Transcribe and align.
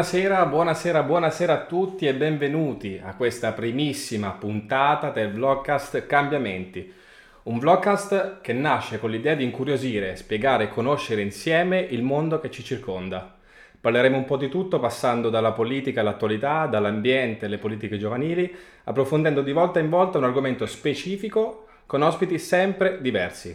Buonasera, 0.00 0.46
buonasera, 0.46 1.02
buonasera 1.02 1.52
a 1.52 1.64
tutti 1.66 2.06
e 2.06 2.14
benvenuti 2.14 2.98
a 3.04 3.14
questa 3.14 3.52
primissima 3.52 4.30
puntata 4.30 5.10
del 5.10 5.30
vlogcast 5.30 6.06
Cambiamenti. 6.06 6.90
Un 7.42 7.58
vlogcast 7.58 8.40
che 8.40 8.54
nasce 8.54 8.98
con 8.98 9.10
l'idea 9.10 9.34
di 9.34 9.44
incuriosire, 9.44 10.16
spiegare 10.16 10.64
e 10.64 10.68
conoscere 10.70 11.20
insieme 11.20 11.80
il 11.80 12.02
mondo 12.02 12.40
che 12.40 12.50
ci 12.50 12.64
circonda. 12.64 13.36
Parleremo 13.78 14.16
un 14.16 14.24
po' 14.24 14.38
di 14.38 14.48
tutto 14.48 14.80
passando 14.80 15.28
dalla 15.28 15.52
politica 15.52 16.00
all'attualità, 16.00 16.64
dall'ambiente 16.64 17.44
alle 17.44 17.58
politiche 17.58 17.98
giovanili, 17.98 18.50
approfondendo 18.84 19.42
di 19.42 19.52
volta 19.52 19.80
in 19.80 19.90
volta 19.90 20.16
un 20.16 20.24
argomento 20.24 20.64
specifico 20.64 21.66
con 21.84 22.00
ospiti 22.00 22.38
sempre 22.38 23.02
diversi. 23.02 23.54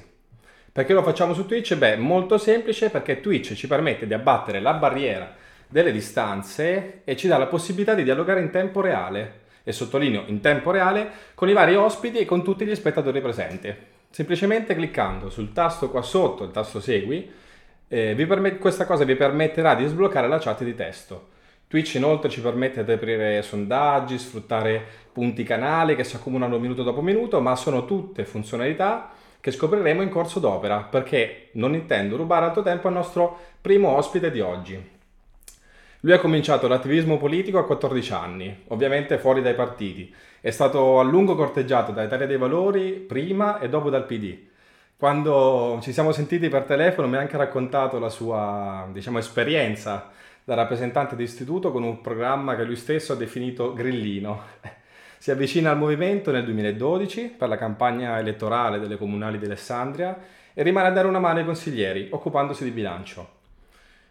Perché 0.72 0.94
lo 0.94 1.02
facciamo 1.02 1.34
su 1.34 1.48
Twitch? 1.48 1.76
Beh, 1.76 1.96
molto 1.96 2.38
semplice 2.38 2.92
perché 2.92 3.20
Twitch 3.20 3.56
ci 3.56 3.66
permette 3.66 4.06
di 4.06 4.14
abbattere 4.14 4.60
la 4.60 4.74
barriera 4.74 5.42
delle 5.68 5.92
distanze 5.92 7.02
e 7.04 7.16
ci 7.16 7.28
dà 7.28 7.38
la 7.38 7.48
possibilità 7.48 7.94
di 7.94 8.04
dialogare 8.04 8.42
in 8.42 8.50
tempo 8.50 8.82
reale, 8.82 9.44
e 9.64 9.72
sottolineo 9.72 10.24
in 10.28 10.42
tempo 10.42 10.72
reale, 10.72 11.10
con 11.34 11.50
i 11.50 11.54
vari 11.54 11.76
ospiti 11.76 12.20
e 12.20 12.26
con 12.26 12.44
tutti 12.44 12.66
gli 12.66 12.76
spettatori 12.76 13.20
presenti. 13.22 13.74
Semplicemente 14.10 14.76
cliccando 14.76 15.30
sul 15.30 15.52
tasto 15.52 15.90
qua 15.90 16.02
sotto, 16.02 16.44
il 16.44 16.52
tasto 16.52 16.80
segui, 16.80 17.30
eh, 17.88 18.16
permet- 18.28 18.60
questa 18.60 18.86
cosa 18.86 19.04
vi 19.04 19.16
permetterà 19.16 19.76
di 19.76 19.86
sbloccare 19.86 20.28
la 20.28 20.40
chat 20.40 20.64
di 20.64 20.76
testo. 20.76 21.34
Twitch 21.68 21.96
inoltre 21.96 22.30
ci 22.30 22.42
permette 22.42 22.84
di 22.84 22.92
aprire 22.92 23.42
sondaggi, 23.42 24.20
sfruttare 24.20 24.84
punti 25.12 25.44
canali 25.44 25.96
che 25.96 26.04
si 26.04 26.16
accumulano 26.16 26.60
minuto 26.60 26.84
dopo 26.84 27.02
minuto, 27.02 27.42
ma 27.42 27.56
sono 27.56 27.86
tutte 27.86 28.24
funzionalità 28.24 29.12
che 29.42 29.52
scopriremo 29.52 30.02
in 30.02 30.10
corso 30.10 30.40
d'opera, 30.40 30.88
perché 30.90 31.50
non 31.54 31.74
intendo 31.74 32.16
rubare 32.16 32.46
altro 32.46 32.62
tempo 32.62 32.88
al 32.88 32.94
nostro 32.94 33.38
primo 33.62 33.90
ospite 33.90 34.32
di 34.32 34.40
oggi. 34.40 34.94
Lui 36.06 36.14
ha 36.14 36.20
cominciato 36.20 36.68
l'attivismo 36.68 37.18
politico 37.18 37.58
a 37.58 37.66
14 37.66 38.14
anni, 38.14 38.66
ovviamente 38.68 39.18
fuori 39.18 39.42
dai 39.42 39.56
partiti. 39.56 40.14
È 40.40 40.52
stato 40.52 41.00
a 41.00 41.04
lungo 41.04 41.36
corteggiato 41.36 41.92
da 41.92 42.04
Italia 42.04 42.28
dei 42.28 42.38
Valori 42.38 42.92
prima 42.92 43.58
e 43.58 43.70
dopo 43.70 43.90
dal 43.90 44.06
PD. 44.06 44.38
Quando 44.96 45.80
ci 45.82 45.92
siamo 45.92 46.12
sentiti 46.12 46.48
per 46.48 46.66
telefono 46.66 47.08
mi 47.08 47.16
ha 47.16 47.22
anche 47.22 47.38
raccontato 47.38 47.98
la 47.98 48.10
sua 48.10 48.88
diciamo, 48.94 49.18
esperienza 49.18 50.12
da 50.44 50.54
rappresentante 50.54 51.16
di 51.16 51.24
istituto 51.24 51.72
con 51.72 51.82
un 51.82 52.00
programma 52.02 52.56
che 52.56 52.66
lui 52.66 52.76
stesso 52.76 53.14
ha 53.14 53.16
definito 53.16 53.74
grillino. 53.74 54.44
Si 55.18 55.32
avvicina 55.32 55.72
al 55.72 55.78
movimento 55.80 56.30
nel 56.30 56.44
2012 56.44 57.34
per 57.36 57.48
la 57.48 57.58
campagna 57.58 58.20
elettorale 58.20 58.78
delle 58.78 58.98
comunali 58.98 59.40
di 59.40 59.46
Alessandria 59.46 60.16
e 60.54 60.62
rimane 60.62 60.90
a 60.90 60.92
dare 60.92 61.08
una 61.08 61.18
mano 61.18 61.40
ai 61.40 61.46
consiglieri, 61.46 62.10
occupandosi 62.12 62.64
di 62.64 62.70
bilancio. 62.70 63.35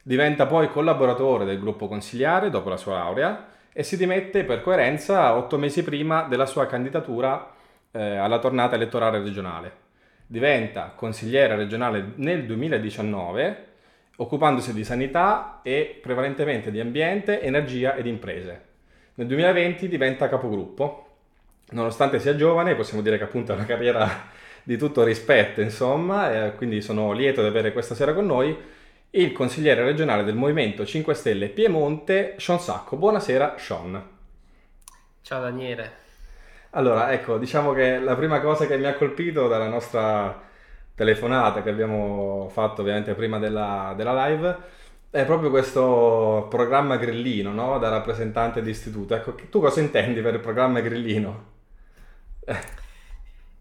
Diventa 0.06 0.44
poi 0.44 0.68
collaboratore 0.68 1.46
del 1.46 1.58
gruppo 1.58 1.88
consigliare 1.88 2.50
dopo 2.50 2.68
la 2.68 2.76
sua 2.76 2.98
laurea 2.98 3.46
e 3.72 3.82
si 3.82 3.96
dimette 3.96 4.44
per 4.44 4.60
coerenza 4.60 5.34
otto 5.34 5.56
mesi 5.56 5.82
prima 5.82 6.24
della 6.24 6.44
sua 6.44 6.66
candidatura 6.66 7.50
eh, 7.90 8.16
alla 8.16 8.38
tornata 8.38 8.74
elettorale 8.74 9.22
regionale. 9.22 9.72
Diventa 10.26 10.92
consigliere 10.94 11.56
regionale 11.56 12.12
nel 12.16 12.44
2019, 12.44 13.66
occupandosi 14.16 14.74
di 14.74 14.84
sanità 14.84 15.60
e 15.62 15.98
prevalentemente 16.02 16.70
di 16.70 16.80
ambiente, 16.80 17.40
energia 17.40 17.94
ed 17.94 18.04
imprese. 18.04 18.62
Nel 19.14 19.26
2020 19.26 19.88
diventa 19.88 20.28
capogruppo. 20.28 21.06
Nonostante 21.70 22.18
sia 22.18 22.36
giovane, 22.36 22.74
possiamo 22.74 23.00
dire 23.00 23.16
che 23.16 23.24
appunto 23.24 23.52
ha 23.52 23.54
una 23.54 23.64
carriera 23.64 24.06
di 24.62 24.76
tutto 24.76 25.02
rispetto, 25.02 25.62
insomma, 25.62 26.50
quindi 26.56 26.82
sono 26.82 27.12
lieto 27.12 27.40
di 27.40 27.46
avere 27.46 27.72
questa 27.72 27.94
sera 27.94 28.12
con 28.12 28.26
noi 28.26 28.82
il 29.16 29.32
consigliere 29.32 29.84
regionale 29.84 30.24
del 30.24 30.34
Movimento 30.34 30.84
5 30.84 31.14
Stelle 31.14 31.48
Piemonte, 31.48 32.34
Sean 32.38 32.58
Sacco. 32.58 32.96
Buonasera, 32.96 33.54
Sean. 33.58 34.02
Ciao 35.22 35.40
Daniele. 35.40 36.02
Allora, 36.70 37.12
ecco, 37.12 37.38
diciamo 37.38 37.72
che 37.72 38.00
la 38.00 38.16
prima 38.16 38.40
cosa 38.40 38.66
che 38.66 38.76
mi 38.76 38.86
ha 38.86 38.94
colpito 38.94 39.46
dalla 39.46 39.68
nostra 39.68 40.42
telefonata 40.96 41.62
che 41.62 41.70
abbiamo 41.70 42.48
fatto 42.52 42.80
ovviamente 42.80 43.14
prima 43.14 43.38
della, 43.38 43.94
della 43.96 44.26
live 44.26 44.56
è 45.10 45.24
proprio 45.24 45.50
questo 45.50 46.48
programma 46.50 46.96
grillino, 46.96 47.52
no? 47.52 47.78
Da 47.78 47.90
rappresentante 47.90 48.62
di 48.62 48.70
istituto. 48.70 49.14
Ecco, 49.14 49.36
tu 49.48 49.60
cosa 49.60 49.78
intendi 49.78 50.20
per 50.22 50.34
il 50.34 50.40
programma 50.40 50.80
grillino? 50.80 51.52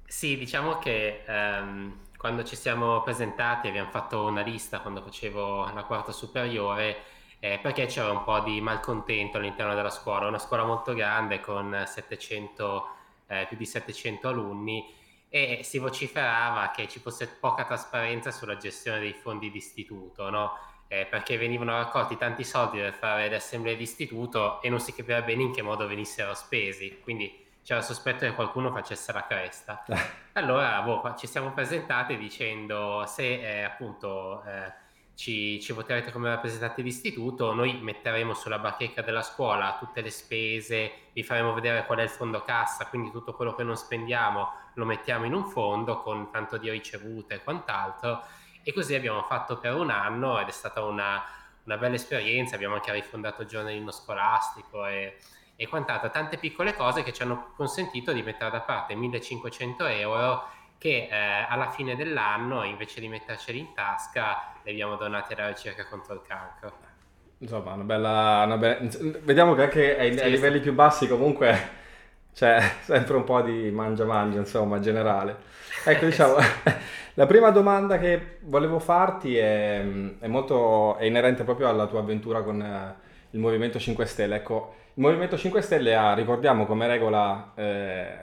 Sì, 0.08 0.36
diciamo 0.36 0.80
che... 0.80 1.22
Um 1.28 2.03
quando 2.24 2.46
ci 2.46 2.56
siamo 2.56 3.02
presentati 3.02 3.68
abbiamo 3.68 3.90
fatto 3.90 4.24
una 4.24 4.40
lista 4.44 4.80
quando 4.80 5.02
facevo 5.02 5.74
la 5.74 5.84
quarta 5.84 6.14
superiore 6.14 7.04
eh, 7.40 7.60
perché 7.62 7.86
c'era 7.88 8.12
un 8.12 8.24
po' 8.24 8.40
di 8.40 8.62
malcontento 8.62 9.36
all'interno 9.36 9.76
della 9.76 9.90
scuola, 9.90 10.30
una 10.30 10.40
scuola 10.40 10.64
molto 10.64 10.94
grande 10.94 11.42
con 11.42 11.84
700, 11.86 12.88
eh, 13.28 13.46
più 13.50 13.58
di 13.58 13.66
700 13.66 14.30
alunni 14.30 14.90
e 15.28 15.60
si 15.64 15.80
vociferava 15.80 16.72
che 16.72 16.88
ci 16.88 17.00
fosse 17.00 17.28
poca 17.28 17.66
trasparenza 17.66 18.32
sulla 18.32 18.56
gestione 18.56 19.02
dei 19.02 19.12
fondi 19.12 19.52
d'istituto, 19.52 20.30
no? 20.30 20.58
eh, 20.88 21.06
perché 21.06 21.36
venivano 21.36 21.74
raccolti 21.74 22.16
tanti 22.16 22.46
soldi 22.46 22.78
per 22.78 22.94
fare 22.94 23.28
le 23.28 23.36
assemblee 23.36 23.76
d'istituto 23.76 24.62
e 24.62 24.70
non 24.70 24.80
si 24.80 24.94
capiva 24.94 25.22
bene 25.24 25.44
in 25.44 25.52
che 25.52 25.62
modo 25.62 25.86
venissero 25.88 26.34
spesi, 26.36 27.02
quindi 27.04 27.43
c'era 27.64 27.80
il 27.80 27.86
sospetto 27.86 28.26
che 28.26 28.34
qualcuno 28.34 28.72
facesse 28.72 29.12
la 29.14 29.26
cresta. 29.26 29.84
allora 30.34 30.82
boh, 30.82 31.16
ci 31.18 31.28
siamo 31.28 31.52
presentati 31.52 32.18
dicendo 32.18 33.06
se 33.08 33.40
eh, 33.40 33.64
appunto 33.64 34.44
eh, 34.44 34.72
ci, 35.16 35.62
ci, 35.62 35.72
voterete 35.72 36.12
come 36.12 36.30
rappresentanti 36.30 36.84
d'istituto, 36.84 37.54
noi 37.54 37.80
metteremo 37.82 38.34
sulla 38.34 38.60
bacheca 38.60 39.02
della 39.02 39.22
scuola 39.22 39.78
tutte 39.80 40.02
le 40.02 40.10
spese, 40.10 40.92
vi 41.14 41.24
faremo 41.24 41.54
vedere 41.54 41.86
qual 41.86 42.00
è 42.00 42.04
il 42.04 42.10
fondo 42.10 42.42
cassa, 42.42 42.88
quindi 42.88 43.12
tutto 43.12 43.34
quello 43.34 43.56
che 43.56 43.64
non 43.64 43.78
spendiamo 43.78 44.62
lo 44.74 44.86
mettiamo 44.86 45.26
in 45.26 45.34
un 45.34 45.46
fondo 45.46 46.02
con 46.02 46.32
tanto 46.32 46.58
di 46.58 46.70
ricevute 46.70 47.36
e 47.36 47.44
quant'altro. 47.44 48.24
E 48.64 48.74
così 48.74 48.96
abbiamo 48.96 49.22
fatto 49.24 49.58
per 49.58 49.76
un 49.76 49.90
anno 49.90 50.40
ed 50.40 50.48
è 50.48 50.52
stata 50.52 50.82
una, 50.82 51.22
una 51.64 51.78
bella 51.78 51.96
esperienza, 51.96 52.56
abbiamo 52.56 52.76
anche 52.76 52.92
rifondato 52.92 53.42
il 53.42 53.48
giornalino 53.48 53.92
scolastico 53.92 54.86
e 54.86 55.18
e 55.64 55.68
quant'altro, 55.68 56.10
tante 56.10 56.38
piccole 56.38 56.74
cose 56.74 57.04
che 57.04 57.14
ci 57.14 57.22
hanno 57.22 57.52
consentito 57.56 58.12
di 58.12 58.22
mettere 58.22 58.52
da 58.52 58.60
parte 58.60 58.96
1500 58.96 59.86
euro 59.86 60.48
che 60.78 61.08
eh, 61.10 61.46
alla 61.48 61.72
fine 61.72 61.96
dell'anno 61.96 62.64
invece 62.66 63.00
di 63.00 63.08
metterceli 63.08 63.60
in 63.60 63.74
tasca 63.74 64.54
li 64.64 64.72
abbiamo 64.72 64.98
donati 64.98 65.34
alla 65.34 65.48
ricerca 65.48 65.86
contro 65.86 66.14
il 66.16 66.22
cancro. 66.28 66.72
Insomma, 67.38 67.74
una 67.74 67.84
bella, 67.84 68.44
una 68.46 68.58
bella... 68.58 68.90
vediamo 69.22 69.56
che 69.56 69.62
anche 69.64 69.98
ai, 69.98 70.14
sì, 70.14 70.20
ai 70.20 70.32
livelli 70.32 70.60
più 70.60 70.74
bassi 70.74 71.08
comunque 71.08 71.82
c'è 72.34 72.60
sempre 72.82 73.16
un 73.16 73.24
po' 73.24 73.42
di 73.42 73.72
mangia-mangia, 73.72 74.40
insomma, 74.40 74.80
generale. 74.80 75.38
Ecco, 75.86 76.04
diciamo, 76.06 76.36
la 77.16 77.26
prima 77.26 77.52
domanda 77.52 77.98
che 77.98 78.40
volevo 78.42 78.80
farti 78.80 79.38
è, 79.38 79.82
è, 80.20 80.28
molto, 80.28 80.98
è 80.98 81.06
inerente 81.06 81.44
proprio 81.46 81.70
alla 81.70 81.86
tua 81.86 82.00
avventura 82.00 82.42
con 82.42 82.62
eh, 82.62 82.96
il 83.30 83.40
Movimento 83.40 83.80
5 83.80 84.06
Stelle. 84.06 84.36
Ecco, 84.36 84.76
il 84.96 85.02
Movimento 85.02 85.38
5 85.38 85.62
Stelle 85.62 85.96
ha, 85.96 86.14
ricordiamo 86.14 86.66
come 86.66 86.88
regola, 86.88 87.52
eh, 87.56 88.18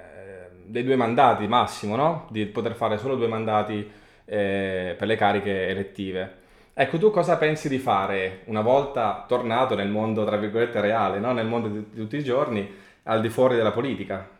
dei 0.65 0.85
due 0.85 0.97
mandati 0.97 1.47
massimo, 1.49 1.97
no? 1.97 2.27
Di 2.31 2.47
poter 2.47 2.75
fare 2.75 2.97
solo 2.97 3.17
due 3.17 3.27
mandati 3.27 3.91
eh, 4.25 4.95
per 4.97 5.09
le 5.09 5.17
cariche 5.17 5.69
elettive. 5.69 6.39
Ecco, 6.73 6.99
tu 6.99 7.11
cosa 7.11 7.37
pensi 7.37 7.69
di 7.69 7.79
fare 7.79 8.43
una 8.45 8.61
volta 8.61 9.25
tornato 9.27 9.75
nel 9.75 9.89
mondo, 9.89 10.25
tra 10.25 10.37
virgolette, 10.37 10.81
reale, 10.81 11.19
no? 11.19 11.33
nel 11.33 11.47
mondo 11.47 11.69
di, 11.69 11.85
di 11.91 12.01
tutti 12.01 12.17
i 12.17 12.25
giorni, 12.25 12.73
al 13.03 13.21
di 13.21 13.29
fuori 13.29 13.57
della 13.57 13.73
politica? 13.73 14.39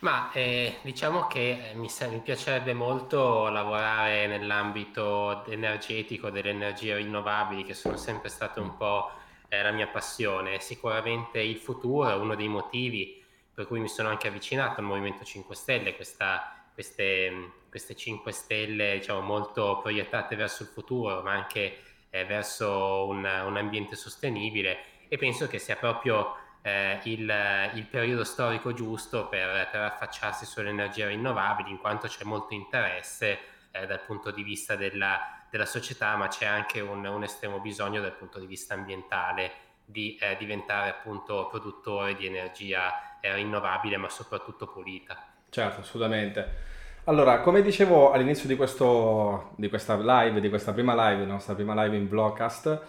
Ma 0.00 0.32
eh, 0.32 0.78
diciamo 0.82 1.28
che 1.28 1.70
mi, 1.74 1.88
mi, 2.10 2.18
piacerebbe 2.18 2.74
molto 2.74 3.48
lavorare 3.48 4.26
nell'ambito 4.26 5.46
energetico 5.46 6.28
delle 6.30 6.50
energie 6.50 6.96
rinnovabili, 6.96 7.62
che 7.62 7.74
sono 7.74 7.96
sempre 7.96 8.28
state 8.28 8.58
un 8.58 8.76
po' 8.76 9.10
è 9.52 9.60
la 9.60 9.70
mia 9.70 9.86
passione. 9.86 10.60
Sicuramente 10.60 11.38
il 11.38 11.58
futuro 11.58 12.08
è 12.08 12.14
uno 12.14 12.34
dei 12.34 12.48
motivi 12.48 13.22
per 13.52 13.66
cui 13.66 13.80
mi 13.80 13.88
sono 13.88 14.08
anche 14.08 14.28
avvicinato 14.28 14.80
al 14.80 14.86
Movimento 14.86 15.24
5 15.24 15.54
Stelle, 15.54 15.94
questa, 15.94 16.64
queste, 16.72 17.50
queste 17.68 17.94
5 17.94 18.32
stelle 18.32 18.94
diciamo, 18.94 19.20
molto 19.20 19.80
proiettate 19.82 20.36
verso 20.36 20.62
il 20.62 20.70
futuro, 20.70 21.20
ma 21.20 21.32
anche 21.32 21.80
eh, 22.08 22.24
verso 22.24 23.06
un, 23.06 23.18
un, 23.18 23.56
ambiente 23.58 23.94
sostenibile 23.94 24.78
e 25.08 25.18
penso 25.18 25.46
che 25.48 25.58
sia 25.58 25.76
proprio 25.76 26.34
eh, 26.62 27.00
il, 27.04 27.70
il, 27.74 27.86
periodo 27.90 28.24
storico 28.24 28.72
giusto 28.72 29.28
per, 29.28 29.68
per, 29.70 29.82
affacciarsi 29.82 30.46
sulle 30.46 30.70
energie 30.70 31.06
rinnovabili, 31.08 31.70
in 31.70 31.78
quanto 31.78 32.06
c'è 32.06 32.24
molto 32.24 32.54
interesse 32.54 33.38
eh, 33.70 33.84
dal 33.84 34.00
punto 34.00 34.30
di 34.30 34.42
vista 34.42 34.76
della 34.76 35.41
della 35.52 35.66
società, 35.66 36.16
ma 36.16 36.28
c'è 36.28 36.46
anche 36.46 36.80
un, 36.80 37.04
un, 37.04 37.22
estremo 37.22 37.60
bisogno 37.60 38.00
dal 38.00 38.14
punto 38.14 38.38
di 38.38 38.46
vista 38.46 38.72
ambientale 38.72 39.50
di 39.84 40.16
eh, 40.18 40.34
diventare 40.38 40.88
appunto 40.88 41.46
produttore 41.50 42.14
di 42.14 42.24
energia 42.24 43.18
eh, 43.20 43.34
rinnovabile, 43.34 43.98
ma 43.98 44.08
soprattutto 44.08 44.66
pulita. 44.66 45.22
Certo, 45.50 45.80
assolutamente. 45.80 46.70
Allora, 47.04 47.40
come 47.40 47.60
dicevo 47.60 48.12
all'inizio 48.12 48.48
di, 48.48 48.56
questo, 48.56 49.50
di 49.56 49.68
questa 49.68 49.94
live, 49.96 50.40
di 50.40 50.48
questa 50.48 50.72
prima 50.72 51.10
live, 51.10 51.26
nostra 51.26 51.54
prima 51.54 51.80
live 51.84 51.96
in 51.96 52.08
vlogcast, 52.08 52.80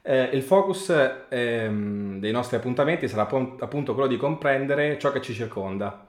Eh, 0.00 0.30
il 0.32 0.42
focus 0.42 0.90
ehm, 1.28 2.18
dei 2.18 2.32
nostri 2.32 2.56
appuntamenti 2.56 3.08
sarà 3.08 3.22
appunto 3.22 3.92
quello 3.92 4.08
di 4.08 4.16
comprendere 4.16 4.98
ciò 4.98 5.12
che 5.12 5.20
ci 5.20 5.34
circonda 5.34 6.06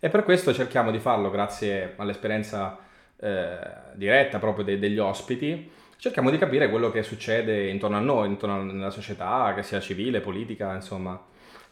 e 0.00 0.08
per 0.08 0.24
questo 0.24 0.54
cerchiamo 0.54 0.90
di 0.90 0.98
farlo 0.98 1.28
grazie 1.28 1.94
all'esperienza 1.98 2.78
eh, 3.22 3.58
diretta 3.94 4.38
proprio 4.38 4.64
de- 4.64 4.78
degli 4.78 4.98
ospiti. 4.98 5.70
Cerchiamo 5.96 6.30
di 6.30 6.38
capire 6.38 6.68
quello 6.68 6.90
che 6.90 7.04
succede 7.04 7.68
intorno 7.68 7.96
a 7.96 8.00
noi, 8.00 8.26
intorno 8.26 8.58
alla 8.58 8.90
società, 8.90 9.52
che 9.54 9.62
sia 9.62 9.78
civile, 9.78 10.20
politica, 10.20 10.74
insomma, 10.74 11.20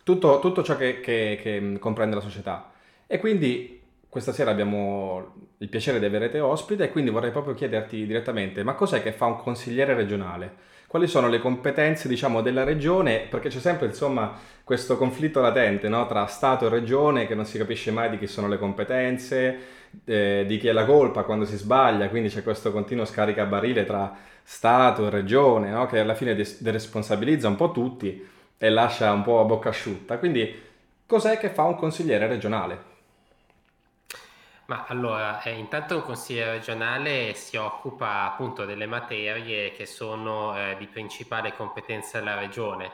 tutto, 0.05 0.39
tutto 0.39 0.63
ciò 0.63 0.77
che, 0.77 1.01
che, 1.01 1.39
che 1.43 1.77
comprende 1.81 2.15
la 2.15 2.21
società. 2.21 2.71
E 3.09 3.19
quindi 3.19 3.83
questa 4.09 4.33
sera 4.33 4.53
abbiamo 4.53 5.49
il 5.59 5.69
piacere 5.69 5.99
di 5.99 6.05
avere 6.05 6.31
te 6.31 6.39
ospite 6.39 6.85
e 6.85 6.91
quindi 6.91 7.11
vorrei 7.11 7.33
proprio 7.33 7.55
chiederti 7.55 8.07
direttamente, 8.07 8.63
ma 8.63 8.75
cos'è 8.75 9.03
che 9.03 9.13
fa 9.13 9.27
un 9.27 9.37
consigliere 9.37 9.95
regionale? 9.95 10.69
Quali 10.87 11.07
sono 11.07 11.29
le 11.29 11.39
competenze, 11.39 12.09
diciamo, 12.09 12.41
della 12.41 12.65
regione? 12.65 13.27
Perché 13.31 13.49
c'è 13.49 13.61
sempre, 13.61 13.87
insomma, 13.87 14.37
questo 14.65 14.97
conflitto 14.97 15.41
latente, 15.41 15.89
no? 15.89 16.07
Tra 16.07 16.27
Stato 16.27 16.67
e 16.67 16.69
regione 16.69 17.29
che 17.29 17.37
non 17.37 17.45
si 17.45 17.59
capisce 17.59 17.93
mai 17.93 18.11
di 18.11 18.19
chi 18.19 18.27
sono 18.27 18.49
le 18.49 18.59
competenze, 18.59 19.59
eh, 20.05 20.45
di 20.47 20.59
chi 20.59 20.69
è 20.69 20.73
la 20.73 20.85
colpa 20.85 21.25
quando 21.25 21.45
si 21.45 21.57
sbaglia, 21.57 22.09
quindi 22.09 22.29
c'è 22.29 22.43
questo 22.43 22.73
continuo 22.73 23.05
scaricabarile 23.05 23.85
tra 23.85 24.17
Stato 24.43 25.07
e 25.07 25.11
regione, 25.11 25.71
no? 25.71 25.87
Che 25.87 26.01
alla 26.01 26.15
fine 26.15 26.35
deresponsabilizza 26.35 27.47
un 27.47 27.57
po' 27.57 27.71
tutti 27.71 28.29
e 28.59 28.69
lascia 28.71 29.13
un 29.13 29.23
po' 29.23 29.41
a 29.41 29.45
bocca 29.45 29.69
asciutta. 29.69 30.19
Quindi 30.19 30.61
cos'è 31.07 31.39
che 31.39 31.51
fa 31.51 31.65
un 31.65 31.77
consigliere 31.77 32.27
regionale? 32.27 32.89
Ma 34.67 34.85
allora, 34.87 35.43
eh, 35.43 35.53
intanto 35.53 35.97
un 35.97 36.03
consigliere 36.03 36.53
regionale 36.53 37.35
si 37.35 37.57
occupa 37.57 38.25
appunto 38.25 38.65
delle 38.65 38.87
materie 38.87 39.73
che 39.73 39.85
sono 39.87 40.57
eh, 40.57 40.77
di 40.79 40.87
principale 40.87 41.55
competenza 41.55 42.19
della 42.19 42.39
regione. 42.39 42.91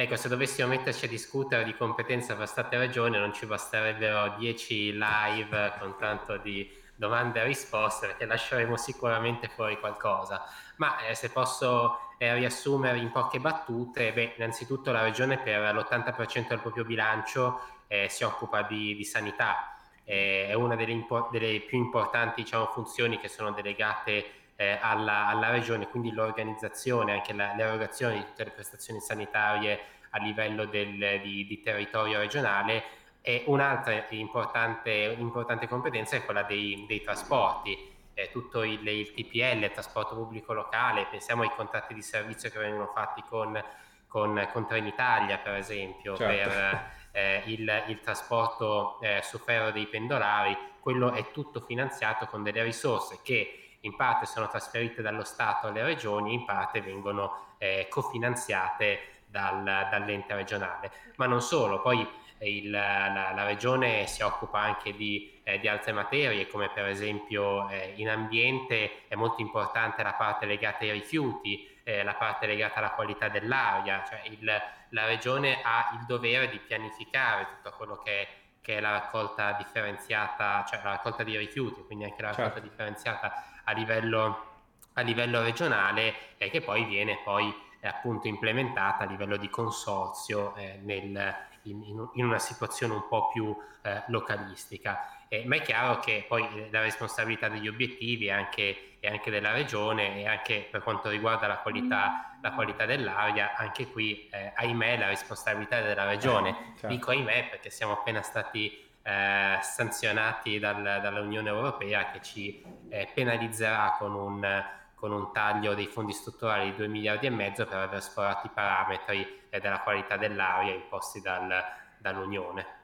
Ecco, 0.00 0.14
se 0.14 0.28
dovessimo 0.28 0.68
metterci 0.68 1.06
a 1.06 1.08
discutere 1.08 1.64
di 1.64 1.74
competenza 1.74 2.36
per 2.36 2.46
Stato 2.46 2.76
e 2.76 2.78
Regione 2.78 3.18
non 3.18 3.32
ci 3.32 3.46
basterebbero 3.46 4.36
10 4.38 4.92
live 4.92 5.74
con 5.80 5.96
tanto 5.98 6.36
di 6.36 6.70
domande 6.94 7.40
e 7.40 7.44
risposte 7.44 8.06
perché 8.06 8.24
lasceremo 8.24 8.76
sicuramente 8.76 9.48
fuori 9.48 9.76
qualcosa. 9.80 10.44
Ma 10.76 11.04
eh, 11.04 11.16
se 11.16 11.30
posso 11.30 12.12
eh, 12.16 12.32
riassumere 12.34 12.98
in 12.98 13.10
poche 13.10 13.40
battute, 13.40 14.12
beh, 14.12 14.34
innanzitutto 14.36 14.92
la 14.92 15.02
Regione 15.02 15.36
per 15.40 15.74
l'80% 15.74 16.46
del 16.46 16.60
proprio 16.60 16.84
bilancio 16.84 17.60
eh, 17.88 18.08
si 18.08 18.22
occupa 18.22 18.62
di, 18.62 18.94
di 18.94 19.04
sanità 19.04 19.72
è 20.08 20.54
una 20.54 20.74
delle, 20.74 20.92
impo- 20.92 21.28
delle 21.30 21.60
più 21.60 21.76
importanti 21.76 22.42
diciamo, 22.42 22.64
funzioni 22.72 23.18
che 23.18 23.28
sono 23.28 23.50
delegate 23.50 24.37
eh, 24.60 24.76
alla, 24.80 25.28
alla, 25.28 25.50
regione, 25.50 25.86
quindi 25.86 26.10
l'organizzazione, 26.10 27.12
anche 27.12 27.32
la, 27.32 27.54
l'erogazione 27.54 28.14
di 28.14 28.24
tutte 28.24 28.42
le 28.42 28.50
prestazioni 28.50 28.98
sanitarie 28.98 29.78
a 30.10 30.18
livello 30.18 30.64
del, 30.64 31.20
di, 31.22 31.46
di, 31.46 31.60
territorio 31.60 32.18
regionale. 32.18 32.82
E 33.20 33.44
un'altra 33.46 34.04
importante, 34.10 35.14
importante, 35.16 35.68
competenza 35.68 36.16
è 36.16 36.24
quella 36.24 36.42
dei, 36.42 36.84
dei 36.88 37.00
trasporti, 37.02 37.76
eh, 38.14 38.30
tutto 38.32 38.64
il, 38.64 38.84
il, 38.84 39.12
TPL, 39.12 39.62
il 39.62 39.70
trasporto 39.70 40.16
pubblico 40.16 40.52
locale, 40.52 41.06
pensiamo 41.08 41.42
ai 41.42 41.50
contratti 41.54 41.94
di 41.94 42.02
servizio 42.02 42.50
che 42.50 42.58
vengono 42.58 42.90
fatti 42.92 43.22
con, 43.28 43.62
con, 44.08 44.48
con 44.52 44.66
Trenitalia 44.66 45.38
per 45.38 45.54
esempio, 45.54 46.16
certo. 46.16 46.48
per 46.48 46.90
eh, 47.12 47.42
il, 47.46 47.84
il, 47.86 48.00
trasporto 48.00 48.98
eh, 49.02 49.20
su 49.22 49.38
ferro 49.38 49.70
dei 49.70 49.86
pendolari, 49.86 50.56
quello 50.80 51.12
è 51.12 51.30
tutto 51.30 51.60
finanziato 51.60 52.26
con 52.26 52.42
delle 52.42 52.64
risorse 52.64 53.20
che 53.22 53.67
in 53.80 53.96
parte 53.96 54.26
sono 54.26 54.48
trasferite 54.48 55.02
dallo 55.02 55.24
Stato 55.24 55.68
alle 55.68 55.82
regioni, 55.82 56.34
in 56.34 56.44
parte 56.44 56.80
vengono 56.80 57.54
eh, 57.58 57.86
cofinanziate 57.88 59.22
dal, 59.26 59.62
dall'ente 59.62 60.34
regionale. 60.34 60.90
Ma 61.16 61.26
non 61.26 61.40
solo, 61.40 61.80
poi 61.80 62.06
il, 62.40 62.70
la, 62.70 63.32
la, 63.34 63.44
regione 63.44 64.06
si 64.06 64.22
occupa 64.22 64.60
anche 64.60 64.94
di, 64.94 65.40
eh, 65.42 65.58
di, 65.58 65.68
altre 65.68 65.92
materie, 65.92 66.46
come 66.46 66.70
per 66.70 66.86
esempio 66.86 67.68
eh, 67.68 67.94
in 67.96 68.08
ambiente 68.08 69.08
è 69.08 69.14
molto 69.14 69.40
importante 69.40 70.02
la 70.02 70.14
parte 70.14 70.46
legata 70.46 70.84
ai 70.84 70.92
rifiuti, 70.92 71.68
eh, 71.82 72.02
la 72.02 72.14
parte 72.14 72.46
legata 72.46 72.78
alla 72.78 72.90
qualità 72.90 73.28
dell'aria, 73.28 74.04
cioè 74.08 74.22
il, 74.24 74.62
la 74.90 75.06
regione 75.06 75.60
ha 75.62 75.90
il 75.98 76.06
dovere 76.06 76.48
di 76.48 76.58
pianificare 76.58 77.46
tutto 77.56 77.74
quello 77.76 77.96
che 77.96 78.20
è, 78.20 78.28
che 78.60 78.76
è 78.76 78.80
la 78.80 78.90
raccolta 78.90 79.52
differenziata, 79.52 80.64
cioè 80.68 80.80
la 80.82 80.90
raccolta 80.90 81.24
di 81.24 81.36
rifiuti, 81.36 81.82
quindi 81.84 82.04
anche 82.04 82.22
la 82.22 82.28
raccolta 82.28 82.52
certo. 82.52 82.68
differenziata 82.68 83.44
a 83.68 83.72
livello, 83.72 84.46
a 84.94 85.00
livello 85.02 85.42
regionale 85.42 86.36
e 86.38 86.50
che 86.50 86.62
poi 86.62 86.84
viene 86.84 87.20
poi 87.22 87.54
eh, 87.80 87.86
appunto 87.86 88.26
implementata 88.26 89.04
a 89.04 89.06
livello 89.06 89.36
di 89.36 89.48
consorzio 89.50 90.54
eh, 90.56 90.80
nel, 90.82 91.34
in, 91.62 92.08
in, 92.14 92.24
una 92.24 92.38
situazione 92.38 92.94
un 92.94 93.06
po' 93.08 93.28
più 93.28 93.54
eh, 93.82 94.02
localistica. 94.08 95.26
Eh, 95.28 95.44
ma 95.44 95.56
è 95.56 95.62
chiaro 95.62 96.00
che 96.00 96.24
poi 96.26 96.68
la 96.70 96.80
responsabilità 96.80 97.48
degli 97.48 97.68
obiettivi 97.68 98.28
è 98.28 98.30
anche, 98.30 98.96
è 98.98 99.08
anche, 99.08 99.30
della 99.30 99.52
regione 99.52 100.22
e 100.22 100.26
anche 100.26 100.66
per 100.70 100.82
quanto 100.82 101.10
riguarda 101.10 101.46
la 101.46 101.58
qualità, 101.58 102.38
la 102.40 102.52
qualità 102.52 102.86
dell'aria, 102.86 103.54
anche 103.54 103.88
qui 103.88 104.28
eh, 104.30 104.52
ahimè 104.56 104.96
la 104.96 105.08
responsabilità 105.08 105.78
è 105.78 105.82
della 105.82 106.06
regione. 106.06 106.48
Eh, 106.48 106.54
certo. 106.72 106.86
Dico 106.86 107.10
ahimè 107.10 107.48
perché 107.50 107.68
siamo 107.68 107.92
appena 107.92 108.22
stati 108.22 108.86
eh, 109.08 109.58
sanzionati 109.62 110.58
dal, 110.58 110.82
dall'Unione 110.82 111.48
Europea 111.48 112.10
che 112.10 112.20
ci 112.20 112.62
eh, 112.90 113.08
penalizzerà 113.14 113.96
con 113.98 114.14
un, 114.14 114.64
con 114.94 115.12
un, 115.12 115.32
taglio 115.32 115.72
dei 115.72 115.86
fondi 115.86 116.12
strutturali 116.12 116.70
di 116.70 116.76
2 116.76 116.88
miliardi 116.88 117.26
e 117.26 117.30
mezzo 117.30 117.64
per 117.64 117.78
aver 117.78 118.02
sforato 118.02 118.48
i 118.48 118.50
parametri 118.52 119.44
eh, 119.48 119.60
della 119.60 119.80
qualità 119.80 120.18
dell'aria 120.18 120.74
imposti 120.74 121.22
dal, 121.22 121.48
dall'Unione. 121.96 122.76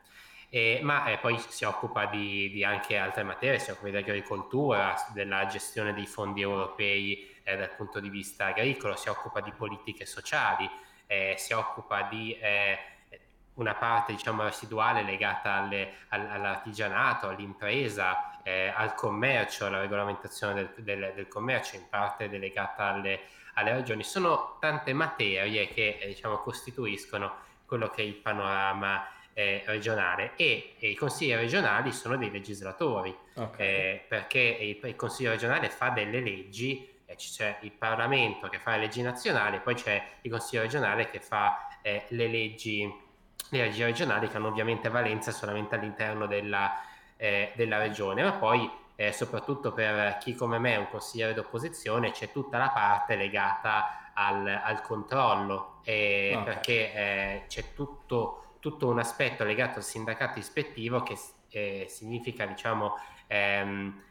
Eh, 0.49 0.81
ma 0.83 1.05
eh, 1.07 1.19
poi 1.19 1.39
si 1.39 1.65
occupa 1.65 2.07
di, 2.07 2.49
di, 2.51 2.65
anche 2.65 2.97
altre 2.97 3.23
materie, 3.23 3.59
si 3.59 3.71
occupa 3.71 3.91
di 3.91 3.97
agricoltura, 3.97 4.95
della 5.13 5.45
gestione 5.47 5.93
dei 5.93 6.07
fondi 6.07 6.41
europei 6.41 7.29
eh, 7.43 7.57
dal 7.57 7.75
punto 7.75 8.01
di 8.01 8.09
vista 8.09 8.47
agricolo, 8.47 8.97
si 8.97 9.11
occupa 9.11 9.43
di 9.43 9.53
politiche 9.53 10.07
sociali, 10.07 10.71
eh, 11.07 11.35
si 11.37 11.53
occupa 11.53 12.03
di 12.03 12.33
eh, 12.39 12.79
una 13.55 13.75
parte 13.75 14.13
diciamo 14.13 14.43
residuale 14.43 15.03
legata 15.03 15.53
alle, 15.55 15.95
all'artigianato, 16.09 17.29
all'impresa, 17.29 18.41
eh, 18.43 18.73
al 18.75 18.95
commercio, 18.95 19.67
alla 19.67 19.81
regolamentazione 19.81 20.55
del, 20.55 20.73
del, 20.77 21.13
del, 21.15 21.29
commercio, 21.29 21.77
in 21.77 21.89
parte 21.89 22.29
delegata 22.29 22.87
alle, 22.87 23.21
alle 23.55 23.75
regioni. 23.75 24.03
Sono 24.03 24.57
tante 24.59 24.93
materie 24.93 25.69
che 25.69 26.01
diciamo, 26.07 26.39
costituiscono 26.39 27.43
quello 27.67 27.89
che 27.91 28.03
è 28.03 28.05
il 28.05 28.15
panorama 28.15 29.07
eh, 29.35 29.63
regionale 29.67 30.33
e, 30.37 30.75
e, 30.79 30.91
i 30.91 30.95
consigli 30.95 31.35
regionali 31.35 31.93
sono 31.93 32.17
dei 32.17 32.31
legislatori 32.31 33.15
okay. 33.35 33.67
eh, 33.67 34.05
perché 34.07 34.39
il, 34.39 34.79
il, 34.89 34.95
consiglio 34.95 35.31
regionale 35.31 35.69
fa 35.71 35.89
delle 35.89 36.21
leggi 36.21 36.89
eh, 37.05 37.17
c'è 37.17 37.59
il 37.63 37.73
Parlamento 37.73 38.49
che 38.49 38.61
fa 38.61 38.73
le 38.73 38.79
leggi 38.79 39.03
nazionali 39.03 39.59
poi 39.59 39.75
c'è 39.75 40.03
il 40.23 40.31
consiglio 40.31 40.63
regionale 40.63 41.11
che 41.11 41.19
fa 41.19 41.67
eh, 41.83 42.05
le 42.09 42.29
leggi 42.29 43.03
le 43.51 43.59
leggi 43.59 43.83
regionali 43.83 44.29
che 44.29 44.37
hanno 44.37 44.49
ovviamente 44.49 44.89
valenza 44.89 45.31
solamente 45.31 45.75
all'interno 45.75 46.27
della, 46.27 46.81
eh, 47.17 47.53
della 47.57 47.79
regione 47.79 48.23
ma 48.23 48.33
poi 48.33 48.71
eh, 48.97 49.13
soprattutto 49.13 49.73
per 49.73 50.19
chi 50.19 50.35
come 50.35 50.59
me 50.59 50.75
è 50.75 50.77
un 50.77 50.89
consigliere 50.89 51.35
d'opposizione 51.35 52.13
c'è 52.13 52.31
tutta 52.31 52.59
la 52.59 52.71
parte 52.71 53.17
legata 53.17 54.11
al, 54.15 54.47
al 54.47 54.81
controllo 54.83 55.79
okay. 55.81 56.43
perché 56.45 57.45
c'è 57.49 57.75
tutto 57.75 58.45
tutto 58.65 58.89
un 58.89 58.99
aspetto 58.99 59.45
legato 59.45 59.77
al 59.77 59.85
sindacato 59.85 60.39
ispettivo 60.39 61.03
che 61.03 61.19
eh, 61.51 61.85
significa, 61.87 62.47
diciamo, 62.47 62.95
ehm, 63.27 64.03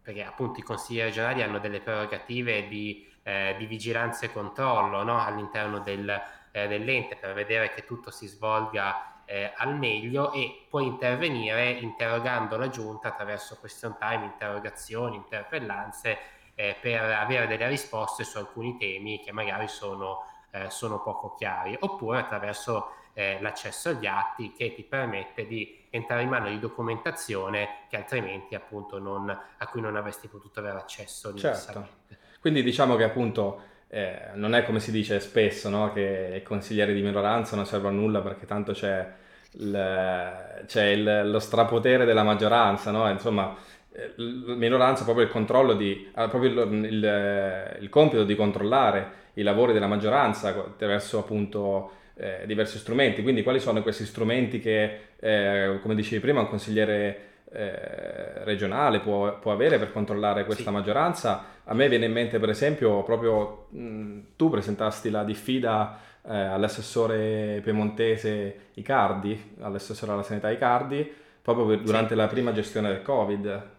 perché 0.00 0.24
appunto 0.24 0.60
i 0.60 0.62
consigli 0.62 1.02
regionali 1.02 1.42
hanno 1.42 1.58
delle 1.58 1.80
prerogative 1.80 2.68
di, 2.68 3.06
eh, 3.22 3.54
di 3.58 3.66
vigilanza 3.66 4.24
e 4.24 4.32
controllo 4.32 5.02
no? 5.02 5.22
all'interno 5.22 5.80
del, 5.80 6.22
eh, 6.52 6.68
dell'ente 6.68 7.16
per 7.16 7.34
vedere 7.34 7.72
che 7.72 7.84
tutto 7.84 8.10
si 8.10 8.26
svolga 8.26 9.22
eh, 9.24 9.52
al 9.56 9.76
meglio 9.76 10.32
e 10.32 10.66
può 10.70 10.80
intervenire 10.80 11.70
interrogando 11.70 12.56
la 12.56 12.70
giunta 12.70 13.08
attraverso 13.08 13.56
question 13.60 13.96
time, 13.98 14.24
interrogazioni, 14.24 15.16
interpellanze 15.16 16.18
eh, 16.54 16.76
per 16.80 17.02
avere 17.02 17.46
delle 17.46 17.68
risposte 17.68 18.24
su 18.24 18.38
alcuni 18.38 18.78
temi 18.78 19.20
che 19.20 19.30
magari 19.32 19.68
sono, 19.68 20.24
eh, 20.50 20.70
sono 20.70 21.00
poco 21.02 21.34
chiari 21.34 21.76
oppure 21.78 22.20
attraverso 22.20 22.92
eh, 23.12 23.38
l'accesso 23.40 23.90
agli 23.90 24.06
atti 24.06 24.52
che 24.52 24.74
ti 24.74 24.82
permette 24.82 25.46
di 25.46 25.86
entrare 25.90 26.22
in 26.22 26.28
mano 26.30 26.48
di 26.48 26.58
documentazione 26.58 27.80
che 27.88 27.96
altrimenti 27.96 28.54
appunto 28.54 28.98
non, 28.98 29.28
a 29.28 29.66
cui 29.66 29.80
non 29.80 29.96
avresti 29.96 30.28
potuto 30.28 30.60
avere 30.60 30.78
accesso 30.78 31.34
certo. 31.34 31.86
Quindi 32.40 32.62
diciamo 32.62 32.96
che 32.96 33.04
appunto 33.04 33.62
eh, 33.88 34.30
non 34.34 34.54
è 34.54 34.64
come 34.64 34.80
si 34.80 34.90
dice 34.90 35.18
spesso 35.20 35.68
no? 35.68 35.92
che 35.92 36.34
i 36.36 36.42
consiglieri 36.42 36.92
di 36.92 37.02
minoranza 37.02 37.56
non 37.56 37.66
servono 37.66 37.96
a 37.96 38.00
nulla 38.00 38.20
perché 38.20 38.46
tanto 38.46 38.72
c'è, 38.72 39.06
il, 39.52 40.62
c'è 40.66 40.84
il, 40.84 41.30
lo 41.30 41.38
strapotere 41.38 42.04
della 42.04 42.22
maggioranza, 42.22 42.90
no? 42.90 43.08
insomma 43.08 43.56
eh, 43.92 44.12
la 44.16 44.54
minoranza 44.54 45.02
ha 45.02 45.04
proprio 45.04 45.24
il 45.24 45.32
controllo 45.32 45.74
di, 45.74 46.08
ha 46.14 46.28
proprio 46.28 46.50
il, 46.50 46.84
il, 46.84 47.78
il, 47.80 47.88
compito 47.88 48.24
di 48.24 48.36
controllare 48.36 49.26
i 49.34 49.42
lavori 49.42 49.72
della 49.72 49.86
maggioranza 49.86 50.50
attraverso 50.50 51.18
appunto 51.18 51.92
eh, 52.14 52.42
diversi 52.46 52.78
strumenti. 52.78 53.22
Quindi 53.22 53.42
quali 53.42 53.60
sono 53.60 53.82
questi 53.82 54.04
strumenti 54.04 54.60
che, 54.60 54.98
eh, 55.18 55.78
come 55.80 55.94
dicevi 55.94 56.20
prima, 56.20 56.40
un 56.40 56.48
consigliere 56.48 57.26
eh, 57.50 58.44
regionale 58.44 59.00
può, 59.00 59.38
può, 59.38 59.52
avere 59.52 59.78
per 59.78 59.90
controllare 59.90 60.44
questa 60.44 60.64
sì. 60.64 60.70
maggioranza? 60.70 61.44
A 61.64 61.74
me 61.74 61.88
viene 61.88 62.06
in 62.06 62.12
mente 62.12 62.38
per 62.38 62.50
esempio 62.50 63.02
proprio 63.02 63.68
mh, 63.70 64.18
tu 64.36 64.50
presentasti 64.50 65.08
la 65.08 65.24
diffida 65.24 65.98
eh, 66.26 66.36
all'assessore 66.36 67.60
piemontese 67.62 68.68
Icardi, 68.74 69.56
all'assessore 69.60 70.12
alla 70.12 70.22
sanità 70.22 70.50
Icardi, 70.50 71.10
proprio 71.40 71.76
durante 71.78 72.10
sì. 72.10 72.14
la 72.16 72.26
prima 72.26 72.52
gestione 72.52 72.88
del 72.88 73.02
Covid. 73.02 73.76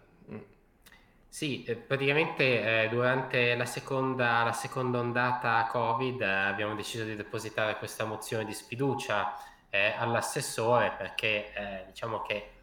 Sì, 1.27 1.63
eh, 1.63 1.75
praticamente 1.75 2.85
eh, 2.85 2.89
durante 2.89 3.55
la 3.55 3.65
seconda, 3.65 4.43
la 4.43 4.51
seconda 4.51 4.97
ondata 4.97 5.67
Covid 5.69 6.21
eh, 6.21 6.25
abbiamo 6.25 6.73
deciso 6.73 7.03
di 7.03 7.15
depositare 7.15 7.77
questa 7.77 8.03
mozione 8.05 8.45
di 8.45 8.53
sfiducia 8.53 9.35
all'assessore 9.71 10.95
perché 10.97 11.85
diciamo 11.85 12.23
che 12.23 12.58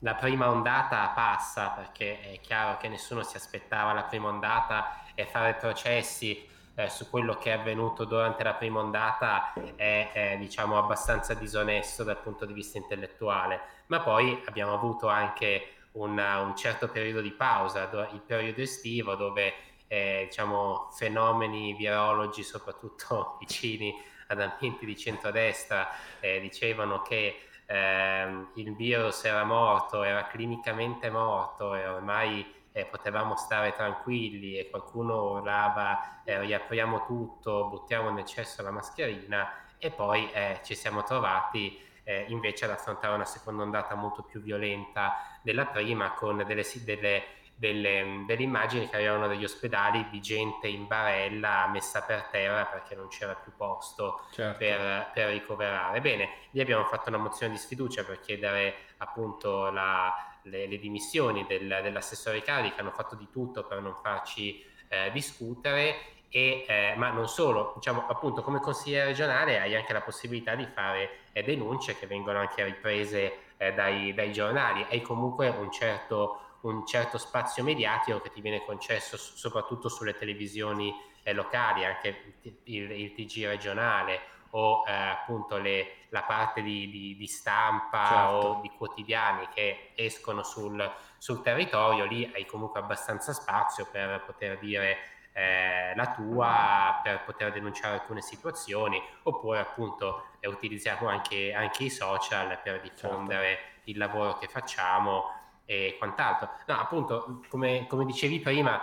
la 0.00 0.14
prima 0.14 0.50
ondata 0.50 1.08
passa 1.08 1.70
perché 1.70 2.20
è 2.20 2.40
chiaro 2.40 2.76
che 2.76 2.88
nessuno 2.88 3.22
si 3.22 3.36
aspettava 3.36 3.92
la 3.92 4.04
prima 4.04 4.28
ondata 4.28 5.02
e 5.14 5.24
fare 5.26 5.54
processi 5.54 6.46
eh, 6.74 6.88
su 6.88 7.10
quello 7.10 7.34
che 7.34 7.50
è 7.50 7.58
avvenuto 7.58 8.04
durante 8.04 8.44
la 8.44 8.54
prima 8.54 8.78
ondata 8.78 9.52
è, 9.74 10.10
è 10.12 10.36
diciamo 10.38 10.78
abbastanza 10.78 11.34
disonesto 11.34 12.04
dal 12.04 12.20
punto 12.20 12.46
di 12.46 12.52
vista 12.52 12.78
intellettuale, 12.78 13.60
ma 13.86 14.00
poi 14.00 14.40
abbiamo 14.46 14.74
avuto 14.74 15.08
anche 15.08 15.72
una, 15.92 16.40
un 16.40 16.54
certo 16.54 16.88
periodo 16.88 17.20
di 17.20 17.32
pausa, 17.32 17.90
il 18.12 18.22
periodo 18.24 18.60
estivo 18.60 19.16
dove 19.16 19.54
eh, 19.88 20.26
diciamo, 20.28 20.90
fenomeni 20.92 21.74
virologi, 21.74 22.44
soprattutto 22.44 23.36
vicini 23.40 23.92
ad 24.28 24.40
ambienti 24.40 24.86
di 24.86 24.96
centrodestra, 24.96 25.88
eh, 26.20 26.38
dicevano 26.40 27.02
che 27.02 27.47
eh, 27.70 28.46
il 28.54 28.74
virus 28.74 29.24
era 29.24 29.44
morto, 29.44 30.02
era 30.02 30.26
clinicamente 30.26 31.10
morto 31.10 31.74
e 31.74 31.86
ormai 31.86 32.54
eh, 32.72 32.86
potevamo 32.86 33.36
stare 33.36 33.74
tranquilli 33.74 34.56
e 34.56 34.70
qualcuno 34.70 35.32
urlava 35.32 36.22
eh, 36.24 36.40
riapriamo 36.40 37.04
tutto, 37.04 37.68
buttiamo 37.68 38.10
nel 38.10 38.24
cesso 38.24 38.62
la 38.62 38.70
mascherina 38.70 39.50
e 39.76 39.90
poi 39.90 40.30
eh, 40.32 40.60
ci 40.64 40.74
siamo 40.74 41.02
trovati 41.02 41.78
eh, 42.04 42.24
invece 42.28 42.64
ad 42.64 42.70
affrontare 42.70 43.14
una 43.14 43.26
seconda 43.26 43.62
ondata 43.62 43.94
molto 43.94 44.22
più 44.22 44.40
violenta 44.40 45.40
della 45.42 45.66
prima 45.66 46.12
con 46.12 46.38
delle, 46.46 46.64
delle, 46.84 47.22
delle, 47.58 48.22
delle 48.24 48.42
immagini 48.42 48.88
che 48.88 48.94
arrivavano 48.94 49.26
dagli 49.26 49.42
ospedali 49.42 50.08
di 50.10 50.20
gente 50.20 50.68
in 50.68 50.86
barella 50.86 51.66
messa 51.66 52.02
per 52.02 52.28
terra 52.30 52.64
perché 52.66 52.94
non 52.94 53.08
c'era 53.08 53.34
più 53.34 53.52
posto 53.56 54.22
certo. 54.30 54.58
per, 54.58 55.10
per, 55.12 55.30
ricoverare. 55.30 56.00
Bene, 56.00 56.28
lì 56.52 56.60
abbiamo 56.60 56.84
fatto 56.84 57.08
una 57.08 57.18
mozione 57.18 57.52
di 57.52 57.58
sfiducia 57.58 58.04
per 58.04 58.20
chiedere 58.20 58.74
appunto 58.98 59.70
la, 59.70 60.14
le, 60.42 60.68
le, 60.68 60.78
dimissioni 60.78 61.44
del, 61.48 61.80
dell'assessore 61.82 62.36
Riccardi 62.36 62.70
che 62.72 62.80
hanno 62.80 62.92
fatto 62.92 63.16
di 63.16 63.26
tutto 63.28 63.64
per 63.64 63.80
non 63.80 63.96
farci 63.96 64.64
eh, 64.86 65.10
discutere 65.10 65.96
e, 66.30 66.64
eh, 66.68 66.94
ma 66.96 67.10
non 67.10 67.26
solo, 67.26 67.72
diciamo 67.74 68.06
appunto 68.06 68.42
come 68.42 68.60
consigliere 68.60 69.06
regionale 69.06 69.58
hai 69.58 69.74
anche 69.74 69.92
la 69.92 70.02
possibilità 70.02 70.54
di 70.54 70.66
fare 70.66 71.10
eh, 71.32 71.42
denunce 71.42 71.98
che 71.98 72.06
vengono 72.06 72.38
anche 72.38 72.62
riprese 72.64 73.46
eh, 73.56 73.72
dai, 73.72 74.14
dai, 74.14 74.32
giornali, 74.32 74.86
hai 74.90 75.00
comunque 75.00 75.48
un 75.48 75.72
certo, 75.72 76.47
un 76.62 76.86
certo, 76.86 77.18
spazio 77.18 77.62
mediatico 77.62 78.20
che 78.20 78.30
ti 78.30 78.40
viene 78.40 78.64
concesso 78.64 79.16
soprattutto 79.16 79.88
sulle 79.88 80.16
televisioni 80.16 80.94
eh, 81.22 81.32
locali, 81.32 81.84
anche 81.84 82.38
il, 82.64 82.90
il, 82.90 83.12
TG 83.12 83.46
regionale 83.46 84.20
o 84.50 84.82
eh, 84.86 84.92
appunto 84.92 85.58
le, 85.58 86.06
la 86.08 86.22
parte 86.22 86.62
di, 86.62 86.88
di, 86.88 87.16
di 87.16 87.26
stampa 87.26 88.06
certo. 88.06 88.32
o 88.32 88.60
di 88.60 88.70
quotidiani 88.70 89.48
che 89.54 89.90
escono 89.94 90.42
sul, 90.42 90.90
sul 91.18 91.42
territorio, 91.42 92.04
lì 92.06 92.30
hai 92.34 92.46
comunque 92.46 92.80
abbastanza 92.80 93.32
spazio 93.32 93.86
per 93.90 94.22
poter 94.24 94.58
dire 94.58 94.96
eh, 95.32 95.94
la 95.94 96.10
tua 96.12 97.00
per 97.02 97.22
poter 97.24 97.52
denunciare 97.52 97.94
alcune 97.94 98.20
situazioni 98.20 99.00
oppure 99.22 99.60
appunto 99.60 100.24
eh, 100.40 100.48
utilizziamo 100.48 101.08
anche, 101.08 101.52
anche, 101.52 101.84
i 101.84 101.90
social 101.90 102.58
per 102.60 102.80
diffondere 102.80 103.54
certo. 103.54 103.80
il 103.84 103.98
lavoro 103.98 104.36
che 104.38 104.48
facciamo 104.48 105.37
e 105.70 105.96
quant'altro. 105.98 106.48
No, 106.66 106.80
appunto, 106.80 107.42
come, 107.48 107.86
come 107.86 108.06
dicevi 108.06 108.40
prima, 108.40 108.80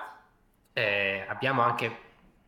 eh, 0.72 1.26
abbiamo 1.28 1.64
anche 1.64 1.98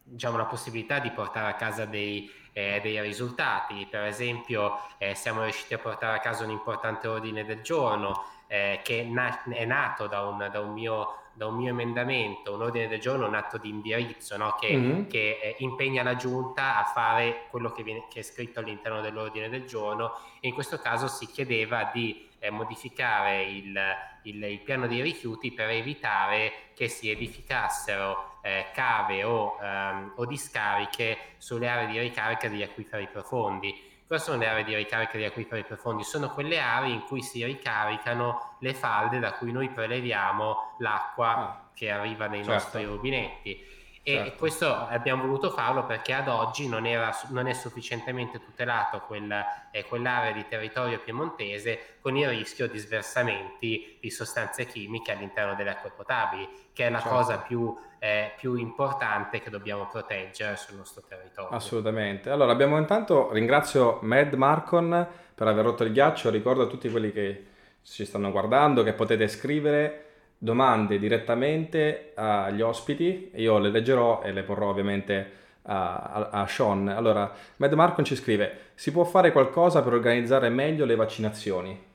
diciamo, 0.03 0.37
la 0.37 0.45
possibilità 0.45 0.99
di 0.99 1.09
portare 1.09 1.49
a 1.49 1.55
casa 1.55 1.85
dei, 1.85 2.29
eh, 2.53 2.79
dei 2.83 3.01
risultati. 3.01 3.87
Per 3.89 4.03
esempio, 4.03 4.79
eh, 4.99 5.15
siamo 5.15 5.41
riusciti 5.41 5.73
a 5.73 5.79
portare 5.79 6.17
a 6.17 6.19
casa 6.19 6.43
un 6.43 6.51
importante 6.51 7.07
ordine 7.07 7.45
del 7.45 7.61
giorno 7.61 8.25
eh, 8.45 8.79
che 8.83 9.03
na- 9.03 9.43
è 9.45 9.65
nato 9.65 10.05
da 10.05 10.21
un, 10.21 10.47
da 10.51 10.59
un 10.59 10.71
mio 10.71 11.21
da 11.37 11.45
un 11.45 11.55
mio 11.55 11.69
emendamento, 11.69 12.55
un 12.55 12.63
ordine 12.63 12.87
del 12.87 12.99
giorno, 12.99 13.27
un 13.27 13.35
atto 13.35 13.59
di 13.59 13.69
indirizzo 13.69 14.35
no? 14.37 14.55
che, 14.59 14.75
mm-hmm. 14.75 15.07
che 15.07 15.39
eh, 15.39 15.55
impegna 15.59 16.01
la 16.01 16.15
giunta 16.15 16.79
a 16.79 16.83
fare 16.83 17.45
quello 17.51 17.71
che, 17.71 17.83
viene, 17.83 18.05
che, 18.09 18.21
è 18.21 18.23
scritto 18.23 18.59
all'interno 18.59 19.01
dell'ordine 19.01 19.47
del 19.47 19.65
giorno 19.65 20.13
e 20.39 20.47
in 20.47 20.55
questo 20.55 20.79
caso 20.79 21.07
si 21.07 21.27
chiedeva 21.27 21.91
di 21.93 22.26
eh, 22.39 22.49
modificare 22.49 23.43
il, 23.43 23.79
il, 24.23 24.43
il, 24.43 24.59
piano 24.61 24.87
dei 24.87 25.01
rifiuti 25.01 25.51
per 25.51 25.69
evitare 25.69 26.51
che 26.75 26.87
si 26.87 27.09
edificassero 27.09 28.39
eh, 28.41 28.67
cave 28.73 29.23
o, 29.23 29.57
ehm, 29.61 30.13
o 30.15 30.25
discariche 30.25 31.17
sulle 31.37 31.67
aree 31.67 31.87
di 31.87 31.99
ricarica 31.99 32.47
degli 32.47 32.63
acquiferi 32.63 33.07
profondi 33.07 33.87
Cosa 34.07 34.23
sono 34.23 34.37
le 34.37 34.47
aree 34.47 34.63
di 34.63 34.73
ricarica 34.73 35.17
di 35.17 35.25
acquiferi 35.25 35.65
profondi? 35.65 36.05
Sono 36.05 36.29
quelle 36.29 36.59
aree 36.59 36.93
in 36.93 37.01
cui 37.01 37.21
si 37.21 37.43
ricaricano 37.43 38.55
le 38.61 38.73
falde 38.73 39.19
da 39.19 39.33
cui 39.33 39.51
noi 39.51 39.69
preleviamo 39.69 40.75
l'acqua 40.77 41.35
ah, 41.35 41.69
che 41.73 41.91
arriva 41.91 42.27
nei 42.27 42.41
certo. 42.41 42.53
nostri 42.53 42.85
rubinetti. 42.85 43.61
E 44.07 44.13
certo. 44.13 44.37
questo 44.37 44.73
abbiamo 44.73 45.23
voluto 45.23 45.49
farlo 45.49 45.85
perché 45.85 46.13
ad 46.13 46.29
oggi 46.29 46.69
non, 46.69 46.85
era, 46.85 47.13
non 47.31 47.45
è 47.45 47.51
sufficientemente 47.51 48.39
tutelato 48.39 49.01
quel, 49.01 49.29
eh, 49.69 49.83
quell'area 49.83 50.31
di 50.31 50.45
territorio 50.47 51.01
piemontese 51.01 51.97
con 51.99 52.15
il 52.15 52.29
rischio 52.29 52.69
di 52.69 52.77
sversamenti 52.77 53.97
di 53.99 54.09
sostanze 54.09 54.65
chimiche 54.65 55.11
all'interno 55.11 55.55
delle 55.55 55.71
acque 55.71 55.91
potabili, 55.93 56.47
che 56.71 56.87
è 56.87 56.89
la 56.89 57.01
certo. 57.01 57.15
cosa 57.15 57.37
più, 57.39 57.77
eh, 57.99 58.31
più, 58.37 58.55
importante 58.55 59.41
che 59.41 59.49
dobbiamo 59.49 59.89
proteggere 59.91 60.55
sul 60.55 60.77
nostro 60.77 61.03
territorio. 61.05 61.49
Assolutamente. 61.49 62.29
Allora, 62.29 62.53
abbiamo 62.53 62.77
intanto, 62.77 63.33
ringrazio 63.33 63.99
Mad 64.03 64.31
Marcon 64.35 65.05
per 65.35 65.47
aver 65.47 65.65
rotto 65.65 65.83
il 65.83 65.91
ghiaccio, 65.91 66.29
ricordo 66.29 66.63
a 66.63 66.67
tutti 66.67 66.89
quelli 66.89 67.11
che 67.11 67.45
ci 67.81 68.05
stanno 68.05 68.31
guardando 68.31 68.83
che 68.83 68.93
potete 68.93 69.27
scrivere 69.27 70.06
domande 70.37 70.99
direttamente 70.99 72.11
agli 72.15 72.61
ospiti, 72.61 73.31
io 73.35 73.57
le 73.57 73.69
leggerò 73.69 74.21
e 74.21 74.31
le 74.31 74.43
porrò 74.43 74.69
ovviamente 74.69 75.45
a, 75.63 76.29
a, 76.31 76.47
Sean. 76.47 76.87
Allora, 76.87 77.33
Mad 77.57 77.73
Marcon 77.73 78.05
ci 78.05 78.15
scrive, 78.15 78.71
si 78.75 78.91
può 78.91 79.03
fare 79.03 79.31
qualcosa 79.31 79.81
per 79.81 79.93
organizzare 79.93 80.49
meglio 80.49 80.85
le 80.85 80.95
vaccinazioni? 80.95 81.85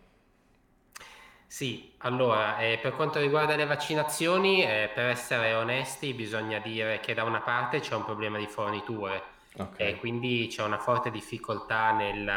Sì, 1.47 1.93
allora, 1.99 2.59
eh, 2.59 2.79
per 2.81 2.93
quanto 2.95 3.21
riguarda 3.21 3.57
le 3.57 3.67
vaccinazioni, 3.67 4.65
eh, 4.65 4.91
per 4.93 5.07
essere 5.07 5.53
onesti, 5.53 6.15
bisogna 6.15 6.59
dire 6.59 6.99
che 7.01 7.13
da 7.15 7.25
una 7.25 7.41
parte 7.41 7.81
c'è 7.81 7.95
un 7.95 8.05
problema 8.05 8.39
di 8.39 8.47
forniture, 8.47 9.23
okay. 9.59 9.89
e 9.89 9.97
quindi 9.97 10.47
c'è 10.51 10.63
una 10.63 10.79
forte 10.79 11.11
difficoltà 11.11 11.93
nel, 11.93 12.31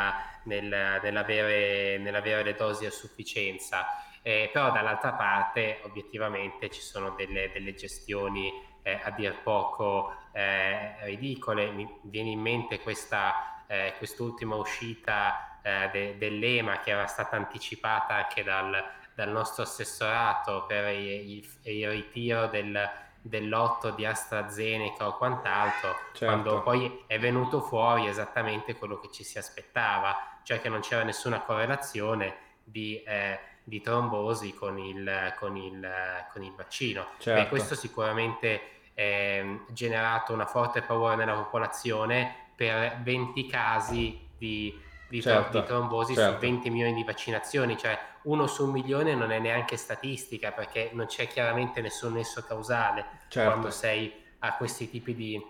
nel, 0.43 0.99
nell'avere, 1.01 1.97
nell'avere 1.97 2.43
le 2.43 2.55
dosi 2.55 2.85
a 2.85 2.91
sufficienza 2.91 3.85
eh, 4.27 4.49
però 4.51 4.71
dall'altra 4.71 5.13
parte 5.13 5.81
obiettivamente 5.83 6.71
ci 6.71 6.81
sono 6.81 7.11
delle, 7.11 7.51
delle 7.53 7.75
gestioni 7.75 8.51
eh, 8.81 8.99
a 9.03 9.11
dir 9.11 9.35
poco 9.43 10.15
eh, 10.31 10.95
ridicole, 11.05 11.69
mi 11.69 11.87
viene 12.01 12.31
in 12.31 12.39
mente 12.39 12.79
questa, 12.79 13.63
eh, 13.67 13.93
quest'ultima 13.99 14.55
uscita 14.55 15.59
eh, 15.61 15.89
de, 15.91 16.17
dell'EMA 16.17 16.79
che 16.79 16.89
era 16.89 17.05
stata 17.05 17.35
anticipata 17.35 18.15
anche 18.15 18.43
dal, 18.43 18.83
dal 19.13 19.29
nostro 19.29 19.61
assessorato 19.61 20.65
per 20.65 20.91
il, 20.91 21.47
il 21.61 21.87
ritiro 21.91 22.47
del, 22.47 22.89
dell'otto 23.21 23.91
di 23.91 24.07
AstraZeneca 24.07 25.07
o 25.07 25.17
quant'altro, 25.17 25.95
certo. 26.13 26.25
quando 26.25 26.63
poi 26.63 27.03
è 27.05 27.19
venuto 27.19 27.61
fuori 27.61 28.07
esattamente 28.07 28.73
quello 28.73 28.97
che 28.97 29.11
ci 29.11 29.23
si 29.23 29.37
aspettava, 29.37 30.39
cioè 30.41 30.59
che 30.59 30.69
non 30.69 30.79
c'era 30.79 31.03
nessuna 31.03 31.41
correlazione 31.41 32.37
di 32.63 33.03
eh, 33.03 33.53
di 33.65 33.81
trombosi 33.81 34.53
con 34.53 34.77
il, 34.77 35.33
con 35.37 35.57
il, 35.57 35.87
con 36.31 36.43
il 36.43 36.53
vaccino. 36.55 37.07
Certo. 37.17 37.41
E 37.41 37.49
questo 37.49 37.75
sicuramente 37.75 38.61
ha 38.95 39.01
ehm, 39.01 39.65
generato 39.71 40.31
una 40.31 40.45
forte 40.45 40.81
paura 40.81 41.15
nella 41.15 41.33
popolazione 41.33 42.33
per 42.55 43.01
20 43.01 43.47
casi 43.47 44.27
di, 44.37 44.71
di 44.71 44.83
di, 45.07 45.21
certo, 45.21 45.59
di 45.59 45.65
trombosi 45.65 46.13
certo. 46.13 46.33
su 46.33 46.39
20 46.39 46.69
milioni 46.69 46.93
di 46.93 47.03
vaccinazioni, 47.03 47.77
cioè 47.77 47.97
uno 48.23 48.47
su 48.47 48.65
un 48.65 48.71
milione 48.71 49.13
non 49.13 49.31
è 49.31 49.39
neanche 49.39 49.77
statistica 49.77 50.51
perché 50.51 50.89
non 50.93 51.05
c'è 51.05 51.27
chiaramente 51.27 51.81
nessun 51.81 52.13
nesso 52.13 52.43
causale 52.43 53.05
certo. 53.27 53.49
quando 53.49 53.71
sei 53.71 54.11
a 54.39 54.55
questi 54.55 54.89
tipi 54.89 55.15
di, 55.15 55.43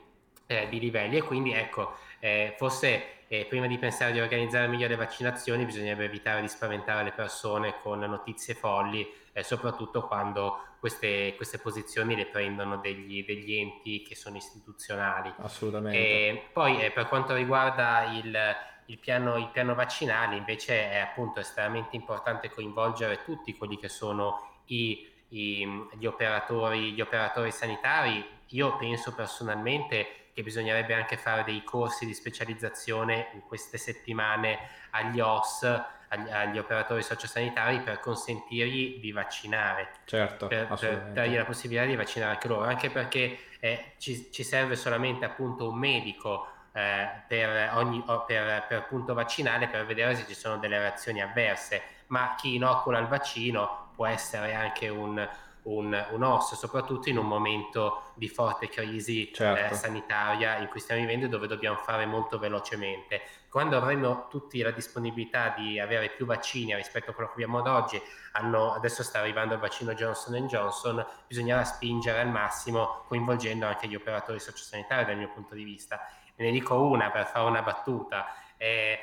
eh, 0.47 0.67
di 0.69 0.79
livelli 0.79 1.17
e 1.17 1.23
quindi 1.23 1.53
ecco, 1.53 1.95
eh, 2.19 2.53
forse 2.57 3.14
eh, 3.27 3.45
prima 3.45 3.67
di 3.67 3.77
pensare 3.77 4.11
di 4.11 4.19
organizzare 4.19 4.67
meglio 4.67 4.87
le 4.87 4.95
vaccinazioni 4.95 5.65
bisognerebbe 5.65 6.05
evitare 6.05 6.41
di 6.41 6.47
spaventare 6.47 7.03
le 7.03 7.11
persone 7.11 7.75
con 7.81 7.99
notizie 7.99 8.53
folli, 8.53 9.07
eh, 9.33 9.43
soprattutto 9.43 10.05
quando 10.05 10.59
queste, 10.79 11.33
queste, 11.35 11.57
posizioni 11.57 12.15
le 12.15 12.27
prendono 12.27 12.77
degli, 12.77 13.25
degli, 13.25 13.55
enti 13.55 14.03
che 14.03 14.15
sono 14.15 14.37
istituzionali. 14.37 15.33
Assolutamente. 15.37 15.97
E 15.97 16.49
poi 16.53 16.83
eh, 16.83 16.91
per 16.91 17.07
quanto 17.07 17.33
riguarda 17.33 18.03
il, 18.13 18.37
il, 18.85 18.99
piano, 18.99 19.37
il 19.37 19.49
piano 19.49 19.73
vaccinale 19.73 20.35
invece 20.35 20.91
è 20.91 20.99
appunto 20.99 21.39
estremamente 21.39 21.95
importante 21.95 22.51
coinvolgere 22.51 23.23
tutti 23.23 23.55
quelli 23.55 23.77
che 23.77 23.89
sono 23.89 24.61
i, 24.67 25.09
gli, 25.27 26.05
operatori, 26.05 26.91
gli 26.91 27.01
operatori 27.01 27.51
sanitari. 27.51 28.23
Io 28.49 28.77
penso 28.77 29.15
personalmente 29.15 30.24
che 30.35 30.43
bisognerebbe 30.43 30.93
anche 30.93 31.15
fare 31.15 31.45
dei 31.45 31.63
corsi 31.63 32.05
di 32.05 32.13
specializzazione 32.13 33.29
in 33.35 33.39
queste 33.47 33.77
settimane 33.77 34.59
agli 34.89 35.21
OS, 35.21 35.63
agli, 36.09 36.29
agli 36.29 36.57
operatori 36.57 37.01
sociosanitari 37.01 37.79
per 37.79 38.01
consentirgli 38.01 38.99
di 38.99 39.13
vaccinare. 39.13 39.91
Certo, 40.03 40.47
per, 40.47 40.67
per 40.77 41.11
dargli 41.13 41.37
la 41.37 41.45
possibilità 41.45 41.85
di 41.85 41.95
vaccinare 41.95 42.33
anche 42.33 42.49
loro, 42.49 42.65
anche 42.65 42.89
perché 42.89 43.37
eh, 43.61 43.93
ci, 43.97 44.29
ci, 44.29 44.43
serve 44.43 44.75
solamente 44.75 45.23
appunto 45.23 45.69
un 45.69 45.77
medico 45.77 46.47
eh, 46.73 47.07
per 47.29 47.71
ogni 47.75 48.03
per, 48.27 48.65
per 48.67 48.87
punto 48.87 49.13
vaccinale 49.13 49.69
per 49.69 49.85
vedere 49.85 50.15
se 50.15 50.25
ci 50.27 50.35
sono 50.35 50.57
delle 50.57 50.77
reazioni 50.77 51.21
avverse, 51.21 51.81
ma 52.07 52.35
chi 52.37 52.55
inocula 52.55 52.99
il 52.99 53.07
vaccino 53.07 53.91
può 53.95 54.05
essere 54.05 54.53
anche 54.53 54.89
un 54.89 55.25
un, 55.65 56.07
un 56.11 56.23
osso, 56.23 56.55
soprattutto 56.55 57.09
in 57.09 57.17
un 57.17 57.27
momento 57.27 58.11
di 58.15 58.27
forte 58.27 58.69
crisi 58.69 59.31
certo. 59.33 59.73
eh, 59.73 59.77
sanitaria 59.77 60.57
in 60.57 60.67
cui 60.67 60.79
stiamo 60.79 61.01
vivendo 61.01 61.25
e 61.25 61.29
dove 61.29 61.47
dobbiamo 61.47 61.77
fare 61.77 62.05
molto 62.05 62.37
velocemente. 62.37 63.21
Quando 63.49 63.77
avremo 63.77 64.27
tutti 64.29 64.61
la 64.61 64.71
disponibilità 64.71 65.53
di 65.57 65.79
avere 65.79 66.09
più 66.09 66.25
vaccini 66.25 66.75
rispetto 66.75 67.11
a 67.11 67.13
quello 67.13 67.29
che 67.29 67.35
abbiamo 67.35 67.59
ad 67.59 67.67
oggi, 67.67 68.01
hanno, 68.33 68.73
adesso 68.73 69.01
sta 69.01 69.19
arrivando 69.19 69.53
il 69.53 69.59
vaccino 69.59 69.93
Johnson 69.93 70.45
Johnson, 70.45 71.05
bisognerà 71.27 71.63
spingere 71.63 72.19
al 72.19 72.29
massimo 72.29 73.03
coinvolgendo 73.07 73.65
anche 73.65 73.87
gli 73.87 73.95
operatori 73.95 74.39
sociosanitari 74.39 75.05
dal 75.05 75.17
mio 75.17 75.29
punto 75.29 75.55
di 75.55 75.63
vista. 75.63 75.99
Ne 76.35 76.51
dico 76.51 76.75
una 76.75 77.09
per 77.11 77.25
fare 77.27 77.45
una 77.45 77.61
battuta. 77.61 78.25
Eh, 78.57 78.99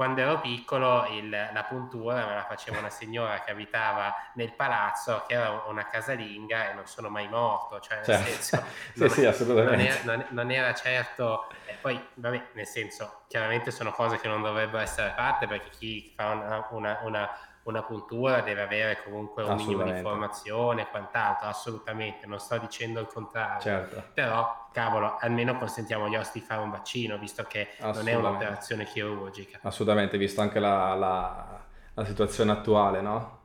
quando 0.00 0.22
ero 0.22 0.40
piccolo 0.40 1.06
il, 1.10 1.28
la 1.28 1.64
puntura 1.64 2.24
me 2.24 2.34
la 2.34 2.46
faceva 2.48 2.78
una 2.78 2.88
signora 2.88 3.42
che 3.42 3.50
abitava 3.50 4.30
nel 4.32 4.50
palazzo, 4.54 5.24
che 5.28 5.34
era 5.34 5.64
una 5.66 5.84
casalinga 5.84 6.70
e 6.70 6.72
non 6.72 6.86
sono 6.86 7.10
mai 7.10 7.28
morto, 7.28 7.80
cioè 7.80 7.96
nel 7.96 8.04
certo. 8.06 8.24
senso... 8.24 8.64
sì, 8.96 9.08
sì, 9.10 9.26
assolutamente. 9.26 9.76
Non 9.76 9.84
era, 9.84 10.00
non, 10.04 10.26
non 10.30 10.50
era 10.50 10.72
certo... 10.72 11.48
E 11.66 11.74
poi, 11.82 12.02
vabbè, 12.14 12.46
nel 12.54 12.66
senso, 12.66 13.24
chiaramente 13.28 13.70
sono 13.70 13.92
cose 13.92 14.18
che 14.18 14.26
non 14.26 14.40
dovrebbero 14.40 14.82
essere 14.82 15.12
fatte 15.14 15.46
perché 15.46 15.68
chi 15.68 16.10
fa 16.16 16.30
una, 16.30 16.66
una, 16.70 16.98
una 17.02 17.38
una 17.64 17.82
puntura 17.82 18.40
deve 18.40 18.62
avere 18.62 19.02
comunque 19.04 19.42
un 19.42 19.56
minimo 19.56 19.82
di 19.82 19.90
informazione 19.90 20.82
e 20.82 20.86
quant'altro, 20.88 21.48
assolutamente, 21.48 22.26
non 22.26 22.38
sto 22.38 22.56
dicendo 22.58 23.00
il 23.00 23.06
contrario, 23.06 23.60
certo. 23.60 24.02
però 24.14 24.68
cavolo, 24.72 25.16
almeno 25.18 25.56
consentiamo 25.58 26.06
agli 26.06 26.16
osti 26.16 26.40
di 26.40 26.44
fare 26.44 26.62
un 26.62 26.70
vaccino, 26.70 27.18
visto 27.18 27.44
che 27.44 27.68
non 27.80 28.08
è 28.08 28.14
un'operazione 28.14 28.84
chirurgica. 28.84 29.58
Assolutamente, 29.62 30.16
visto 30.16 30.40
anche 30.40 30.58
la, 30.58 30.94
la, 30.94 31.60
la 31.94 32.04
situazione 32.04 32.52
attuale, 32.52 33.00
no? 33.00 33.38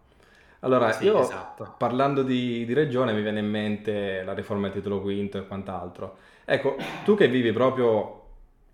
Allora, 0.60 0.92
sì, 0.94 1.06
io 1.06 1.20
esatto. 1.20 1.76
parlando 1.78 2.24
di, 2.24 2.66
di, 2.66 2.74
regione 2.74 3.14
mi 3.14 3.22
viene 3.22 3.40
in 3.40 3.48
mente 3.48 4.24
la 4.24 4.34
riforma 4.34 4.64
del 4.64 4.78
titolo 4.78 5.00
quinto 5.00 5.38
e 5.38 5.46
quant'altro. 5.46 6.18
Ecco, 6.44 6.78
tu 7.04 7.16
che 7.16 7.28
vivi 7.28 7.52
proprio 7.52 8.24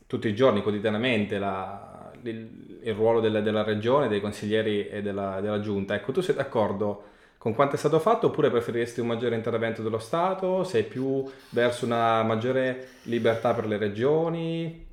tutti 0.07 0.29
i 0.29 0.35
giorni, 0.35 0.61
quotidianamente, 0.61 1.37
la, 1.37 1.90
il, 2.23 2.79
il 2.83 2.93
ruolo 2.93 3.19
della, 3.19 3.41
della, 3.41 3.63
regione, 3.63 4.07
dei 4.07 4.21
consiglieri 4.21 4.87
e 4.87 5.01
della, 5.01 5.39
della, 5.41 5.59
giunta. 5.59 5.95
Ecco, 5.95 6.11
tu 6.11 6.21
sei 6.21 6.35
d'accordo 6.35 7.03
con 7.37 7.55
quanto 7.55 7.75
è 7.75 7.77
stato 7.77 7.99
fatto 7.99 8.27
oppure 8.27 8.51
preferiresti 8.51 8.99
un 8.99 9.07
maggiore 9.07 9.35
intervento 9.35 9.81
dello 9.81 9.97
Stato? 9.97 10.63
Sei 10.63 10.83
più 10.83 11.23
verso 11.49 11.85
una 11.85 12.21
maggiore 12.23 12.89
libertà 13.03 13.53
per 13.53 13.65
le 13.65 13.77
regioni? 13.77 14.87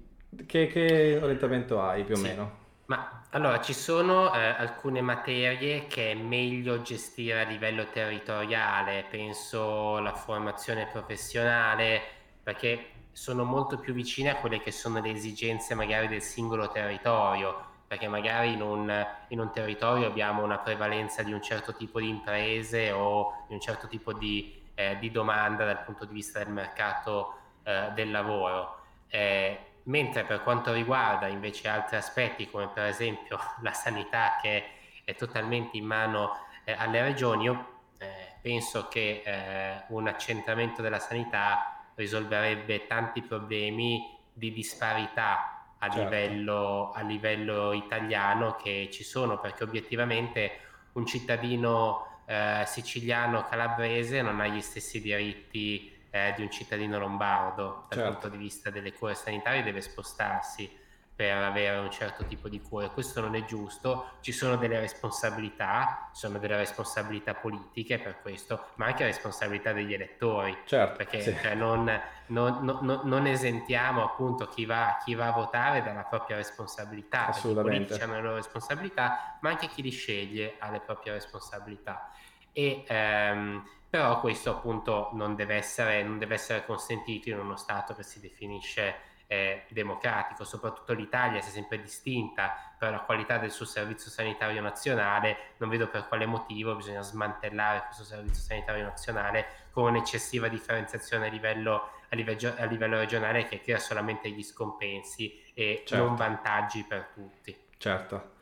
Che, 0.46 0.66
che 0.66 1.18
orientamento 1.22 1.80
hai 1.80 2.04
più 2.04 2.14
o 2.14 2.16
sì. 2.16 2.22
meno? 2.22 2.58
Ma 2.86 3.22
allora 3.30 3.60
ci 3.60 3.74
sono 3.74 4.32
eh, 4.34 4.38
alcune 4.38 5.02
materie 5.02 5.86
che 5.88 6.12
è 6.12 6.14
meglio 6.14 6.80
gestire 6.80 7.42
a 7.42 7.46
livello 7.46 7.86
territoriale, 7.92 9.04
penso 9.10 9.98
la 9.98 10.14
formazione 10.14 10.88
professionale, 10.90 12.00
perché 12.42 12.86
sono 13.18 13.42
molto 13.42 13.78
più 13.78 13.92
vicine 13.92 14.30
a 14.30 14.36
quelle 14.36 14.60
che 14.60 14.70
sono 14.70 15.00
le 15.00 15.10
esigenze 15.10 15.74
magari 15.74 16.06
del 16.06 16.22
singolo 16.22 16.68
territorio, 16.68 17.66
perché 17.88 18.06
magari 18.06 18.52
in 18.52 18.62
un, 18.62 19.06
in 19.28 19.40
un 19.40 19.50
territorio 19.50 20.06
abbiamo 20.06 20.44
una 20.44 20.58
prevalenza 20.58 21.24
di 21.24 21.32
un 21.32 21.42
certo 21.42 21.74
tipo 21.74 21.98
di 21.98 22.08
imprese 22.08 22.92
o 22.92 23.44
di 23.48 23.54
un 23.54 23.60
certo 23.60 23.88
tipo 23.88 24.12
di, 24.12 24.62
eh, 24.74 24.98
di 25.00 25.10
domanda 25.10 25.64
dal 25.64 25.82
punto 25.82 26.04
di 26.04 26.14
vista 26.14 26.38
del 26.38 26.52
mercato 26.52 27.34
eh, 27.64 27.90
del 27.92 28.12
lavoro. 28.12 28.82
Eh, 29.08 29.58
mentre 29.84 30.22
per 30.22 30.44
quanto 30.44 30.72
riguarda 30.72 31.26
invece 31.26 31.66
altri 31.66 31.96
aspetti 31.96 32.48
come 32.48 32.68
per 32.68 32.84
esempio 32.84 33.36
la 33.62 33.72
sanità 33.72 34.38
che 34.40 34.64
è 35.02 35.16
totalmente 35.16 35.76
in 35.76 35.86
mano 35.86 36.36
eh, 36.62 36.72
alle 36.72 37.02
regioni, 37.02 37.44
io 37.44 37.66
eh, 37.98 38.34
penso 38.40 38.86
che 38.86 39.22
eh, 39.24 39.82
un 39.88 40.06
accentramento 40.06 40.82
della 40.82 41.00
sanità 41.00 41.72
risolverebbe 41.98 42.86
tanti 42.86 43.22
problemi 43.22 44.16
di 44.32 44.52
disparità 44.52 45.74
a, 45.78 45.90
certo. 45.90 46.02
livello, 46.04 46.92
a 46.92 47.02
livello 47.02 47.72
italiano 47.72 48.54
che 48.54 48.88
ci 48.92 49.02
sono, 49.02 49.40
perché 49.40 49.64
obiettivamente 49.64 50.60
un 50.92 51.04
cittadino 51.06 52.22
eh, 52.24 52.62
siciliano 52.66 53.44
calabrese 53.44 54.22
non 54.22 54.40
ha 54.40 54.46
gli 54.46 54.60
stessi 54.60 55.00
diritti 55.00 55.92
eh, 56.10 56.32
di 56.36 56.42
un 56.42 56.50
cittadino 56.50 56.98
lombardo 57.00 57.86
dal 57.88 57.98
certo. 57.98 58.12
punto 58.12 58.28
di 58.28 58.36
vista 58.36 58.70
delle 58.70 58.92
cure 58.92 59.14
sanitarie, 59.14 59.64
deve 59.64 59.80
spostarsi 59.80 60.70
per 61.18 61.36
avere 61.36 61.78
un 61.78 61.90
certo 61.90 62.24
tipo 62.26 62.48
di 62.48 62.62
cure. 62.62 62.90
Questo 62.90 63.20
non 63.20 63.34
è 63.34 63.44
giusto, 63.44 64.18
ci 64.20 64.30
sono 64.30 64.54
delle 64.54 64.78
responsabilità, 64.78 66.10
sono 66.12 66.38
delle 66.38 66.56
responsabilità 66.56 67.34
politiche 67.34 67.98
per 67.98 68.20
questo, 68.20 68.66
ma 68.76 68.86
anche 68.86 69.02
responsabilità 69.02 69.72
degli 69.72 69.92
elettori, 69.92 70.56
certo, 70.64 70.96
perché 70.96 71.20
sì. 71.20 71.36
cioè, 71.42 71.56
non, 71.56 71.90
non, 72.26 72.60
non, 72.62 73.00
non, 73.02 73.26
esentiamo 73.26 74.04
appunto 74.04 74.46
chi 74.46 74.64
va, 74.64 74.96
chi 75.04 75.16
va, 75.16 75.26
a 75.26 75.32
votare 75.32 75.82
dalla 75.82 76.04
propria 76.04 76.36
responsabilità, 76.36 77.26
Assolutamente. 77.26 77.74
i 77.74 77.78
politici 77.78 78.00
hanno 78.00 78.14
le 78.14 78.22
loro 78.22 78.36
responsabilità, 78.36 79.38
ma 79.40 79.48
anche 79.48 79.66
chi 79.66 79.82
li 79.82 79.90
sceglie 79.90 80.54
ha 80.60 80.70
le 80.70 80.78
proprie 80.78 81.14
responsabilità. 81.14 82.12
E, 82.52 82.84
ehm, 82.86 83.68
però 83.90 84.20
questo 84.20 84.50
appunto 84.50 85.10
non 85.14 85.34
deve, 85.34 85.56
essere, 85.56 86.00
non 86.04 86.18
deve 86.18 86.34
essere 86.34 86.64
consentito 86.64 87.28
in 87.28 87.40
uno 87.40 87.56
Stato 87.56 87.92
che 87.92 88.04
si 88.04 88.20
definisce 88.20 89.07
eh, 89.28 89.64
democratico, 89.68 90.42
soprattutto 90.42 90.94
l'Italia 90.94 91.40
si 91.42 91.50
è 91.50 91.52
sempre 91.52 91.80
distinta 91.80 92.74
per 92.78 92.90
la 92.90 93.00
qualità 93.00 93.36
del 93.36 93.50
suo 93.50 93.66
servizio 93.66 94.10
sanitario 94.10 94.60
nazionale, 94.62 95.36
non 95.58 95.68
vedo 95.68 95.86
per 95.88 96.08
quale 96.08 96.26
motivo 96.26 96.74
bisogna 96.74 97.02
smantellare 97.02 97.84
questo 97.84 98.04
servizio 98.04 98.42
sanitario 98.42 98.84
nazionale 98.84 99.46
con 99.70 99.84
un'eccessiva 99.84 100.48
differenziazione 100.48 101.26
a 101.28 101.30
livello, 101.30 101.90
a 102.08 102.16
livello, 102.16 102.54
a 102.56 102.64
livello 102.64 102.98
regionale 102.98 103.44
che 103.44 103.60
crea 103.60 103.78
solamente 103.78 104.30
gli 104.30 104.42
scompensi 104.42 105.40
e 105.52 105.82
certo. 105.84 106.04
non 106.04 106.16
vantaggi 106.16 106.84
per 106.88 107.10
tutti. 107.12 107.54
Certo. 107.76 108.36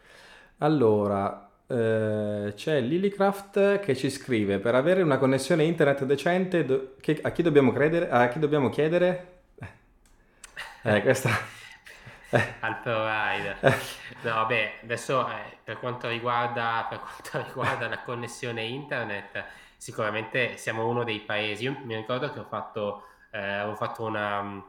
Allora, 0.59 1.51
eh, 1.67 2.53
c'è 2.55 2.81
Lilycraft 2.81 3.81
che 3.81 3.97
ci 3.97 4.09
scrive 4.09 4.61
per 4.61 4.77
avere 4.77 5.03
una 5.03 5.19
connessione 5.19 5.65
internet 5.65 6.05
decente 6.05 6.65
do- 6.65 6.95
che, 7.01 7.19
a, 7.21 7.31
chi 7.33 7.43
dobbiamo 7.43 7.73
credere, 7.73 8.09
a 8.09 8.29
chi 8.29 8.39
dobbiamo 8.39 8.69
chiedere 8.69 9.36
eh, 10.87 11.03
questa... 11.03 11.31
al 12.61 12.81
provider. 12.81 13.57
Eh. 13.61 13.79
No, 14.23 14.35
vabbè, 14.35 14.81
adesso 14.83 15.29
eh, 15.29 15.59
per, 15.63 15.79
quanto 15.79 16.09
riguarda, 16.09 16.87
per 16.89 17.01
quanto 17.01 17.43
riguarda 17.47 17.89
la 17.89 18.01
connessione 18.01 18.65
internet, 18.65 19.45
sicuramente 19.77 20.57
siamo 20.57 20.87
uno 20.87 21.05
dei 21.05 21.21
paesi. 21.21 21.65
Io 21.65 21.79
mi 21.83 21.95
ricordo 21.95 22.31
che 22.33 22.41
ho 22.41 22.45
fatto, 22.45 23.05
eh, 23.31 23.39
avevo 23.39 23.77
fatto 23.77 24.05
una... 24.05 24.63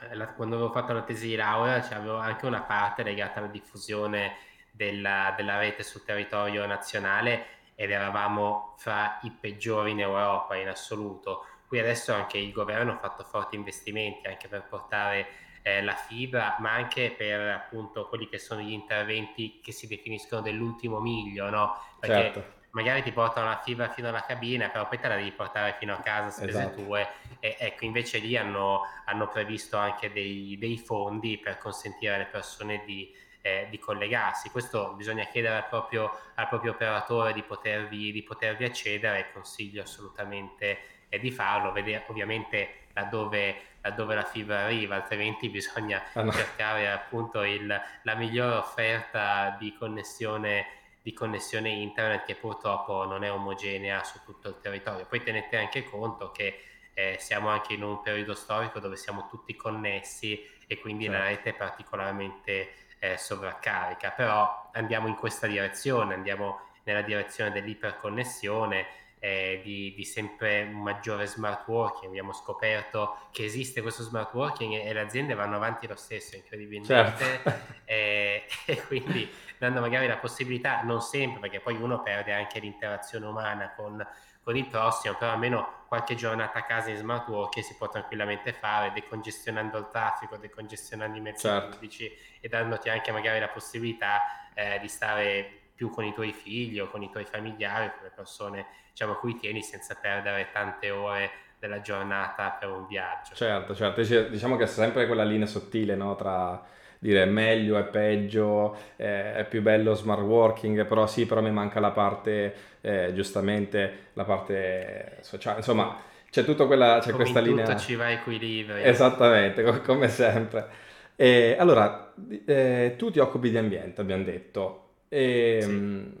Eh, 0.00 0.14
la, 0.14 0.28
quando 0.28 0.56
avevo 0.56 0.72
fatto 0.72 0.92
la 0.92 1.02
tesi 1.02 1.28
di 1.28 1.36
laurea 1.36 1.80
c'avevo 1.80 2.18
anche 2.18 2.46
una 2.46 2.62
parte 2.62 3.02
legata 3.02 3.38
alla 3.38 3.48
diffusione 3.48 4.36
della, 4.70 5.34
della 5.36 5.58
rete 5.58 5.82
sul 5.82 6.04
territorio 6.04 6.64
nazionale 6.66 7.58
ed 7.74 7.90
eravamo 7.90 8.74
fra 8.78 9.18
i 9.22 9.30
peggiori 9.30 9.92
in 9.92 10.00
Europa 10.00 10.56
in 10.56 10.68
assoluto 10.68 11.46
Qui 11.70 11.78
adesso 11.78 12.12
anche 12.12 12.36
il 12.36 12.50
governo 12.50 12.94
ha 12.94 12.96
fatto 12.96 13.22
forti 13.22 13.54
investimenti 13.54 14.26
anche 14.26 14.48
per 14.48 14.64
portare 14.64 15.28
eh, 15.62 15.80
la 15.84 15.94
fibra, 15.94 16.56
ma 16.58 16.72
anche 16.72 17.14
per 17.16 17.40
appunto 17.46 18.08
quelli 18.08 18.28
che 18.28 18.40
sono 18.40 18.60
gli 18.60 18.72
interventi 18.72 19.60
che 19.62 19.70
si 19.70 19.86
definiscono 19.86 20.42
dell'ultimo 20.42 20.98
miglio, 20.98 21.48
no? 21.48 21.80
Perché 22.00 22.32
certo. 22.32 22.44
magari 22.70 23.04
ti 23.04 23.12
portano 23.12 23.50
la 23.50 23.60
fibra 23.62 23.88
fino 23.88 24.08
alla 24.08 24.24
cabina, 24.24 24.68
però 24.68 24.88
poi 24.88 24.98
te 24.98 25.06
la 25.06 25.14
devi 25.14 25.30
portare 25.30 25.76
fino 25.78 25.94
a 25.94 25.98
casa, 25.98 26.30
spese 26.30 26.58
esatto. 26.58 26.82
tue. 26.82 27.08
E, 27.38 27.56
ecco, 27.56 27.84
invece 27.84 28.18
lì 28.18 28.36
hanno, 28.36 28.80
hanno 29.04 29.28
previsto 29.28 29.76
anche 29.76 30.10
dei, 30.10 30.56
dei, 30.58 30.76
fondi 30.76 31.38
per 31.38 31.56
consentire 31.58 32.16
alle 32.16 32.26
persone 32.26 32.82
di, 32.84 33.14
eh, 33.42 33.68
di 33.70 33.78
collegarsi. 33.78 34.50
Questo 34.50 34.94
bisogna 34.94 35.26
chiedere 35.26 35.54
al 35.54 35.68
proprio, 35.68 36.10
al 36.34 36.48
proprio 36.48 36.72
operatore 36.72 37.32
di 37.32 37.44
potervi, 37.44 38.10
di 38.10 38.24
potervi 38.24 38.64
accedere 38.64 39.30
consiglio 39.32 39.82
assolutamente 39.82 40.98
eh, 41.10 41.18
di 41.20 41.30
farlo, 41.30 41.72
vedere 41.72 42.04
ovviamente 42.08 42.86
laddove 42.94 43.68
laddove 43.82 44.14
la 44.14 44.24
fibra 44.24 44.60
arriva, 44.60 44.96
altrimenti 44.96 45.48
bisogna 45.48 46.02
ah, 46.12 46.22
no. 46.22 46.32
cercare 46.32 46.90
appunto 46.90 47.42
il, 47.42 47.80
la 48.02 48.14
migliore 48.14 48.56
offerta 48.56 49.56
di 49.58 49.74
connessione, 49.74 50.66
di 51.02 51.12
connessione 51.12 51.70
internet 51.70 52.24
che 52.24 52.34
purtroppo 52.34 53.04
non 53.04 53.24
è 53.24 53.32
omogenea 53.32 54.02
su 54.04 54.18
tutto 54.24 54.48
il 54.48 54.58
territorio. 54.60 55.06
Poi 55.06 55.22
tenete 55.22 55.56
anche 55.56 55.84
conto 55.84 56.30
che 56.30 56.62
eh, 56.92 57.16
siamo 57.18 57.48
anche 57.48 57.74
in 57.74 57.82
un 57.82 58.02
periodo 58.02 58.34
storico 58.34 58.80
dove 58.80 58.96
siamo 58.96 59.26
tutti 59.28 59.56
connessi 59.56 60.46
e 60.66 60.78
quindi 60.78 61.04
certo. 61.04 61.18
la 61.18 61.24
rete 61.26 61.50
è 61.50 61.54
particolarmente 61.54 62.72
eh, 62.98 63.16
sovraccarica, 63.16 64.10
però 64.10 64.68
andiamo 64.72 65.08
in 65.08 65.14
questa 65.14 65.46
direzione, 65.46 66.12
andiamo 66.12 66.68
nella 66.82 67.00
direzione 67.02 67.50
dell'iperconnessione 67.50 68.86
eh, 69.20 69.60
di, 69.62 69.92
di, 69.94 70.04
sempre 70.04 70.64
maggiore 70.64 71.26
smart 71.26 71.68
working. 71.68 72.08
Abbiamo 72.08 72.32
scoperto 72.32 73.28
che 73.30 73.44
esiste 73.44 73.82
questo 73.82 74.02
smart 74.02 74.32
working 74.32 74.72
e, 74.72 74.86
e 74.86 74.92
le 74.92 75.00
aziende 75.00 75.34
vanno 75.34 75.56
avanti 75.56 75.86
lo 75.86 75.94
stesso, 75.94 76.34
incredibilmente. 76.36 77.24
Certo. 77.24 77.78
E, 77.90 78.44
e, 78.66 78.86
quindi 78.86 79.28
dando 79.58 79.80
magari 79.80 80.06
la 80.06 80.16
possibilità, 80.16 80.82
non 80.82 81.00
sempre, 81.00 81.40
perché 81.40 81.58
poi 81.58 81.74
uno 81.74 82.00
perde 82.02 82.32
anche 82.32 82.60
l'interazione 82.60 83.26
umana 83.26 83.74
con, 83.74 84.06
con 84.44 84.56
il 84.56 84.64
prossimo, 84.68 85.16
però 85.16 85.32
almeno 85.32 85.80
qualche 85.88 86.14
giornata 86.14 86.60
a 86.60 86.62
casa 86.62 86.90
in 86.90 86.96
smart 86.96 87.26
working 87.26 87.64
si 87.64 87.74
può 87.74 87.88
tranquillamente 87.88 88.52
fare, 88.52 88.92
decongestionando 88.92 89.76
il 89.76 89.88
traffico, 89.90 90.36
decongestionando 90.36 91.18
i 91.18 91.20
mezzi 91.20 91.48
certo. 91.48 91.70
pubblici 91.70 92.08
e 92.40 92.48
dandoti 92.48 92.88
anche 92.88 93.10
magari 93.10 93.40
la 93.40 93.48
possibilità 93.48 94.20
eh, 94.54 94.78
di 94.78 94.86
stare 94.86 95.59
più 95.80 95.88
con 95.88 96.04
i 96.04 96.12
tuoi 96.12 96.30
figli 96.30 96.78
o 96.78 96.90
con 96.90 97.02
i 97.02 97.08
tuoi 97.10 97.24
familiari, 97.24 97.90
con 97.96 98.02
le 98.02 98.12
persone 98.14 98.66
diciamo, 98.90 99.12
a 99.12 99.16
cui 99.16 99.38
tieni 99.38 99.62
senza 99.62 99.96
perdere 99.98 100.48
tante 100.52 100.90
ore 100.90 101.30
della 101.58 101.80
giornata 101.80 102.50
per 102.50 102.68
un 102.68 102.86
viaggio. 102.86 103.34
Certo, 103.34 103.74
certo, 103.74 104.02
diciamo 104.28 104.56
che 104.56 104.64
è 104.64 104.66
sempre 104.66 105.06
quella 105.06 105.24
linea 105.24 105.46
sottile 105.46 105.94
no? 105.94 106.16
tra 106.16 106.62
dire 106.98 107.24
meglio 107.24 107.78
e 107.78 107.84
peggio, 107.84 108.76
eh, 108.96 109.36
è 109.36 109.46
più 109.46 109.62
bello 109.62 109.94
smart 109.94 110.20
working, 110.20 110.84
però 110.84 111.06
sì, 111.06 111.24
però 111.24 111.40
mi 111.40 111.50
manca 111.50 111.80
la 111.80 111.92
parte, 111.92 112.54
eh, 112.82 113.14
giustamente, 113.14 114.08
la 114.12 114.24
parte 114.24 115.16
sociale, 115.22 115.56
insomma, 115.56 115.96
c'è 116.28 116.44
tutta 116.44 116.66
quella, 116.66 116.98
c'è 117.00 117.12
come 117.12 117.22
questa 117.22 117.40
linea... 117.40 117.64
Tutto 117.64 117.78
ci 117.78 117.94
va 117.94 118.10
equilibrio. 118.10 118.84
Esattamente, 118.84 119.80
come 119.80 120.08
sempre. 120.08 120.68
E, 121.16 121.56
allora, 121.58 122.12
eh, 122.44 122.96
tu 122.98 123.10
ti 123.10 123.18
occupi 123.18 123.48
di 123.48 123.56
ambiente, 123.56 124.02
abbiamo 124.02 124.24
detto, 124.24 124.88
e, 125.10 125.58
sì. 125.60 125.70
mh, 125.70 126.20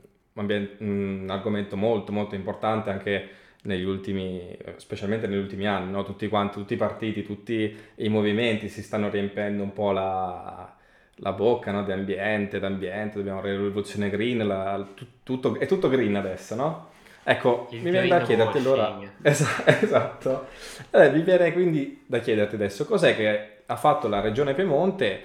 un 0.78 1.26
argomento 1.28 1.76
molto 1.76 2.12
molto 2.12 2.34
importante 2.34 2.90
anche 2.90 3.28
negli 3.62 3.84
ultimi, 3.84 4.56
specialmente 4.76 5.26
negli 5.26 5.38
ultimi 5.38 5.66
anni, 5.66 5.90
no? 5.90 6.02
tutti 6.02 6.28
quanti, 6.28 6.58
tutti 6.58 6.74
i 6.74 6.78
partiti, 6.78 7.22
tutti 7.22 7.76
i 7.96 8.08
movimenti 8.08 8.68
si 8.68 8.82
stanno 8.82 9.10
riempendo 9.10 9.62
un 9.62 9.72
po' 9.72 9.92
la, 9.92 10.74
la 11.16 11.32
bocca 11.32 11.70
no? 11.70 11.84
di 11.84 11.92
ambiente, 11.92 12.58
d'ambiente, 12.58 13.18
dobbiamo 13.18 13.38
avere 13.38 13.56
la 13.56 13.64
rivoluzione 13.64 14.08
green, 14.08 14.46
la, 14.46 14.86
tutto, 15.22 15.58
è 15.58 15.66
tutto 15.66 15.88
green 15.88 16.16
adesso, 16.16 16.54
no? 16.54 16.88
Ecco, 17.22 17.68
Il 17.70 17.82
mi 17.82 17.90
viene 17.90 18.08
da 18.08 18.22
chiederti 18.22 18.58
allora, 18.58 18.98
esatto, 19.22 20.46
eh, 20.90 21.10
mi 21.10 21.20
viene 21.20 21.52
quindi 21.52 22.02
da 22.06 22.18
chiederti 22.18 22.54
adesso 22.54 22.86
cos'è 22.86 23.14
che 23.14 23.58
ha 23.66 23.76
fatto 23.76 24.08
la 24.08 24.20
regione 24.20 24.54
Piemonte 24.54 25.20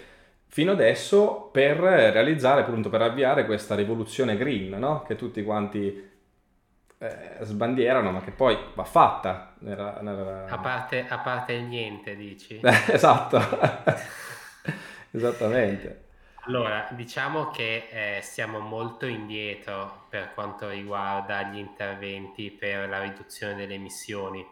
fino 0.55 0.71
adesso 0.71 1.49
per 1.51 1.75
realizzare, 1.75 2.61
appunto, 2.61 2.87
per 2.87 3.01
avviare 3.01 3.45
questa 3.45 3.75
rivoluzione 3.75 4.37
green, 4.37 4.69
no? 4.79 5.03
Che 5.03 5.17
tutti 5.17 5.43
quanti 5.43 6.09
eh, 6.97 7.37
sbandierano, 7.41 8.09
ma 8.09 8.21
che 8.21 8.31
poi 8.31 8.57
va 8.73 8.85
fatta. 8.85 9.55
Nella, 9.59 9.99
nella... 9.99 10.45
A, 10.45 10.57
parte, 10.59 11.07
a 11.09 11.17
parte 11.17 11.51
il 11.51 11.63
niente, 11.63 12.15
dici? 12.15 12.61
esatto, 12.63 13.37
esattamente. 15.11 16.05
Allora, 16.45 16.87
diciamo 16.91 17.49
che 17.49 17.89
eh, 17.91 18.21
siamo 18.21 18.59
molto 18.59 19.05
indietro 19.07 20.05
per 20.07 20.33
quanto 20.33 20.69
riguarda 20.69 21.43
gli 21.43 21.57
interventi 21.57 22.49
per 22.49 22.87
la 22.87 23.01
riduzione 23.01 23.55
delle 23.55 23.73
emissioni. 23.73 24.47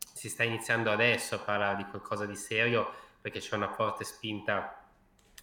Si 0.00 0.28
sta 0.28 0.42
iniziando 0.42 0.90
adesso 0.90 1.36
a 1.36 1.38
parlare 1.38 1.76
di 1.76 1.84
qualcosa 1.84 2.26
di 2.26 2.34
serio 2.34 2.90
perché 3.20 3.38
c'è 3.38 3.54
una 3.54 3.70
forte 3.70 4.02
spinta 4.02 4.83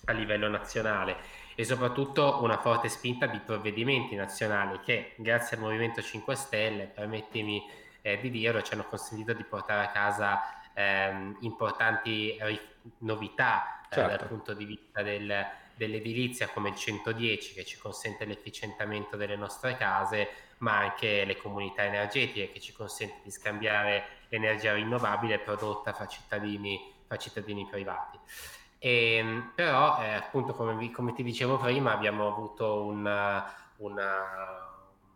a 0.05 0.11
livello 0.13 0.47
nazionale 0.47 1.17
e 1.55 1.63
soprattutto 1.63 2.39
una 2.41 2.57
forte 2.57 2.89
spinta 2.89 3.25
di 3.27 3.39
provvedimenti 3.39 4.15
nazionali 4.15 4.79
che 4.79 5.13
grazie 5.17 5.57
al 5.57 5.63
Movimento 5.63 6.01
5 6.01 6.35
Stelle, 6.35 6.85
permettimi 6.85 7.63
eh, 8.01 8.19
di 8.19 8.29
dirlo, 8.31 8.61
ci 8.61 8.73
hanno 8.73 8.85
consentito 8.85 9.33
di 9.33 9.43
portare 9.43 9.85
a 9.85 9.91
casa 9.91 10.41
ehm, 10.73 11.37
importanti 11.41 12.37
novità 12.99 13.81
eh, 13.89 13.95
certo. 13.95 14.17
dal 14.17 14.27
punto 14.27 14.53
di 14.53 14.65
vista 14.65 15.03
del, 15.03 15.45
dell'edilizia 15.75 16.47
come 16.47 16.69
il 16.69 16.75
110 16.75 17.53
che 17.53 17.65
ci 17.65 17.77
consente 17.77 18.25
l'efficientamento 18.25 19.17
delle 19.17 19.35
nostre 19.35 19.77
case, 19.77 20.29
ma 20.59 20.77
anche 20.77 21.25
le 21.25 21.37
comunità 21.37 21.83
energetiche 21.83 22.51
che 22.51 22.59
ci 22.59 22.71
consente 22.71 23.19
di 23.23 23.31
scambiare 23.31 24.05
l'energia 24.29 24.73
rinnovabile 24.73 25.39
prodotta 25.39 25.93
fra 25.93 26.07
cittadini, 26.07 26.93
fra 27.05 27.17
cittadini 27.17 27.67
privati. 27.69 28.17
E, 28.83 29.13
ehm, 29.17 29.51
però, 29.53 30.01
eh, 30.01 30.13
appunto, 30.13 30.53
come, 30.53 30.89
come, 30.89 31.13
ti 31.13 31.21
dicevo 31.21 31.57
prima, 31.57 31.91
abbiamo 31.91 32.27
avuto 32.27 32.83
una, 32.83 33.45
una, 33.77 34.67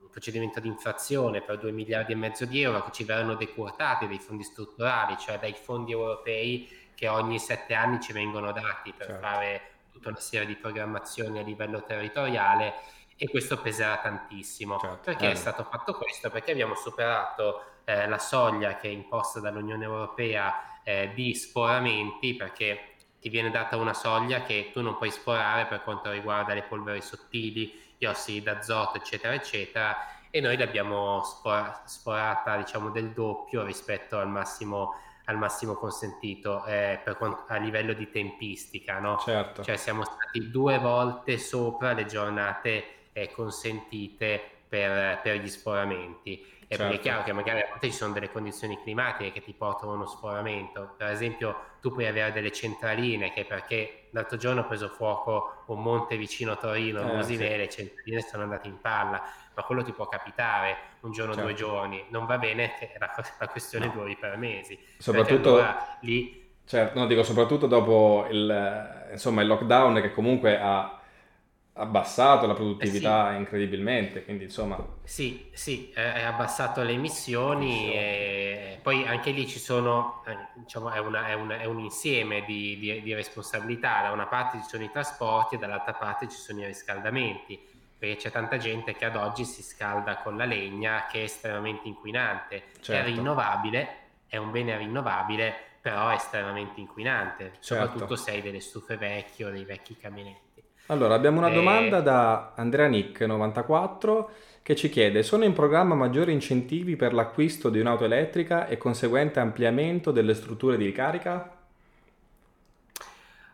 un 0.01 0.09
procedimento 0.11 0.59
di 0.59 0.67
infrazione 0.67 1.41
per 1.41 1.57
2 1.57 1.71
miliardi 1.71 2.11
e 2.11 2.15
mezzo 2.15 2.45
di 2.45 2.61
euro 2.61 2.83
che 2.83 2.91
ci 2.91 3.03
verranno 3.03 3.33
decurtati 3.33 4.07
dai 4.07 4.19
fondi 4.19 4.43
strutturali, 4.43 5.17
cioè 5.17 5.39
dai 5.39 5.53
fondi 5.53 5.93
europei 5.93 6.69
che 6.93 7.07
ogni 7.07 7.39
sette 7.39 7.73
anni 7.73 7.99
ci 7.99 8.13
vengono 8.13 8.51
dati 8.51 8.93
per 8.95 9.07
certo. 9.07 9.21
fare 9.21 9.61
tutta 9.91 10.09
una 10.09 10.19
serie 10.19 10.45
di 10.45 10.55
programmazioni 10.55 11.39
a 11.39 11.41
livello 11.41 11.83
territoriale 11.83 12.75
e 13.17 13.27
questo 13.27 13.59
peserà 13.59 13.97
tantissimo. 13.97 14.77
Certo. 14.77 14.99
Perché 15.05 15.25
eh. 15.25 15.31
è 15.31 15.35
stato 15.35 15.63
fatto 15.63 15.95
questo? 15.95 16.29
Perché 16.29 16.51
abbiamo 16.51 16.75
superato 16.75 17.63
eh, 17.83 18.07
la 18.07 18.19
soglia 18.19 18.75
che 18.75 18.89
è 18.89 18.91
imposta 18.91 19.39
dall'Unione 19.39 19.85
Europea 19.85 20.81
eh, 20.83 21.11
di 21.15 21.33
sporamenti, 21.33 22.35
perché 22.35 22.94
ti 23.25 23.31
viene 23.31 23.49
data 23.49 23.75
una 23.75 23.95
soglia 23.95 24.43
che 24.43 24.69
tu 24.71 24.83
non 24.83 24.97
puoi 24.97 25.09
sporare 25.09 25.65
per 25.65 25.81
quanto 25.81 26.11
riguarda 26.11 26.53
le 26.53 26.61
polveri 26.61 27.01
sottili, 27.01 27.73
gli 27.97 28.05
ossidi 28.05 28.43
d'azoto, 28.43 28.97
eccetera, 28.97 29.33
eccetera, 29.33 29.97
e 30.29 30.39
noi 30.41 30.55
l'abbiamo 30.55 31.23
spora, 31.23 31.81
sporata 31.85 32.55
diciamo 32.55 32.91
del 32.91 33.13
doppio 33.13 33.63
rispetto 33.63 34.19
al 34.19 34.27
massimo, 34.27 34.93
al 35.23 35.39
massimo 35.39 35.73
consentito 35.73 36.63
eh, 36.65 37.01
quanto, 37.17 37.45
a 37.47 37.55
livello 37.57 37.93
di 37.93 38.11
tempistica, 38.11 38.99
no? 38.99 39.17
Certo. 39.17 39.63
Cioè 39.63 39.75
siamo 39.75 40.03
stati 40.03 40.51
due 40.51 40.77
volte 40.77 41.39
sopra 41.39 41.93
le 41.93 42.05
giornate 42.05 43.07
eh, 43.11 43.31
consentite 43.31 44.39
per, 44.69 45.19
per 45.23 45.37
gli 45.37 45.49
sporamenti 45.49 46.45
certo. 46.67 46.93
è 46.93 46.99
chiaro 46.99 47.23
che 47.23 47.33
magari 47.33 47.61
a 47.61 47.67
volte 47.69 47.87
ci 47.87 47.93
sono 47.93 48.13
delle 48.13 48.31
condizioni 48.31 48.79
climatiche 48.81 49.31
che 49.31 49.41
ti 49.41 49.53
portano 49.53 49.91
a 49.91 49.95
uno 49.95 50.05
sforamento. 50.05 50.93
Per 50.97 51.07
esempio, 51.09 51.55
tu 51.81 51.91
puoi 51.91 52.07
avere 52.07 52.31
delle 52.31 52.51
centraline 52.51 53.31
che 53.31 53.45
perché 53.45 54.07
l'altro 54.11 54.37
giorno 54.37 54.61
ho 54.61 54.65
preso 54.65 54.87
fuoco 54.87 55.63
un 55.67 55.81
monte 55.81 56.17
vicino 56.17 56.53
a 56.53 56.55
Torino, 56.55 57.01
eh, 57.01 57.15
Mosinè, 57.15 57.49
sì. 57.49 57.57
le 57.57 57.69
centraline 57.69 58.21
sono 58.21 58.43
andate 58.43 58.67
in 58.67 58.79
palla, 58.81 59.21
ma 59.53 59.63
quello 59.63 59.83
ti 59.83 59.91
può 59.91 60.07
capitare 60.07 60.77
un 61.01 61.11
giorno 61.11 61.33
o 61.33 61.35
certo. 61.35 61.49
due 61.49 61.57
giorni. 61.57 62.05
Non 62.09 62.25
va 62.25 62.37
bene 62.37 62.73
che 62.79 62.93
la, 62.97 63.13
la 63.39 63.47
questione 63.47 63.87
no. 63.87 63.91
duri 63.93 64.15
per 64.15 64.37
mesi. 64.37 64.77
Soprattutto 64.97 65.49
allora, 65.49 65.97
lì... 66.01 66.43
Certo, 66.65 66.97
no, 66.97 67.05
dico 67.05 67.21
soprattutto 67.21 67.67
dopo 67.67 68.25
il, 68.31 69.07
insomma, 69.11 69.41
il 69.41 69.47
lockdown 69.47 70.01
che 70.01 70.11
comunque 70.11 70.59
ha 70.59 70.94
abbassato 71.77 72.45
la 72.45 72.53
produttività 72.53 73.31
eh 73.31 73.33
sì. 73.33 73.39
incredibilmente, 73.39 74.23
quindi 74.23 74.45
insomma... 74.45 74.77
Sì, 75.03 75.49
sì, 75.53 75.91
è 75.93 76.23
abbassato 76.23 76.81
le 76.83 76.93
emissioni 76.93 77.91
e 77.93 78.79
poi 78.81 79.05
anche 79.05 79.31
lì 79.31 79.45
ci 79.47 79.59
sono, 79.59 80.23
eh, 80.25 80.37
diciamo, 80.53 80.89
è, 80.91 80.99
una, 80.99 81.27
è, 81.27 81.33
un, 81.33 81.49
è 81.49 81.65
un, 81.65 81.79
insieme 81.79 82.45
di, 82.45 82.77
di, 82.77 83.01
di, 83.01 83.13
responsabilità, 83.13 84.03
da 84.03 84.11
una 84.11 84.27
parte 84.27 84.59
ci 84.59 84.67
sono 84.67 84.83
i 84.83 84.91
trasporti 84.91 85.55
e 85.55 85.57
dall'altra 85.57 85.93
parte 85.93 86.29
ci 86.29 86.37
sono 86.37 86.61
i 86.61 86.65
riscaldamenti, 86.65 87.59
perché 87.97 88.15
c'è 88.15 88.31
tanta 88.31 88.57
gente 88.57 88.93
che 88.93 89.03
ad 89.03 89.17
oggi 89.17 89.43
si 89.43 89.61
scalda 89.61 90.17
con 90.17 90.37
la 90.37 90.45
legna 90.45 91.07
che 91.07 91.19
è 91.19 91.23
estremamente 91.23 91.89
inquinante, 91.89 92.63
certo. 92.79 92.91
è 92.93 93.03
rinnovabile, 93.03 93.87
è 94.27 94.37
un 94.37 94.51
bene 94.51 94.77
rinnovabile, 94.77 95.53
però 95.81 96.07
è 96.07 96.15
estremamente 96.15 96.79
inquinante, 96.79 97.53
soprattutto 97.59 98.15
certo. 98.15 98.15
se 98.15 98.31
hai 98.31 98.41
delle 98.41 98.61
stufe 98.61 98.95
vecchie 98.95 99.45
o 99.45 99.49
dei 99.49 99.65
vecchi 99.65 99.97
caminetti. 99.97 100.44
Allora, 100.87 101.15
abbiamo 101.15 101.39
una 101.39 101.49
e... 101.49 101.53
domanda 101.53 102.01
da 102.01 102.53
Andrea 102.55 102.87
Nick 102.87 103.21
94 103.21 104.31
che 104.61 104.75
ci 104.75 104.89
chiede: 104.89 105.23
sono 105.23 105.43
in 105.43 105.53
programma 105.53 105.95
maggiori 105.95 106.31
incentivi 106.31 106.95
per 106.95 107.13
l'acquisto 107.13 107.69
di 107.69 107.79
un'auto 107.79 108.03
elettrica 108.05 108.67
e 108.67 108.77
conseguente 108.77 109.39
ampliamento 109.39 110.11
delle 110.11 110.33
strutture 110.33 110.77
di 110.77 110.85
ricarica? 110.85 111.49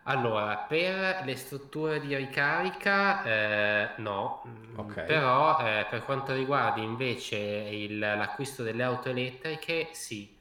Allora, 0.04 0.56
per 0.56 1.22
le 1.24 1.36
strutture 1.36 2.00
di 2.00 2.14
ricarica 2.16 3.22
eh, 3.22 3.90
no, 3.98 4.42
okay. 4.74 5.04
però 5.06 5.58
eh, 5.60 5.86
per 5.88 6.02
quanto 6.02 6.32
riguarda 6.34 6.80
invece 6.80 7.36
il, 7.38 7.98
l'acquisto 7.98 8.64
delle 8.64 8.82
auto 8.82 9.10
elettriche 9.10 9.90
sì. 9.92 10.31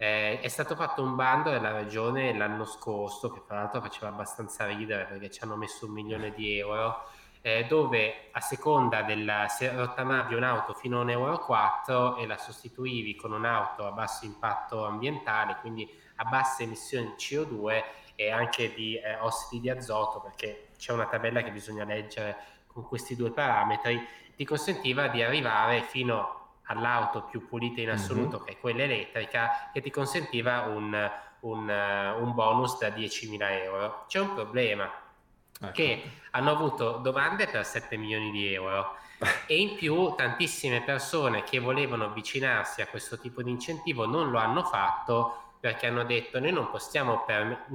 Eh, 0.00 0.38
è 0.38 0.46
stato 0.46 0.76
fatto 0.76 1.02
un 1.02 1.16
bando 1.16 1.50
della 1.50 1.72
regione 1.72 2.32
l'anno 2.32 2.64
scorso, 2.64 3.32
che 3.32 3.42
tra 3.44 3.56
l'altro 3.56 3.80
faceva 3.80 4.06
abbastanza 4.06 4.64
ridere 4.64 5.06
perché 5.06 5.28
ci 5.28 5.42
hanno 5.42 5.56
messo 5.56 5.86
un 5.86 5.92
milione 5.92 6.32
di 6.32 6.56
euro, 6.56 7.02
eh, 7.40 7.66
dove 7.68 8.28
a 8.30 8.40
seconda 8.40 9.02
della 9.02 9.48
se 9.48 9.74
rottamavi 9.74 10.36
un'auto 10.36 10.72
fino 10.74 11.00
a 11.00 11.04
1,4 11.04 11.90
euro 11.90 12.16
e 12.16 12.26
la 12.26 12.36
sostituivi 12.38 13.16
con 13.16 13.32
un'auto 13.32 13.86
a 13.88 13.90
basso 13.90 14.24
impatto 14.24 14.84
ambientale, 14.84 15.56
quindi 15.60 15.88
a 16.16 16.24
basse 16.24 16.62
emissioni 16.62 17.06
di 17.08 17.14
CO2 17.18 17.82
e 18.14 18.30
anche 18.30 18.72
di 18.72 18.96
eh, 18.96 19.16
ossidi 19.18 19.60
di 19.60 19.70
azoto, 19.70 20.20
perché 20.20 20.68
c'è 20.78 20.92
una 20.92 21.06
tabella 21.06 21.42
che 21.42 21.50
bisogna 21.50 21.82
leggere 21.82 22.36
con 22.68 22.84
questi 22.84 23.16
due 23.16 23.32
parametri, 23.32 24.00
ti 24.36 24.44
consentiva 24.44 25.08
di 25.08 25.22
arrivare 25.24 25.82
fino 25.82 26.37
all'auto 26.68 27.22
più 27.22 27.46
pulita 27.46 27.80
in 27.80 27.90
assoluto, 27.90 28.36
mm-hmm. 28.36 28.46
che 28.46 28.52
è 28.52 28.58
quella 28.58 28.82
elettrica, 28.82 29.70
che 29.72 29.80
ti 29.80 29.90
consentiva 29.90 30.62
un, 30.62 31.10
un, 31.40 32.14
un 32.20 32.34
bonus 32.34 32.78
da 32.78 32.88
10.000 32.88 33.62
euro. 33.62 34.04
C'è 34.06 34.20
un 34.20 34.34
problema, 34.34 34.90
ecco. 35.60 35.72
che 35.72 36.02
hanno 36.32 36.50
avuto 36.50 36.98
domande 36.98 37.46
per 37.46 37.64
7 37.64 37.96
milioni 37.96 38.30
di 38.30 38.52
euro 38.52 38.96
e 39.46 39.60
in 39.60 39.76
più 39.76 40.14
tantissime 40.16 40.82
persone 40.82 41.42
che 41.42 41.58
volevano 41.58 42.04
avvicinarsi 42.04 42.82
a 42.82 42.86
questo 42.86 43.18
tipo 43.18 43.42
di 43.42 43.50
incentivo 43.50 44.06
non 44.06 44.30
lo 44.30 44.38
hanno 44.38 44.62
fatto 44.62 45.42
perché 45.60 45.88
hanno 45.88 46.04
detto 46.04 46.38
noi 46.38 46.52
non 46.52 46.70
possiamo 46.70 47.24
per 47.24 47.66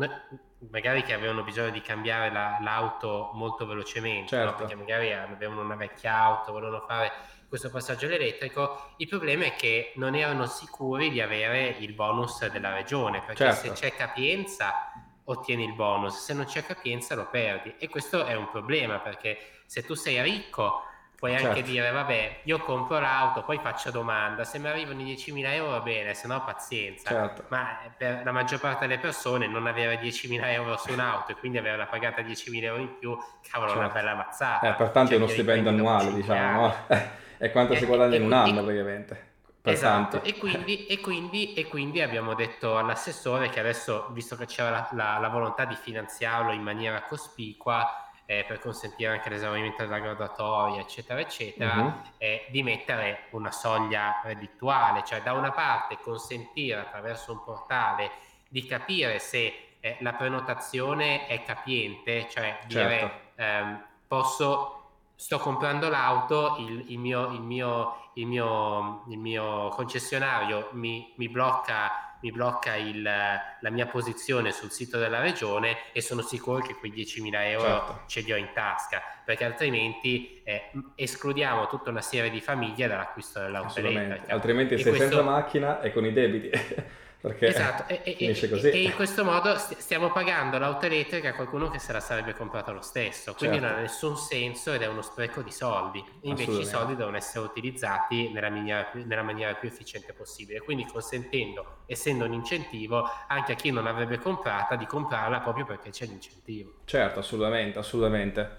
magari 0.71 1.03
che 1.03 1.13
avevano 1.13 1.43
bisogno 1.43 1.71
di 1.71 1.81
cambiare 1.81 2.31
la, 2.31 2.57
l'auto 2.61 3.31
molto 3.33 3.65
velocemente 3.65 4.29
certo. 4.29 4.51
no? 4.51 4.57
perché 4.57 4.75
magari 4.75 5.11
avevano 5.11 5.61
una 5.61 5.75
vecchia 5.75 6.15
auto 6.15 6.53
volevano 6.53 6.85
fare 6.87 7.11
questo 7.53 7.69
passaggio 7.69 8.07
all'elettrico, 8.07 8.95
il 8.97 9.07
problema 9.07 9.45
è 9.45 9.53
che 9.53 9.91
non 9.97 10.15
erano 10.15 10.47
sicuri 10.47 11.11
di 11.11 11.21
avere 11.21 11.75
il 11.77 11.93
bonus 11.93 12.47
della 12.47 12.73
regione, 12.73 13.19
perché 13.19 13.43
certo. 13.43 13.67
se 13.67 13.71
c'è 13.73 13.95
capienza 13.95 14.91
ottieni 15.25 15.63
il 15.63 15.73
bonus, 15.73 16.17
se 16.17 16.33
non 16.33 16.45
c'è 16.45 16.65
capienza 16.65 17.13
lo 17.13 17.27
perdi 17.29 17.75
e 17.77 17.89
questo 17.89 18.25
è 18.25 18.33
un 18.33 18.49
problema 18.49 18.97
perché 18.97 19.37
se 19.67 19.85
tu 19.85 19.93
sei 19.93 20.19
ricco 20.23 20.81
puoi 21.15 21.33
certo. 21.33 21.47
anche 21.47 21.61
dire 21.61 21.91
vabbè 21.91 22.39
io 22.43 22.57
compro 22.57 22.99
l'auto 22.99 23.43
poi 23.43 23.57
faccio 23.59 23.91
domanda 23.91 24.43
se 24.43 24.59
mi 24.59 24.67
arrivano 24.67 24.99
i 24.99 25.13
10.000 25.13 25.53
euro 25.53 25.69
va 25.69 25.79
bene 25.79 26.13
se 26.15 26.27
no 26.27 26.43
pazienza 26.43 27.09
certo. 27.09 27.45
ma 27.47 27.77
per 27.95 28.23
la 28.25 28.31
maggior 28.33 28.59
parte 28.59 28.87
delle 28.87 28.99
persone 28.99 29.47
non 29.47 29.65
avere 29.65 30.01
10.000 30.01 30.41
euro 30.47 30.75
su 30.75 30.91
un'auto 30.91 31.31
e 31.31 31.35
quindi 31.35 31.59
averla 31.59 31.85
pagata 31.85 32.21
10.000 32.21 32.63
euro 32.63 32.81
in 32.81 32.97
più 32.99 33.17
cavolo 33.49 33.69
certo. 33.69 33.85
una 33.85 33.93
bella 33.93 34.15
mazzata 34.15 34.73
eh, 34.73 34.73
pertanto 34.73 35.11
cioè, 35.11 35.19
è 35.19 35.21
uno 35.21 35.31
stipendio 35.31 35.69
annuale 35.69 36.13
diciamo? 36.13 36.75
è 37.37 37.51
quanto 37.51 37.73
e, 37.73 37.77
si 37.77 37.85
guadagna 37.85 38.15
in 38.15 38.23
un 38.23 38.33
anno 38.33 38.63
praticamente. 38.63 39.31
Esatto, 39.65 40.23
e 40.23 40.37
quindi, 40.37 40.85
e, 40.87 40.99
quindi, 40.99 41.53
e 41.53 41.65
quindi, 41.67 42.01
abbiamo 42.01 42.33
detto 42.33 42.77
all'assessore 42.77 43.47
che 43.47 43.61
adesso, 43.61 44.07
visto 44.11 44.35
che 44.35 44.45
c'era 44.45 44.69
la, 44.69 44.89
la, 44.91 45.17
la 45.19 45.29
volontà 45.29 45.63
di 45.63 45.75
finanziarlo 45.75 46.51
in 46.51 46.61
maniera 46.61 47.01
cospicua, 47.03 48.03
eh, 48.25 48.45
per 48.47 48.59
consentire 48.59 49.11
anche 49.11 49.29
l'esaurimento 49.29 49.83
della 49.83 49.99
graduatoria, 49.99 50.81
eccetera, 50.81 51.19
eccetera, 51.19 51.75
uh-huh. 51.75 51.93
eh, 52.17 52.45
di 52.49 52.63
mettere 52.63 53.27
una 53.31 53.51
soglia 53.51 54.21
reddituale, 54.23 55.03
cioè 55.05 55.21
da 55.21 55.33
una 55.33 55.51
parte 55.51 55.97
consentire 56.01 56.79
attraverso 56.79 57.31
un 57.31 57.43
portale 57.43 58.11
di 58.47 58.65
capire 58.65 59.19
se 59.19 59.75
eh, 59.79 59.97
la 59.99 60.13
prenotazione 60.13 61.27
è 61.27 61.43
capiente, 61.43 62.27
cioè 62.29 62.59
dire 62.65 62.99
certo. 62.99 63.41
ehm, 63.41 63.85
posso 64.07 64.82
sto 65.15 65.37
comprando 65.37 65.89
l'auto, 65.89 66.57
il, 66.59 66.85
il, 66.91 66.99
mio, 66.99 67.31
il, 67.31 67.41
mio, 67.41 68.09
il, 68.15 68.25
mio, 68.25 69.05
il 69.09 69.17
mio, 69.17 69.69
concessionario 69.69 70.69
mi, 70.73 71.13
mi 71.17 71.29
blocca, 71.29 72.17
mi 72.21 72.31
blocca 72.31 72.73
la 72.75 73.69
mia 73.69 73.85
posizione 73.85 74.51
sul 74.51 74.71
sito 74.71 74.97
della 74.97 75.19
regione 75.19 75.77
e 75.91 76.01
sono 76.01 76.21
sicuro 76.21 76.61
che 76.61 76.75
quei 76.75 76.91
10.000 76.91 77.31
euro 77.47 77.65
certo. 77.65 78.01
ce 78.07 78.21
li 78.21 78.33
ho 78.33 78.37
in 78.37 78.49
tasca, 78.53 79.01
perché 79.23 79.45
altrimenti 79.45 80.41
eh, 80.43 80.71
escludiamo 80.95 81.67
tutta 81.67 81.89
una 81.89 82.01
serie 82.01 82.29
di 82.29 82.41
famiglie 82.41 82.87
dall'acquisto 82.87 83.39
dell'auto 83.39 83.79
elettrica. 83.79 84.33
Altrimenti 84.33 84.75
sei 84.77 84.91
questo... 84.91 85.09
senza 85.09 85.21
macchina 85.21 85.81
e 85.81 85.93
con 85.93 86.05
i 86.05 86.13
debiti. 86.13 86.49
perché 87.23 87.47
esatto, 87.47 87.85
e, 87.87 88.15
finisce 88.17 88.49
così. 88.49 88.69
E 88.69 88.81
in 88.81 88.95
questo 88.95 89.23
modo 89.23 89.55
stiamo 89.55 90.11
pagando 90.11 90.57
l'auto 90.57 90.87
elettrica 90.87 91.29
a 91.29 91.33
qualcuno 91.33 91.69
che 91.69 91.79
se 91.79 91.93
la 91.93 92.01
sarebbe 92.01 92.33
comprata 92.33 92.73
lo 92.73 92.81
stesso, 92.81 93.33
quindi 93.33 93.59
certo. 93.59 93.71
non 93.71 93.79
ha 93.79 93.81
nessun 93.81 94.17
senso 94.17 94.73
ed 94.73 94.81
è 94.81 94.87
uno 94.87 95.01
spreco 95.01 95.41
di 95.41 95.49
soldi. 95.49 96.03
Invece 96.23 96.51
i 96.59 96.65
soldi 96.65 96.97
devono 96.97 97.15
essere 97.15 97.45
utilizzati 97.45 98.29
nella 98.33 98.49
maniera, 98.49 98.83
più, 98.83 99.05
nella 99.05 99.23
maniera 99.23 99.53
più 99.53 99.69
efficiente 99.69 100.11
possibile, 100.11 100.59
quindi 100.59 100.85
consentendo, 100.85 101.83
essendo 101.85 102.25
un 102.25 102.33
incentivo, 102.33 103.09
anche 103.29 103.53
a 103.53 103.55
chi 103.55 103.71
non 103.71 103.85
l'avrebbe 103.85 104.19
comprata 104.19 104.75
di 104.75 104.85
comprarla 104.85 105.39
proprio 105.39 105.63
perché 105.63 105.91
c'è 105.91 106.05
l'incentivo. 106.05 106.73
Certo, 106.83 107.19
assolutamente, 107.19 107.79
assolutamente. 107.79 108.57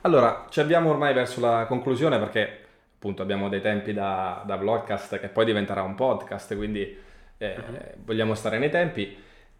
Allora, 0.00 0.46
ci 0.50 0.58
abbiamo 0.58 0.90
ormai 0.90 1.14
verso 1.14 1.38
la 1.38 1.64
conclusione 1.68 2.18
perché 2.18 2.64
appunto 2.92 3.22
abbiamo 3.22 3.48
dei 3.48 3.60
tempi 3.60 3.92
da, 3.92 4.42
da 4.44 4.56
vlogcast 4.56 5.20
che 5.20 5.28
poi 5.28 5.44
diventerà 5.44 5.82
un 5.82 5.94
podcast, 5.94 6.56
quindi 6.56 7.06
eh, 7.40 7.56
uh-huh. 7.56 8.04
vogliamo 8.04 8.34
stare 8.34 8.58
nei 8.58 8.70
tempi 8.70 9.16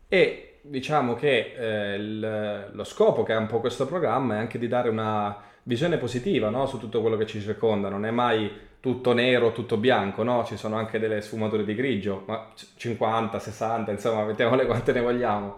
e 0.07 0.59
diciamo 0.61 1.14
che 1.14 1.55
eh, 1.57 1.95
il, 1.95 2.71
lo 2.73 2.85
scopo 2.85 3.23
che 3.23 3.33
ha 3.33 3.38
un 3.38 3.47
po' 3.47 3.61
questo 3.61 3.87
programma 3.87 4.35
è 4.35 4.38
anche 4.38 4.59
di 4.59 4.69
dare 4.69 4.90
una 4.90 5.37
visione 5.62 5.97
positiva 5.97 6.51
no? 6.51 6.66
su 6.66 6.79
tutto 6.79 7.01
quello 7.01 7.16
che 7.16 7.27
ci 7.27 7.40
circonda, 7.40 7.88
non 7.88 8.05
è 8.05 8.11
mai 8.11 8.69
tutto 8.81 9.12
nero, 9.12 9.53
tutto 9.53 9.77
bianco, 9.77 10.23
no? 10.23 10.45
ci 10.45 10.57
sono 10.57 10.77
anche 10.77 10.99
delle 10.99 11.21
sfumature 11.21 11.64
di 11.64 11.75
grigio, 11.75 12.25
ma 12.27 12.51
50, 12.77 13.38
60, 13.38 13.90
insomma, 13.90 14.25
mettiamole 14.25 14.66
quante 14.66 14.93
ne 14.93 15.01
vogliamo. 15.01 15.57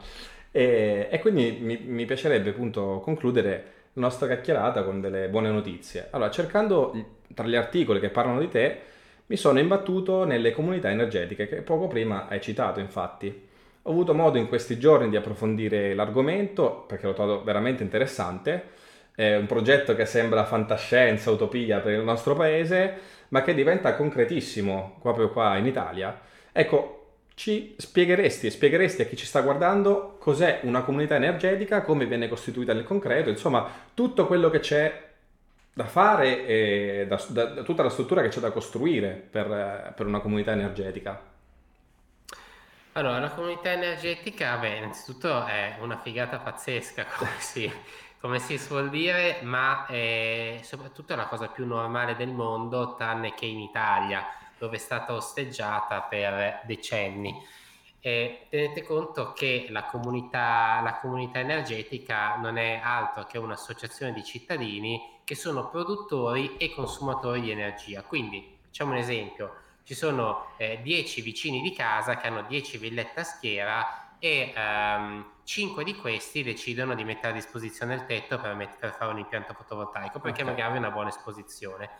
E, 0.51 1.09
e 1.11 1.19
quindi 1.21 1.59
mi, 1.61 1.81
mi, 1.85 2.05
piacerebbe 2.05 2.51
appunto 2.51 3.01
concludere 3.03 3.65
la 3.95 4.03
nostra 4.03 4.27
chiacchierata 4.27 4.83
con 4.83 5.01
delle 5.01 5.29
buone 5.29 5.51
notizie. 5.51 6.09
Allora, 6.11 6.31
cercando 6.31 6.93
tra 7.35 7.47
gli 7.47 7.57
articoli 7.57 8.01
che 8.01 8.11
parlano 8.11 8.39
di 8.39 8.49
te, 8.49 8.81
mi 9.27 9.37
sono 9.37 9.59
imbattuto 9.59 10.25
nelle 10.25 10.53
comunità 10.53 10.91
energetiche 10.91 11.49
che 11.49 11.57
poco 11.63 11.87
prima 11.87 12.29
hai 12.29 12.41
citato 12.41 12.81
infatti. 12.81 13.49
Ho 13.83 13.91
avuto 13.91 14.15
modo 14.15 14.39
in 14.39 14.49
questi 14.49 14.79
giorni 14.79 15.09
di 15.09 15.17
approfondire 15.17 15.95
l'argomento 15.95 16.85
perché 16.87 17.07
l'ho 17.07 17.15
trovato 17.15 17.43
veramente 17.43 17.83
interessante. 17.83 18.81
È 19.15 19.37
un 19.37 19.47
progetto 19.47 19.95
che 19.95 20.07
sembra 20.07 20.45
fantascienza, 20.45 21.31
utopia 21.31 21.81
per 21.81 21.95
il 21.95 22.05
nostro 22.05 22.35
paese, 22.35 22.95
ma 23.29 23.43
che 23.43 23.55
diventa 23.55 23.95
concretissimo 23.95 24.99
proprio 25.01 25.31
qua 25.31 25.57
in 25.57 25.67
Italia. 25.67 26.19
Ecco, 26.53 26.99
ci 27.35 27.75
spiegheresti, 27.79 28.51
spiegheresti 28.51 29.03
a 29.03 29.05
chi 29.07 29.17
ci 29.17 29.27
sta 29.27 29.41
guardando 29.41 30.17
cos'è 30.19 30.61
una 30.63 30.83
comunità 30.83 31.17
energetica, 31.17 31.83
come 31.83 32.07
viene 32.07 32.29
costituita 32.29 32.73
nel 32.73 32.85
concreto, 32.85 33.31
insomma, 33.31 33.67
tutto 33.95 34.27
quello 34.27 34.51
che 34.51 34.61
c'è 34.61 35.12
da 35.73 35.87
fare 35.87 36.47
e 36.47 37.07
da, 37.09 37.23
da, 37.29 37.45
da, 37.47 37.63
tutta 37.63 37.83
la 37.83 37.89
struttura 37.89 38.21
che 38.21 38.29
c'è 38.29 38.41
da 38.41 38.51
costruire 38.51 39.11
per, 39.13 39.93
per, 39.97 40.07
una 40.07 40.21
comunità 40.21 40.53
energetica? 40.53 41.31
Allora, 42.93 43.19
la 43.19 43.31
comunità 43.31 43.71
energetica, 43.71 44.57
beh, 44.59 44.77
innanzitutto 44.77 45.47
è 45.47 45.79
una 45.81 45.99
figata 45.99 46.39
pazzesca, 46.39 47.07
come 47.17 47.31
si, 47.39 47.73
come 48.21 48.39
si 48.39 48.59
suol 48.59 48.91
dire, 48.91 49.39
ma 49.43 49.87
è 49.87 50.61
soprattutto 50.63 51.15
la 51.15 51.27
cosa 51.27 51.49
più 51.49 51.67
normale 51.67 52.17
del 52.17 52.33
mondo, 52.33 52.95
tranne 52.95 53.33
che 53.33 53.47
in 53.47 53.61
Italia, 53.61 54.27
dove 54.59 54.77
è 54.77 54.79
stata 54.79 55.15
osteggiata 55.15 56.03
per 56.03 56.61
decenni. 56.67 57.35
E 58.05 58.47
tenete 58.51 58.83
conto 58.83 59.33
che 59.33 59.67
la 59.71 59.85
comunità, 59.85 60.81
la 60.83 60.99
comunità 61.01 61.38
energetica 61.38 62.35
non 62.35 62.57
è 62.57 62.81
altro 62.83 63.25
che 63.27 63.38
un'associazione 63.38 64.12
di 64.12 64.25
cittadini 64.25 65.21
che 65.23 65.37
sono 65.37 65.69
produttori 65.69 66.57
e 66.57 66.75
consumatori 66.75 67.43
di 67.43 67.53
energia. 67.53 68.03
Quindi 68.03 68.59
facciamo 68.65 68.91
un 68.91 68.97
esempio, 68.97 69.55
ci 69.85 69.95
sono 69.95 70.49
10 70.57 71.21
eh, 71.21 71.23
vicini 71.23 71.61
di 71.61 71.73
casa 71.73 72.17
che 72.17 72.27
hanno 72.27 72.43
10 72.43 72.79
villette 72.79 73.21
a 73.21 73.25
schiera 73.25 74.17
e 74.19 74.53
um, 74.57 75.25
5 75.45 75.85
di 75.85 75.95
questi 75.95 76.43
decidono 76.43 76.95
di 76.95 77.05
mettere 77.05 77.29
a 77.29 77.37
disposizione 77.37 77.95
il 77.95 78.07
tetto 78.07 78.37
per, 78.41 78.55
met- 78.55 78.79
per 78.79 78.95
fare 78.95 79.12
un 79.12 79.19
impianto 79.19 79.55
fotovoltaico 79.55 80.19
perché 80.19 80.43
okay. 80.43 80.55
magari 80.55 80.75
è 80.75 80.79
una 80.79 80.91
buona 80.91 81.09
esposizione 81.09 81.91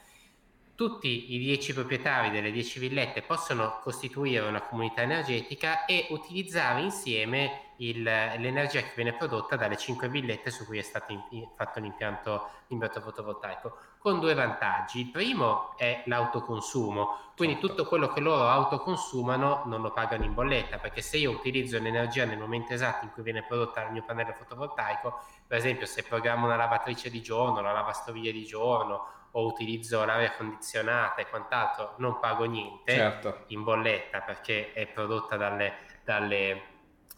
tutti 0.83 1.33
i 1.33 1.38
10 1.38 1.75
proprietari 1.75 2.31
delle 2.31 2.51
10 2.51 2.81
villette 2.81 3.23
possono 3.23 3.79
costituire 3.85 4.49
una 4.49 4.62
comunità 4.62 5.03
energetica 5.03 5.85
e 5.85 6.09
utilizzare 6.11 6.81
insieme 6.81 7.75
il, 7.77 8.03
l'energia 8.03 8.81
che 8.81 8.90
viene 8.97 9.12
prodotta 9.12 9.55
dalle 9.55 9.77
5 9.77 10.09
villette 10.09 10.51
su 10.51 10.64
cui 10.64 10.79
è 10.79 10.83
stato 10.83 11.12
in, 11.12 11.47
fatto 11.55 11.79
l'impianto, 11.79 12.49
l'impianto 12.66 13.01
fotovoltaico, 13.01 13.79
con 14.03 14.19
due 14.19 14.35
vantaggi. 14.35 15.01
Il 15.01 15.11
primo 15.11 15.77
è 15.77 16.03
l'autoconsumo, 16.07 17.33
quindi 17.37 17.55
certo. 17.55 17.69
tutto 17.69 17.88
quello 17.88 18.09
che 18.09 18.21
loro 18.21 18.49
autoconsumano 18.49 19.62
non 19.67 19.81
lo 19.81 19.93
pagano 19.93 20.25
in 20.25 20.35
bolletta, 20.35 20.79
perché 20.79 21.01
se 21.01 21.19
io 21.19 21.31
utilizzo 21.31 21.79
l'energia 21.79 22.25
nel 22.25 22.38
momento 22.38 22.73
esatto 22.73 23.05
in 23.05 23.12
cui 23.12 23.23
viene 23.23 23.45
prodotta 23.45 23.85
il 23.85 23.93
mio 23.93 24.03
pannello 24.03 24.33
fotovoltaico, 24.33 25.21
per 25.47 25.57
esempio 25.59 25.87
se 25.87 26.03
programmo 26.03 26.47
una 26.47 26.57
lavatrice 26.57 27.11
di 27.11 27.23
giorno, 27.23 27.61
la 27.61 27.73
lavastoviglie 27.73 28.33
di 28.33 28.45
giorno, 28.45 29.21
o 29.35 29.47
utilizzo 29.47 30.05
l'aria 30.05 30.33
condizionata 30.33 31.23
e 31.23 31.29
quant'altro, 31.29 31.95
non 31.99 32.19
pago 32.19 32.45
niente 32.45 32.93
certo. 32.93 33.45
in 33.47 33.62
bolletta 33.62 34.21
perché 34.21 34.73
è 34.73 34.87
prodotta 34.88 35.37
dalle, 35.37 35.75
dalle 36.05 36.71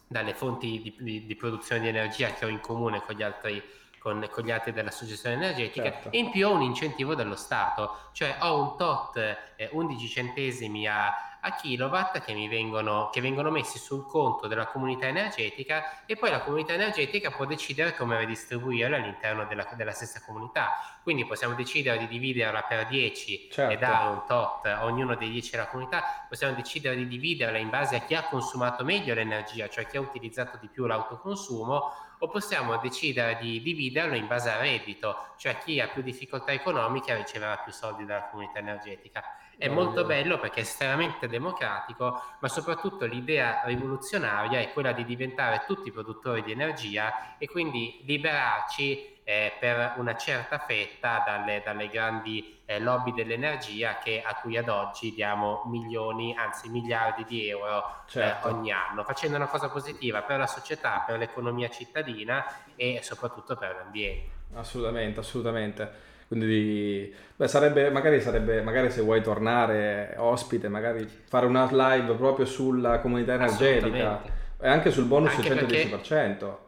dalle 0.07 0.35
fonti 0.35 0.81
di, 0.81 0.95
di, 0.99 1.25
di, 1.25 1.35
produzione 1.35 1.81
di 1.81 1.87
energia 1.87 2.31
che 2.31 2.45
ho 2.45 2.47
in 2.47 2.59
comune 2.59 3.01
con 3.01 3.15
gli 3.15 3.23
altri, 3.23 3.61
con, 4.05 4.29
con 4.29 4.43
gli 4.43 4.51
altri 4.51 4.71
dell'associazione 4.71 5.33
energetica 5.33 5.91
certo. 5.91 6.11
e 6.11 6.19
in 6.19 6.29
più 6.29 6.47
ho 6.47 6.53
un 6.53 6.61
incentivo 6.61 7.15
dello 7.15 7.35
Stato, 7.35 8.09
cioè 8.11 8.37
ho 8.41 8.61
un 8.61 8.77
tot 8.77 9.17
eh, 9.17 9.69
11 9.71 10.07
centesimi 10.07 10.87
a, 10.87 11.39
a 11.39 11.55
kilowatt 11.55 12.23
che, 12.23 12.35
mi 12.35 12.47
vengono, 12.47 13.09
che 13.11 13.19
vengono 13.19 13.49
messi 13.49 13.79
sul 13.79 14.05
conto 14.05 14.45
della 14.45 14.67
comunità 14.67 15.07
energetica 15.07 16.05
e 16.05 16.17
poi 16.17 16.29
la 16.29 16.41
comunità 16.41 16.73
energetica 16.73 17.31
può 17.31 17.45
decidere 17.45 17.95
come 17.95 18.15
redistribuirla 18.17 18.95
all'interno 18.95 19.45
della, 19.45 19.67
della 19.75 19.91
stessa 19.91 20.21
comunità. 20.23 20.99
Quindi 21.01 21.25
possiamo 21.25 21.55
decidere 21.55 21.97
di 21.97 22.07
dividerla 22.07 22.61
per 22.61 22.85
10 22.85 23.49
certo. 23.51 23.73
e 23.73 23.77
dare 23.77 24.09
un 24.09 24.21
tot 24.27 24.67
a 24.67 24.85
ognuno 24.85 25.15
dei 25.15 25.31
10 25.31 25.49
della 25.49 25.67
comunità, 25.67 26.25
possiamo 26.29 26.53
decidere 26.53 26.95
di 26.95 27.07
dividerla 27.07 27.57
in 27.57 27.71
base 27.71 27.95
a 27.95 27.99
chi 28.01 28.13
ha 28.13 28.27
consumato 28.27 28.83
meglio 28.83 29.15
l'energia, 29.15 29.67
cioè 29.67 29.87
chi 29.87 29.97
ha 29.97 30.01
utilizzato 30.01 30.57
di 30.61 30.67
più 30.67 30.85
l'autoconsumo, 30.85 31.91
o 32.19 32.27
possiamo 32.27 32.77
decidere 32.77 33.37
di 33.41 33.61
dividerlo 33.61 34.15
in 34.15 34.27
base 34.27 34.49
al 34.49 34.59
reddito, 34.59 35.33
cioè 35.37 35.57
chi 35.57 35.79
ha 35.79 35.87
più 35.87 36.01
difficoltà 36.01 36.51
economiche 36.51 37.15
riceverà 37.15 37.57
più 37.57 37.71
soldi 37.71 38.05
dalla 38.05 38.27
comunità 38.29 38.59
energetica. 38.59 39.23
È 39.57 39.69
molto 39.69 40.03
bello 40.03 40.37
perché 40.37 40.59
è 40.59 40.63
estremamente 40.63 41.27
democratico, 41.27 42.21
ma 42.39 42.47
soprattutto 42.49 43.05
l'idea 43.05 43.61
rivoluzionaria 43.63 44.59
è 44.59 44.73
quella 44.73 44.91
di 44.91 45.05
diventare 45.05 45.63
tutti 45.65 45.91
produttori 45.91 46.43
di 46.43 46.51
energia 46.51 47.37
e 47.37 47.47
quindi 47.47 48.01
liberarci 48.05 49.14
eh, 49.27 49.53
per 49.59 49.95
una 49.97 50.15
certa 50.15 50.59
fetta 50.59 51.23
dalle, 51.25 51.61
dalle 51.65 51.89
grandi 51.89 52.59
eh, 52.65 52.79
lobby 52.79 53.11
dell'energia 53.11 53.97
che, 53.97 54.21
a 54.23 54.35
cui 54.35 54.55
ad 54.55 54.69
oggi 54.69 55.13
diamo 55.13 55.63
milioni, 55.65 56.35
anzi 56.37 56.69
miliardi 56.69 57.25
di 57.27 57.49
euro 57.49 57.79
eh, 57.79 57.81
certo. 58.05 58.47
eh, 58.47 58.51
ogni 58.51 58.71
anno, 58.71 59.03
facendo 59.03 59.35
una 59.35 59.47
cosa 59.47 59.67
positiva 59.69 60.21
per 60.21 60.37
la 60.37 60.47
società, 60.47 61.03
per 61.05 61.17
l'economia 61.17 61.69
cittadina 61.69 62.45
e 62.75 62.99
soprattutto 63.01 63.55
per 63.55 63.75
l'ambiente. 63.75 64.29
Assolutamente, 64.53 65.19
assolutamente. 65.19 66.13
Quindi 66.27 67.13
beh, 67.35 67.47
sarebbe, 67.47 67.89
magari 67.89 68.21
sarebbe, 68.21 68.61
magari 68.61 68.91
se 68.91 69.01
vuoi 69.01 69.23
tornare 69.23 70.13
ospite, 70.17 70.69
magari 70.69 71.07
fare 71.07 71.47
una 71.47 71.67
live 71.71 72.13
proprio 72.13 72.45
sulla 72.45 72.99
comunità 72.99 73.33
energetica 73.33 74.21
e 74.59 74.67
anche 74.67 74.91
sul 74.91 75.05
bonus 75.05 75.33
anche 75.35 75.49
110%. 75.49 75.89
Perché... 75.99 76.63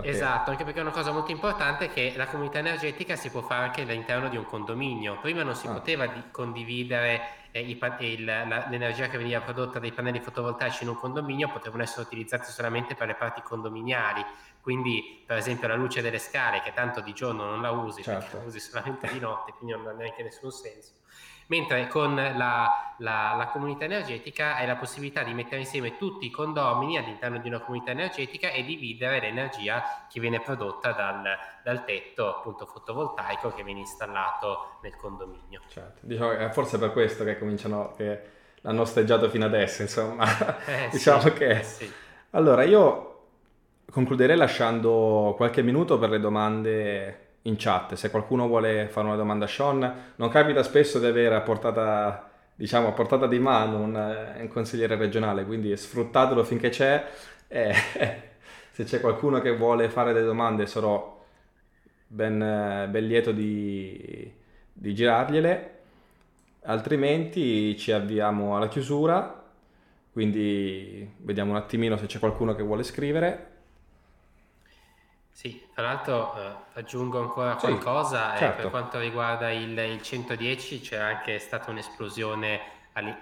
Perché... 0.00 0.16
Esatto, 0.16 0.50
anche 0.50 0.64
perché 0.64 0.78
è 0.78 0.82
una 0.82 0.90
cosa 0.90 1.12
molto 1.12 1.30
importante 1.30 1.88
che 1.88 2.14
la 2.16 2.26
comunità 2.26 2.58
energetica 2.58 3.16
si 3.16 3.30
può 3.30 3.40
fare 3.40 3.66
anche 3.66 3.82
all'interno 3.82 4.28
di 4.28 4.36
un 4.36 4.44
condominio. 4.44 5.18
Prima 5.20 5.42
non 5.42 5.54
si 5.54 5.66
ah. 5.66 5.72
poteva 5.72 6.06
di- 6.06 6.30
condividere 6.30 7.20
eh, 7.50 7.60
i, 7.60 7.78
il, 8.00 8.24
la, 8.24 8.66
l'energia 8.68 9.08
che 9.08 9.18
veniva 9.18 9.40
prodotta 9.40 9.78
dai 9.78 9.92
pannelli 9.92 10.20
fotovoltaici 10.20 10.84
in 10.84 10.90
un 10.90 10.96
condominio, 10.96 11.48
potevano 11.48 11.82
essere 11.82 12.02
utilizzati 12.02 12.50
solamente 12.50 12.94
per 12.94 13.08
le 13.08 13.14
parti 13.14 13.42
condominiali. 13.42 14.24
Quindi, 14.60 15.22
per 15.26 15.36
esempio, 15.36 15.66
la 15.68 15.74
luce 15.76 16.02
delle 16.02 16.18
scale, 16.18 16.60
che 16.60 16.72
tanto 16.72 17.00
di 17.00 17.12
giorno 17.12 17.44
non 17.44 17.62
la 17.62 17.70
usi, 17.70 18.02
certo. 18.02 18.20
perché 18.20 18.36
la 18.36 18.42
usi 18.44 18.60
solamente 18.60 19.08
di 19.12 19.18
notte, 19.18 19.52
quindi 19.56 19.76
non 19.76 19.86
ha 19.86 19.92
neanche 19.92 20.22
nessun 20.22 20.50
senso 20.50 20.97
mentre 21.48 21.88
con 21.88 22.14
la, 22.14 22.94
la, 22.98 23.34
la, 23.36 23.48
comunità 23.52 23.84
energetica 23.84 24.56
hai 24.56 24.66
la 24.66 24.76
possibilità 24.76 25.22
di 25.22 25.32
mettere 25.32 25.60
insieme 25.60 25.96
tutti 25.96 26.26
i 26.26 26.30
condomini 26.30 26.98
all'interno 26.98 27.38
di 27.38 27.48
una 27.48 27.60
comunità 27.60 27.90
energetica 27.90 28.50
e 28.50 28.64
dividere 28.64 29.20
l'energia 29.20 30.06
che 30.10 30.20
viene 30.20 30.40
prodotta 30.40 30.92
dal, 30.92 31.22
dal 31.62 31.84
tetto 31.84 32.36
appunto 32.36 32.66
fotovoltaico 32.66 33.52
che 33.54 33.62
viene 33.62 33.80
installato 33.80 34.78
nel 34.82 34.96
condominio. 34.96 35.62
Certo. 35.68 36.00
Diciamo, 36.02 36.32
è 36.32 36.50
forse 36.50 36.78
per 36.78 36.92
questo 36.92 37.24
che 37.24 37.38
cominciano, 37.38 37.94
che 37.96 38.22
l'hanno 38.60 38.82
osteggiato 38.82 39.28
fino 39.30 39.46
adesso, 39.46 39.82
insomma. 39.82 40.26
Eh, 40.66 40.88
diciamo 40.92 41.20
sì, 41.20 41.32
che... 41.32 41.50
Eh, 41.50 41.62
sì. 41.62 41.92
Allora, 42.32 42.62
io 42.62 43.04
concluderei 43.90 44.36
lasciando 44.36 45.32
qualche 45.34 45.62
minuto 45.62 45.98
per 45.98 46.10
le 46.10 46.20
domande 46.20 47.27
in 47.42 47.56
chat. 47.56 47.94
Se 47.94 48.10
qualcuno 48.10 48.46
vuole 48.46 48.88
fare 48.88 49.06
una 49.06 49.16
domanda 49.16 49.44
a 49.44 49.48
Sean, 49.48 50.12
non 50.16 50.28
capita 50.28 50.62
spesso 50.62 50.98
di 50.98 51.06
avere 51.06 51.34
a 51.34 51.40
portata, 51.40 52.30
diciamo, 52.54 52.88
a 52.88 52.92
portata 52.92 53.26
di 53.26 53.38
mano 53.38 53.78
un, 53.78 53.96
eh, 53.96 54.40
un 54.40 54.48
consigliere 54.48 54.96
regionale, 54.96 55.44
quindi 55.44 55.76
sfruttatelo 55.76 56.44
finché 56.44 56.70
c'è. 56.70 57.04
E 57.46 57.74
se 58.70 58.84
c'è 58.84 59.00
qualcuno 59.00 59.40
che 59.40 59.56
vuole 59.56 59.88
fare 59.88 60.12
delle 60.12 60.26
domande 60.26 60.66
sarò 60.66 61.24
ben, 62.06 62.88
ben 62.90 63.06
lieto 63.06 63.32
di, 63.32 64.32
di 64.72 64.94
girargliele. 64.94 65.76
Altrimenti 66.62 67.76
ci 67.78 67.92
avviamo 67.92 68.56
alla 68.56 68.68
chiusura, 68.68 69.42
quindi 70.12 71.08
vediamo 71.18 71.52
un 71.52 71.56
attimino 71.56 71.96
se 71.96 72.06
c'è 72.06 72.18
qualcuno 72.18 72.54
che 72.54 72.62
vuole 72.62 72.82
scrivere. 72.82 73.56
Sì, 75.38 75.68
tra 75.72 75.84
l'altro 75.84 76.34
eh, 76.34 76.80
aggiungo 76.80 77.20
ancora 77.20 77.56
Sì, 77.60 77.66
qualcosa, 77.66 78.34
eh, 78.34 78.50
per 78.54 78.70
quanto 78.70 78.98
riguarda 78.98 79.52
il, 79.52 79.78
il 79.78 80.02
110 80.02 80.80
c'è 80.80 80.96
anche 80.96 81.38
stata 81.38 81.70
un'esplosione, 81.70 82.60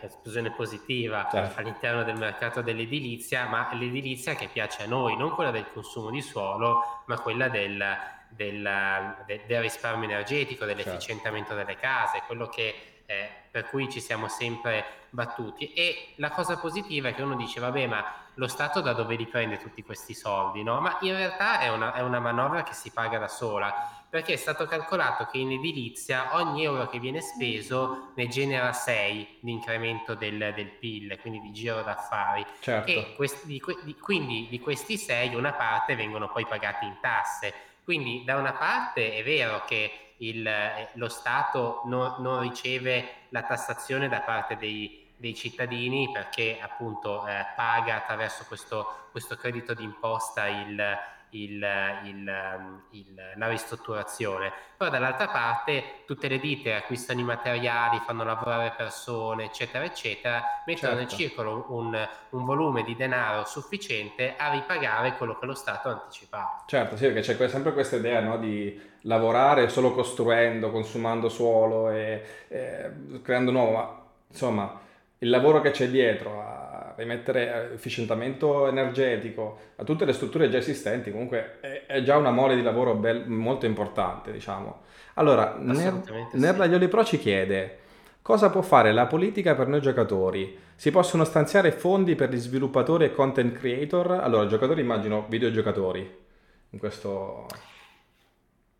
esplosione 0.00 0.50
positiva 0.50 1.28
certo. 1.30 1.60
all'interno 1.60 2.04
del 2.04 2.16
mercato 2.16 2.62
dell'edilizia, 2.62 3.44
ma 3.48 3.68
l'edilizia 3.74 4.34
che 4.34 4.48
piace 4.48 4.84
a 4.84 4.86
noi, 4.86 5.14
non 5.14 5.32
quella 5.32 5.50
del 5.50 5.66
consumo 5.70 6.08
di 6.08 6.22
suolo, 6.22 7.02
ma 7.04 7.20
quella 7.20 7.50
del, 7.50 7.84
del, 8.30 9.14
de- 9.26 9.42
del 9.46 9.60
risparmio 9.60 10.08
energetico, 10.08 10.64
certo. 10.64 10.74
dell'efficientamento 10.74 11.54
delle 11.54 11.76
case, 11.76 12.22
quello 12.26 12.46
che 12.46 12.95
eh, 13.06 13.28
per 13.50 13.68
cui 13.68 13.90
ci 13.90 14.00
siamo 14.00 14.28
sempre 14.28 14.84
battuti. 15.10 15.72
E 15.72 16.12
la 16.16 16.30
cosa 16.30 16.58
positiva 16.58 17.08
è 17.08 17.14
che 17.14 17.22
uno 17.22 17.36
dice, 17.36 17.60
vabbè, 17.60 17.86
ma 17.86 18.04
lo 18.34 18.48
Stato 18.48 18.80
da 18.80 18.92
dove 18.92 19.16
li 19.16 19.26
prende 19.26 19.56
tutti 19.56 19.82
questi 19.82 20.12
soldi? 20.12 20.62
No? 20.62 20.80
Ma 20.80 20.98
in 21.00 21.16
realtà 21.16 21.60
è 21.60 21.68
una, 21.68 21.94
è 21.94 22.02
una 22.02 22.20
manovra 22.20 22.62
che 22.62 22.74
si 22.74 22.90
paga 22.90 23.18
da 23.18 23.28
sola, 23.28 24.04
perché 24.10 24.34
è 24.34 24.36
stato 24.36 24.66
calcolato 24.66 25.26
che 25.26 25.38
in 25.38 25.52
edilizia 25.52 26.36
ogni 26.36 26.64
euro 26.64 26.86
che 26.88 26.98
viene 26.98 27.20
speso 27.20 28.12
ne 28.14 28.28
genera 28.28 28.72
6 28.72 29.38
di 29.40 29.50
incremento 29.50 30.14
del, 30.14 30.52
del 30.54 30.70
PIL, 30.70 31.18
quindi 31.20 31.40
di 31.40 31.52
giro 31.52 31.82
d'affari. 31.82 32.44
Certo. 32.60 32.90
E 32.90 33.14
questi, 33.16 33.46
di, 33.46 33.62
di, 33.84 33.94
quindi 33.96 34.48
di 34.50 34.60
questi 34.60 34.98
6 34.98 35.34
una 35.34 35.52
parte 35.52 35.96
vengono 35.96 36.28
poi 36.28 36.46
pagati 36.46 36.84
in 36.84 36.98
tasse. 37.00 37.54
Quindi 37.84 38.24
da 38.24 38.36
una 38.36 38.52
parte 38.52 39.14
è 39.14 39.22
vero 39.22 39.64
che 39.64 40.05
il, 40.18 40.46
eh, 40.46 40.88
lo 40.94 41.08
Stato 41.08 41.82
non, 41.84 42.16
non, 42.18 42.40
riceve 42.40 43.26
la 43.30 43.42
tassazione 43.42 44.08
da 44.08 44.20
parte 44.20 44.56
dei, 44.56 45.12
dei 45.16 45.34
cittadini 45.34 46.10
perché 46.12 46.58
appunto 46.60 47.26
eh, 47.26 47.44
paga 47.54 47.96
attraverso 47.96 48.44
questo, 48.46 49.08
questo 49.10 49.36
credito 49.36 49.74
d'imposta 49.74 50.46
il, 50.46 50.98
il, 51.30 51.66
il, 52.04 52.28
ehm, 52.28 52.82
il, 52.90 53.14
la 53.36 53.48
ristrutturazione. 53.48 54.52
Però 54.76 54.90
dall'altra 54.90 55.28
parte 55.28 56.02
tutte 56.06 56.28
le 56.28 56.38
ditte 56.38 56.74
acquistano 56.74 57.20
i 57.20 57.24
materiali, 57.24 58.00
fanno 58.04 58.24
lavorare 58.24 58.74
persone, 58.76 59.44
eccetera, 59.44 59.84
eccetera, 59.84 60.62
mettono 60.66 60.94
certo. 60.94 60.96
nel 60.96 61.08
circolo 61.08 61.66
un, 61.68 62.08
un, 62.30 62.44
volume 62.44 62.84
di 62.84 62.94
denaro 62.94 63.44
sufficiente 63.44 64.34
a 64.36 64.50
ripagare 64.52 65.14
quello 65.14 65.38
che 65.38 65.46
lo 65.46 65.54
Stato 65.54 65.88
ha 65.88 65.92
anticipato. 65.92 66.64
Certo, 66.66 66.96
sì, 66.96 67.06
perché 67.10 67.20
c'è 67.36 67.48
sempre 67.48 67.72
questa 67.72 67.96
idea 67.96 68.20
no, 68.20 68.36
di 68.36 68.78
lavorare 69.06 69.68
solo 69.68 69.92
costruendo, 69.92 70.70
consumando 70.70 71.28
suolo 71.28 71.90
e, 71.90 72.22
e 72.48 72.90
creando 73.22 73.50
nuovo, 73.50 73.72
ma 73.72 74.02
insomma 74.28 74.80
il 75.18 75.30
lavoro 75.30 75.60
che 75.60 75.70
c'è 75.70 75.88
dietro 75.88 76.40
a 76.40 76.92
rimettere 76.96 77.72
efficientamento 77.74 78.68
energetico 78.68 79.58
a 79.76 79.84
tutte 79.84 80.04
le 80.04 80.12
strutture 80.12 80.48
già 80.48 80.58
esistenti 80.58 81.10
comunque 81.10 81.58
è, 81.60 81.84
è 81.86 82.02
già 82.02 82.16
una 82.16 82.30
mole 82.30 82.54
di 82.54 82.62
lavoro 82.62 82.94
bel, 82.94 83.26
molto 83.28 83.66
importante 83.66 84.32
diciamo. 84.32 84.82
Allora 85.14 85.56
Ner, 85.58 86.02
sì. 86.04 86.38
Nerlaglioli 86.38 86.88
Pro 86.88 87.04
ci 87.04 87.18
chiede 87.18 87.78
cosa 88.20 88.50
può 88.50 88.60
fare 88.60 88.92
la 88.92 89.06
politica 89.06 89.54
per 89.54 89.68
noi 89.68 89.80
giocatori? 89.80 90.58
Si 90.74 90.90
possono 90.90 91.24
stanziare 91.24 91.70
fondi 91.70 92.14
per 92.14 92.30
gli 92.30 92.38
sviluppatori 92.38 93.04
e 93.04 93.12
content 93.12 93.56
creator? 93.56 94.10
Allora 94.12 94.46
giocatori 94.46 94.80
immagino 94.80 95.24
videogiocatori 95.28 96.24
in 96.70 96.78
questo 96.78 97.46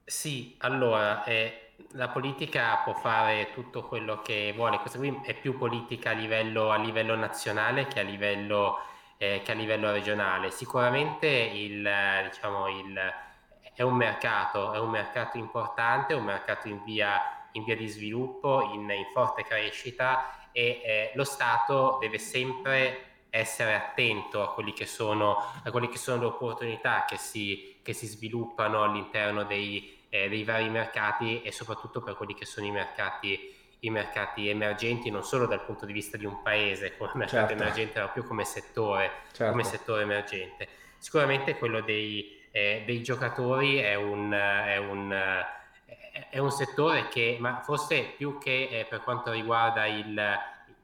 sì 0.07 0.57
allora 0.61 1.25
eh 1.25 1.67
la 1.93 2.09
politica 2.09 2.81
può 2.85 2.95
fare 2.95 3.51
tutto 3.53 3.85
quello 3.85 4.21
che 4.21 4.53
vuole, 4.55 4.79
questa 4.79 4.99
qui 4.99 5.21
è 5.23 5.35
più 5.35 5.57
politica 5.57 6.11
a 6.11 6.15
livello, 6.15 6.71
a 6.71 6.77
livello 6.77 7.15
nazionale 7.15 7.87
che 7.87 8.01
a 8.01 8.03
livello, 8.03 8.79
eh, 9.19 9.43
che 9.45 9.53
a 9.53 9.55
livello 9.55 9.91
regionale. 9.93 10.51
Sicuramente 10.51 11.27
il, 11.27 11.89
diciamo, 12.31 12.69
il, 12.69 12.99
è 13.75 13.83
un 13.83 13.95
mercato, 13.95 14.73
è 14.73 14.79
un 14.79 14.91
mercato 14.91 15.37
importante, 15.37 16.15
è 16.15 16.17
un 16.17 16.25
mercato 16.25 16.69
in 16.69 16.83
via, 16.85 17.49
in 17.53 17.65
via 17.65 17.77
di 17.77 17.87
sviluppo, 17.89 18.71
in, 18.73 18.89
in 18.91 19.07
forte 19.13 19.43
crescita 19.43 20.49
e 20.53 20.81
eh, 20.85 21.13
lo 21.15 21.25
Stato 21.25 21.99
deve 22.01 22.19
sempre 22.19 23.03
essere 23.31 23.75
attento 23.75 24.43
a, 24.43 24.55
quelli 24.55 24.73
che 24.73 24.87
quelle 25.71 25.89
che 25.89 25.99
sono 25.99 26.21
le 26.21 26.27
opportunità 26.27 27.05
che 27.07 27.19
si, 27.19 27.81
che 27.83 27.93
si 27.93 28.07
sviluppano 28.07 28.83
all'interno 28.83 29.45
dei, 29.45 29.96
eh, 30.09 30.29
dei 30.29 30.45
vari 30.45 30.69
mercati 30.69 31.43
e 31.43 31.53
soprattutto 31.53 32.03
per 32.03 32.17
quelli 32.17 32.35
che 32.35 32.45
sono 32.45 32.67
i 32.67 32.71
mercati, 32.71 33.55
i 33.81 33.91
mercati 33.91 34.49
emergenti, 34.49 35.11
non 35.11 35.23
solo 35.23 35.47
dal 35.47 35.65
punto 35.65 35.87
di 35.87 35.93
vista 35.93 36.17
di 36.17 36.25
un 36.25 36.43
paese 36.43 36.97
come 36.97 37.13
mercato 37.15 37.49
certo. 37.49 37.63
emergente, 37.63 38.01
ma 38.01 38.09
più 38.09 38.25
come 38.25 38.45
settore, 38.45 39.11
certo. 39.33 39.51
come 39.51 39.65
settore 39.65 40.03
emergente. 40.03 40.69
Sicuramente 40.99 41.57
quello 41.57 41.81
dei, 41.81 42.41
eh, 42.51 42.83
dei 42.87 43.03
giocatori 43.03 43.77
è 43.77 43.95
un, 43.95 44.33
è 44.33 44.77
un 44.79 45.45
è 46.31 46.39
un 46.39 46.51
settore 46.51 47.09
che, 47.09 47.37
ma 47.39 47.61
forse 47.63 48.15
più 48.17 48.39
che 48.39 48.69
eh, 48.71 48.87
per 48.89 49.03
quanto 49.03 49.31
riguarda 49.33 49.87
il, 49.87 50.39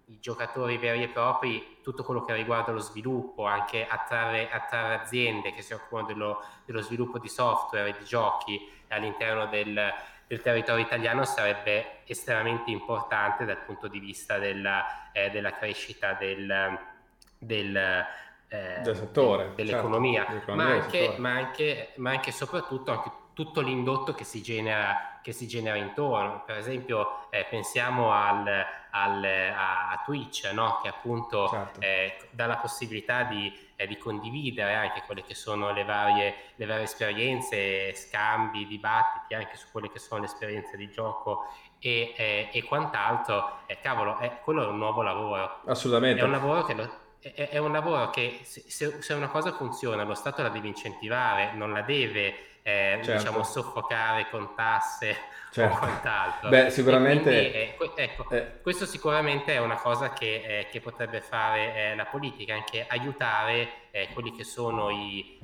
i 0.06 0.18
giocatori 0.20 0.76
veri 0.76 1.02
e 1.02 1.08
propri, 1.08 1.78
tutto 1.82 2.04
quello 2.04 2.24
che 2.24 2.34
riguarda 2.34 2.72
lo 2.72 2.80
sviluppo, 2.80 3.46
anche 3.46 3.86
attrarre, 3.86 4.50
attrarre 4.50 5.00
aziende 5.00 5.52
che 5.52 5.62
si 5.62 5.72
occupano 5.72 6.06
dello, 6.06 6.42
dello, 6.64 6.82
sviluppo 6.82 7.18
di 7.18 7.28
software 7.28 7.88
e 7.88 7.94
di 7.98 8.04
giochi 8.04 8.60
all'interno 8.92 9.46
del, 9.46 9.92
del, 10.26 10.40
territorio 10.40 10.84
italiano 10.84 11.24
sarebbe 11.24 12.00
estremamente 12.04 12.70
importante 12.70 13.44
dal 13.44 13.58
punto 13.58 13.88
di 13.88 13.98
vista 13.98 14.38
della, 14.38 15.10
eh, 15.12 15.30
della 15.30 15.52
crescita 15.52 16.12
del, 16.12 16.78
del, 17.38 17.76
eh, 18.48 18.80
del 18.82 18.96
settore, 18.96 19.52
dell'economia, 19.54 20.26
certo, 20.26 20.54
ma, 20.54 20.66
anche, 20.66 21.14
ma, 21.18 21.30
anche, 21.30 21.92
ma 21.96 22.10
anche 22.10 22.28
e 22.30 22.32
soprattutto 22.32 22.90
anche 22.90 23.10
tutto 23.34 23.60
l'indotto 23.60 24.14
che 24.14 24.24
si 24.24 24.42
genera, 24.42 25.18
che 25.22 25.32
si 25.32 25.48
genera 25.48 25.76
intorno. 25.76 26.42
Per 26.44 26.56
esempio, 26.56 27.30
eh, 27.30 27.46
pensiamo 27.48 28.12
al, 28.12 28.64
al, 28.92 29.24
a 29.24 30.02
Twitch, 30.04 30.50
no? 30.52 30.80
che 30.82 30.88
appunto 30.88 31.48
certo. 31.48 31.80
eh, 31.80 32.16
dà 32.30 32.46
la 32.46 32.56
possibilità 32.56 33.24
di, 33.24 33.52
eh, 33.76 33.86
di, 33.86 33.96
condividere 33.96 34.74
anche 34.74 35.02
quelle 35.06 35.22
che 35.22 35.34
sono 35.34 35.72
le 35.72 35.84
varie, 35.84 36.34
le 36.56 36.66
varie 36.66 36.84
esperienze, 36.84 37.94
scambi, 37.94 38.66
dibattiti 38.66 39.34
anche 39.34 39.56
su 39.56 39.66
quelle 39.70 39.90
che 39.90 39.98
sono 39.98 40.20
le 40.20 40.26
esperienze 40.26 40.76
di 40.76 40.90
gioco 40.90 41.46
e, 41.78 42.14
eh, 42.16 42.50
e 42.52 42.62
quant'altro. 42.64 43.60
Eh, 43.66 43.78
cavolo, 43.80 44.18
quello 44.44 44.64
è 44.64 44.66
un 44.66 44.78
nuovo 44.78 45.02
lavoro. 45.02 45.60
Assolutamente. 45.66 46.20
È 46.20 46.24
un 46.24 46.30
lavoro 46.30 46.64
che 46.64 46.74
lo, 46.74 46.90
è, 47.18 47.56
un 47.58 47.72
lavoro 47.72 48.10
che 48.10 48.40
se, 48.42 48.62
se, 49.00 49.14
una 49.14 49.28
cosa 49.28 49.52
funziona 49.52 50.02
lo 50.02 50.14
Stato 50.14 50.42
la 50.42 50.48
deve 50.48 50.68
incentivare, 50.68 51.52
non 51.54 51.72
la 51.72 51.82
deve 51.82 52.34
eh, 52.62 53.00
certo. 53.02 53.12
diciamo, 53.12 53.42
soffocare 53.42 54.28
con 54.30 54.54
tasse 54.54 55.16
certo. 55.50 55.74
o 55.74 55.78
quant'altro. 55.78 56.48
Beh, 56.48 56.70
sicuramente... 56.70 57.74
Quindi, 57.76 57.94
eh, 57.96 58.02
ecco, 58.04 58.30
eh. 58.30 58.60
questo 58.62 58.86
sicuramente 58.86 59.54
è 59.54 59.58
una 59.58 59.76
cosa 59.76 60.12
che, 60.12 60.42
eh, 60.44 60.66
che 60.70 60.80
potrebbe 60.80 61.20
fare 61.20 61.74
eh, 61.74 61.94
la 61.94 62.06
politica, 62.06 62.54
anche 62.54 62.86
aiutare 62.88 63.68
eh, 63.90 64.08
quelli 64.12 64.32
che 64.32 64.44
sono 64.44 64.90
i... 64.90 65.38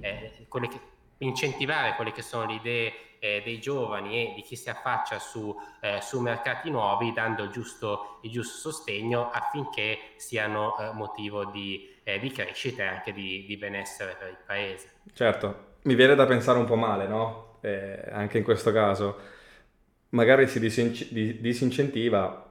quelli 0.48 0.68
che, 0.68 0.80
incentivare 1.18 1.94
quelle 1.94 2.12
che 2.12 2.22
sono 2.22 2.46
le 2.46 2.54
idee 2.54 2.92
eh, 3.18 3.42
dei 3.44 3.58
giovani 3.60 4.30
e 4.30 4.34
di 4.34 4.42
chi 4.42 4.56
si 4.56 4.70
affaccia 4.70 5.18
su, 5.18 5.54
eh, 5.80 6.00
su 6.00 6.20
mercati 6.20 6.70
nuovi, 6.70 7.12
dando 7.12 7.42
il 7.42 7.50
giusto, 7.50 8.18
il 8.22 8.30
giusto 8.30 8.70
sostegno 8.70 9.30
affinché 9.30 9.98
siano 10.16 10.78
eh, 10.78 10.92
motivo 10.92 11.44
di, 11.46 11.96
di, 12.20 12.30
crescita 12.30 12.84
e 12.84 12.86
anche 12.86 13.12
di, 13.12 13.44
di 13.46 13.56
benessere 13.56 14.14
per 14.14 14.28
il 14.28 14.38
paese. 14.46 15.00
Certo, 15.12 15.67
mi 15.82 15.94
viene 15.94 16.14
da 16.14 16.26
pensare 16.26 16.58
un 16.58 16.64
po' 16.64 16.76
male, 16.76 17.06
no? 17.06 17.58
Eh, 17.60 18.02
anche 18.10 18.38
in 18.38 18.44
questo 18.44 18.72
caso. 18.72 19.18
Magari 20.10 20.46
si 20.48 20.58
disin- 20.60 20.92
disincentiva 21.40 22.46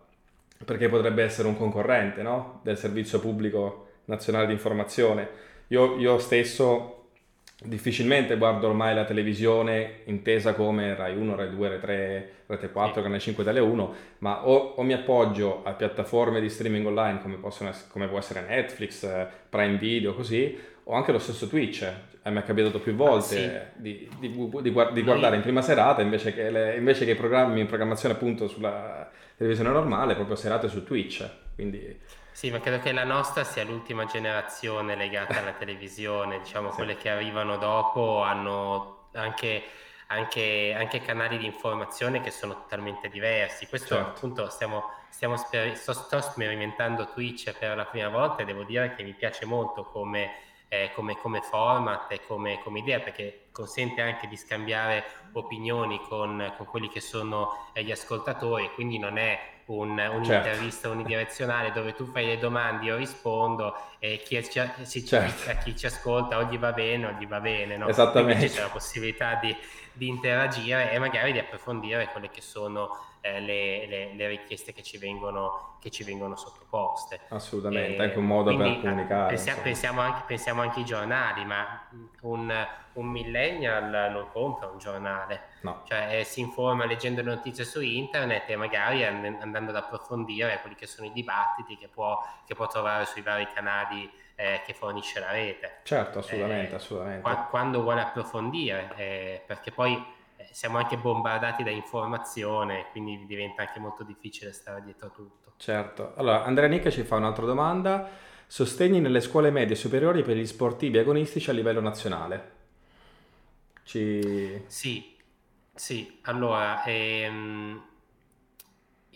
perché 0.66 0.90
potrebbe 0.90 1.24
essere 1.24 1.48
un 1.48 1.58
concorrente, 1.58 2.22
no? 2.22 2.62
Del 2.64 2.78
servizio 2.78 3.20
pubblico 3.20 3.88
nazionale 4.06 4.48
di 4.48 4.54
informazione. 4.54 5.30
Io, 5.68 5.98
io 5.98 6.18
stesso 6.18 6.98
difficilmente 7.64 8.38
guardo 8.38 8.68
ormai 8.68 8.94
la 8.94 9.06
televisione 9.06 10.02
intesa 10.06 10.54
come 10.54 10.94
Rai 10.96 11.16
1, 11.18 11.36
Rai 11.36 11.50
2, 11.50 11.68
Rai 11.70 11.80
3, 11.80 12.32
Rete 12.46 12.72
4, 12.72 12.94
sì. 12.94 13.02
Canale 13.02 13.20
5, 13.20 13.44
Tele 13.44 13.60
1, 13.60 13.96
ma 14.20 14.48
o, 14.48 14.56
o, 14.76 14.84
mi 14.84 14.94
appoggio 14.94 15.64
a 15.64 15.74
piattaforme 15.74 16.40
di 16.40 16.50
streaming 16.50 16.86
online 16.86 17.22
come, 17.22 17.36
possono, 17.38 17.72
come 17.90 18.08
può 18.08 18.20
essere 18.20 18.46
Netflix, 18.48 19.04
eh, 19.04 19.28
Prime 19.50 19.78
Video, 19.78 20.14
così, 20.14 20.58
o 20.90 20.96
anche 20.96 21.12
lo 21.12 21.20
stesso 21.20 21.48
Twitch. 21.48 21.90
A 22.24 22.30
me 22.30 22.42
è 22.42 22.44
capitato 22.44 22.80
più 22.80 22.94
volte 22.94 23.36
ah, 23.36 23.72
sì. 23.74 23.82
di, 23.82 24.10
di, 24.20 24.30
di, 24.30 24.72
di, 24.92 25.02
guardare 25.02 25.36
in 25.36 25.42
prima 25.42 25.62
serata 25.62 26.02
invece 26.02 26.34
che, 26.34 26.50
le, 26.50 26.76
invece 26.76 27.06
che 27.06 27.12
i 27.12 27.16
programmi 27.16 27.62
in 27.62 27.68
programmazione 27.68 28.16
appunto 28.16 28.48
sulla 28.48 29.10
televisione 29.38 29.70
normale, 29.72 30.16
proprio 30.16 30.36
serate 30.36 30.68
su 30.68 30.84
Twitch. 30.84 31.30
Quindi... 31.56 32.00
Sì, 32.32 32.52
ma 32.52 32.60
credo 32.60 32.80
che 32.80 32.92
la 32.92 33.04
nostra 33.04 33.44
sia 33.44 33.64
l'ultima 33.64 34.06
generazione 34.06 34.96
legata 34.96 35.40
alla 35.40 35.54
televisione, 35.54 36.40
diciamo 36.40 36.70
sì. 36.70 36.76
quelle 36.76 36.98
che 36.98 37.10
arrivano 37.10 37.58
dopo 37.58 38.22
hanno 38.22 39.10
anche, 39.14 39.64
anche, 40.08 40.76
anche, 40.78 41.02
canali 41.02 41.38
di 41.38 41.46
informazione 41.46 42.22
che 42.22 42.30
sono 42.30 42.54
totalmente 42.54 43.10
diversi. 43.10 43.68
Questo 43.68 43.96
certo. 43.96 44.10
appunto 44.10 44.50
stiamo, 44.50 44.84
stiamo 45.10 45.36
sper- 45.38 45.76
sto, 45.76 45.94
sto 45.94 46.22
sperimentando 46.22 47.08
Twitch 47.08 47.52
per 47.58 47.76
la 47.76 47.86
prima 47.86 48.10
volta 48.10 48.44
e 48.44 48.46
devo 48.46 48.64
dire 48.64 48.94
che 48.96 49.04
mi 49.04 49.14
piace 49.14 49.46
molto 49.46 49.84
come 49.84 50.46
eh, 50.70 50.92
come, 50.94 51.16
come, 51.18 51.42
format 51.42 52.12
e 52.12 52.20
come, 52.26 52.60
come, 52.64 52.80
idea 52.80 53.00
perché 53.00 53.48
consente 53.52 54.02
anche 54.02 54.28
di 54.28 54.36
scambiare 54.36 55.04
opinioni 55.34 56.00
con, 56.08 56.54
con 56.58 56.66
quelli 56.66 56.90
che 56.90 57.00
sono 57.00 57.70
eh, 57.74 57.84
gli 57.84 57.92
ascoltatori, 57.92 58.72
quindi 58.74 58.98
non 58.98 59.18
è 59.18 59.56
un, 59.68 59.98
un'intervista 59.98 60.88
certo. 60.88 60.92
unidirezionale 60.92 61.72
dove 61.72 61.94
tu 61.94 62.06
fai 62.06 62.26
le 62.26 62.38
domande, 62.38 62.86
io 62.86 62.98
rispondo 62.98 63.76
e 64.00 64.22
chi 64.24 64.42
ci, 64.44 64.62
si, 64.84 65.06
certo. 65.06 65.50
a 65.50 65.54
chi 65.56 65.76
ci 65.76 65.86
ascolta 65.86 66.38
o 66.38 66.44
gli 66.44 66.58
va 66.58 66.72
bene 66.72 67.08
o 67.08 67.12
gli 67.12 67.28
va 67.28 67.40
bene, 67.40 67.78
no? 67.78 67.88
Esattamente. 67.88 68.48
c'è 68.48 68.62
la 68.62 68.70
possibilità 68.70 69.36
di, 69.36 69.56
di 69.98 70.08
interagire 70.08 70.92
e 70.92 71.00
magari 71.00 71.32
di 71.32 71.40
approfondire 71.40 72.08
quelle 72.12 72.30
che 72.30 72.42
sono 72.42 72.90
eh, 73.22 73.40
le, 73.42 73.88
le, 73.88 74.14
le, 74.14 74.28
richieste 74.28 74.74
che 74.74 74.84
ci 74.84 74.98
vengono, 74.98 75.78
che 75.82 75.90
ci 75.90 76.04
vengono 76.04 76.36
sottoposte. 76.36 77.22
Assolutamente, 77.30 77.96
e, 77.96 78.04
anche 78.04 78.18
un 78.18 78.26
modo 78.26 78.56
per 78.56 78.66
eh, 78.66 78.80
comunicare. 78.80 79.28
Pensiamo, 79.28 79.62
pensiamo, 79.62 80.02
anche, 80.02 80.24
pensiamo, 80.26 80.62
anche, 80.62 80.80
ai 80.80 80.86
giornali, 80.86 81.44
ma 81.44 81.88
un, 82.22 82.68
un 82.94 83.06
millennial 83.06 84.12
non 84.12 84.30
compra 84.32 84.68
un 84.68 84.78
giornale, 84.78 85.42
no. 85.62 85.82
cioè 85.86 86.20
eh, 86.20 86.24
si 86.24 86.40
informa 86.40 86.86
leggendo 86.86 87.22
le 87.22 87.36
notizie 87.36 87.66
su 87.66 87.82
internet 87.82 88.50
e 88.50 88.56
magari 88.56 89.04
andando 89.04 89.72
ad 89.72 89.76
approfondire 89.76 90.60
quelli 90.62 90.76
che 90.76 90.88
sono 90.88 91.08
i 91.08 91.12
dibattiti 91.12 91.76
che 91.76 91.88
può, 91.88 92.24
che 92.46 92.56
può 92.56 92.68
trovare 92.68 93.06
sui 93.06 93.22
vari 93.22 93.48
canali 93.54 94.10
eh, 94.40 94.62
che 94.64 94.74
fornisce 94.74 95.20
la 95.20 95.32
rete. 95.32 95.80
Certo, 95.84 96.20
assolutamente, 96.20 96.74
eh, 96.74 96.76
assolutamente. 96.76 97.30
quando 97.50 97.82
vuole 97.82 98.02
approfondire, 98.02 98.94
eh, 98.96 99.44
perché 99.46 99.72
poi 99.72 100.16
siamo 100.52 100.78
anche 100.78 100.96
bombardati 100.96 101.64
da 101.64 101.72
informazione, 101.72 102.86
quindi 102.92 103.26
diventa 103.26 103.64
anche 103.64 103.80
molto 103.80 104.04
difficile 104.04 104.54
stare 104.54 104.82
dietro 104.84 105.08
a 105.08 105.10
tutto. 105.10 105.54
Certo. 105.58 106.14
Allora, 106.16 106.44
Andrea 106.44 106.68
Nicca 106.68 106.92
ci 106.92 107.04
fa 107.04 107.16
un'altra 107.16 107.46
domanda. 107.46 108.10
Sostegni 108.46 109.02
nelle 109.02 109.22
scuole 109.22 109.50
medie 109.50 109.74
e 109.74 109.78
superiori 109.78 110.22
per 110.22 110.38
gli 110.38 110.46
sportivi 110.46 111.00
agonistici 111.00 111.50
a 111.50 111.54
livello 111.54 111.82
nazionale? 111.82 112.52
Ci... 113.84 114.64
Sì, 114.68 115.18
sì. 115.74 116.20
Allora, 116.24 116.84
ehm, 116.84 117.84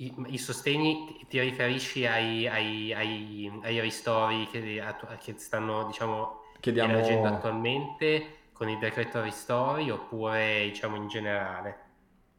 i, 0.03 0.13
i, 0.27 0.37
sostegni 0.37 1.25
ti 1.27 1.39
riferisci 1.39 2.05
ai, 2.05 2.47
ai, 2.47 2.93
ai, 2.93 3.51
ai 3.63 3.79
ristori 3.79 4.47
che, 4.51 4.83
che 5.23 5.35
stanno, 5.37 5.85
diciamo, 5.85 6.43
Chiediamo... 6.59 7.25
attualmente? 7.25 8.39
con 8.61 8.69
il 8.69 8.77
decreto 8.77 9.23
ristori 9.23 9.89
oppure 9.89 10.65
diciamo 10.65 10.95
in 10.95 11.07
generale? 11.07 11.77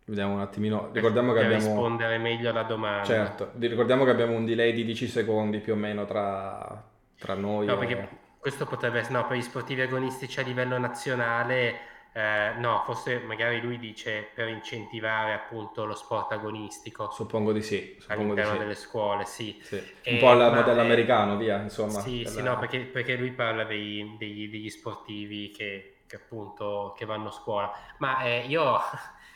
Vediamo 0.04 0.34
un 0.34 0.40
attimino. 0.40 0.90
Ricordiamo 0.92 1.32
per, 1.32 1.42
che 1.42 1.48
per 1.48 1.56
abbiamo... 1.56 1.74
rispondere 1.74 2.18
meglio 2.18 2.50
alla 2.50 2.62
domanda. 2.62 3.02
Certo, 3.02 3.50
ricordiamo 3.58 4.04
che 4.04 4.10
abbiamo 4.10 4.36
un 4.36 4.44
delay 4.44 4.72
di 4.72 4.84
10 4.84 5.08
secondi 5.08 5.58
più 5.58 5.72
o 5.72 5.76
meno 5.76 6.04
tra, 6.04 6.80
tra 7.18 7.34
noi. 7.34 7.66
No, 7.66 7.74
e... 7.74 7.76
perché 7.76 8.08
questo 8.38 8.66
potrebbe 8.66 9.00
essere, 9.00 9.14
no, 9.14 9.26
per 9.26 9.36
gli 9.36 9.42
sportivi 9.42 9.80
agonistici 9.80 10.38
a 10.38 10.44
livello 10.44 10.78
nazionale, 10.78 11.74
eh, 12.12 12.52
no, 12.58 12.82
forse 12.84 13.18
magari 13.20 13.60
lui 13.60 13.78
dice 13.78 14.28
per 14.34 14.48
incentivare 14.48 15.32
appunto 15.32 15.84
lo 15.84 15.94
sport 15.94 16.32
agonistico. 16.32 17.10
Suppongo 17.10 17.52
di 17.52 17.62
sì. 17.62 17.96
Suppongo 17.98 18.22
all'interno 18.22 18.50
di 18.52 18.56
sì. 18.56 18.62
delle 18.62 18.74
scuole, 18.74 19.24
sì. 19.24 19.60
sì. 19.62 19.76
Un 19.76 19.82
e, 20.02 20.18
po' 20.18 20.28
al 20.28 20.54
modello 20.54 20.80
americano, 20.80 21.36
via, 21.36 21.60
insomma. 21.60 22.00
Sì, 22.00 22.24
sì, 22.26 22.42
no, 22.42 22.58
perché, 22.58 22.80
perché 22.80 23.16
lui 23.16 23.32
parla 23.32 23.64
dei, 23.64 24.16
degli, 24.18 24.48
degli 24.48 24.70
sportivi 24.70 25.50
che 25.50 25.92
che 26.12 26.16
appunto 26.16 26.92
che 26.94 27.06
vanno 27.06 27.28
a 27.28 27.32
scuola. 27.32 27.72
Ma 27.98 28.22
eh, 28.22 28.44
io 28.46 28.78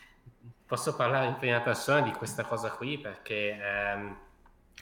posso 0.67 0.95
parlare 0.95 1.27
in 1.27 1.37
prima 1.37 1.61
persona 1.61 2.03
di 2.03 2.13
questa 2.13 2.45
cosa 2.45 2.71
qui 2.73 2.99
perché 2.99 3.59
ehm, 3.59 4.17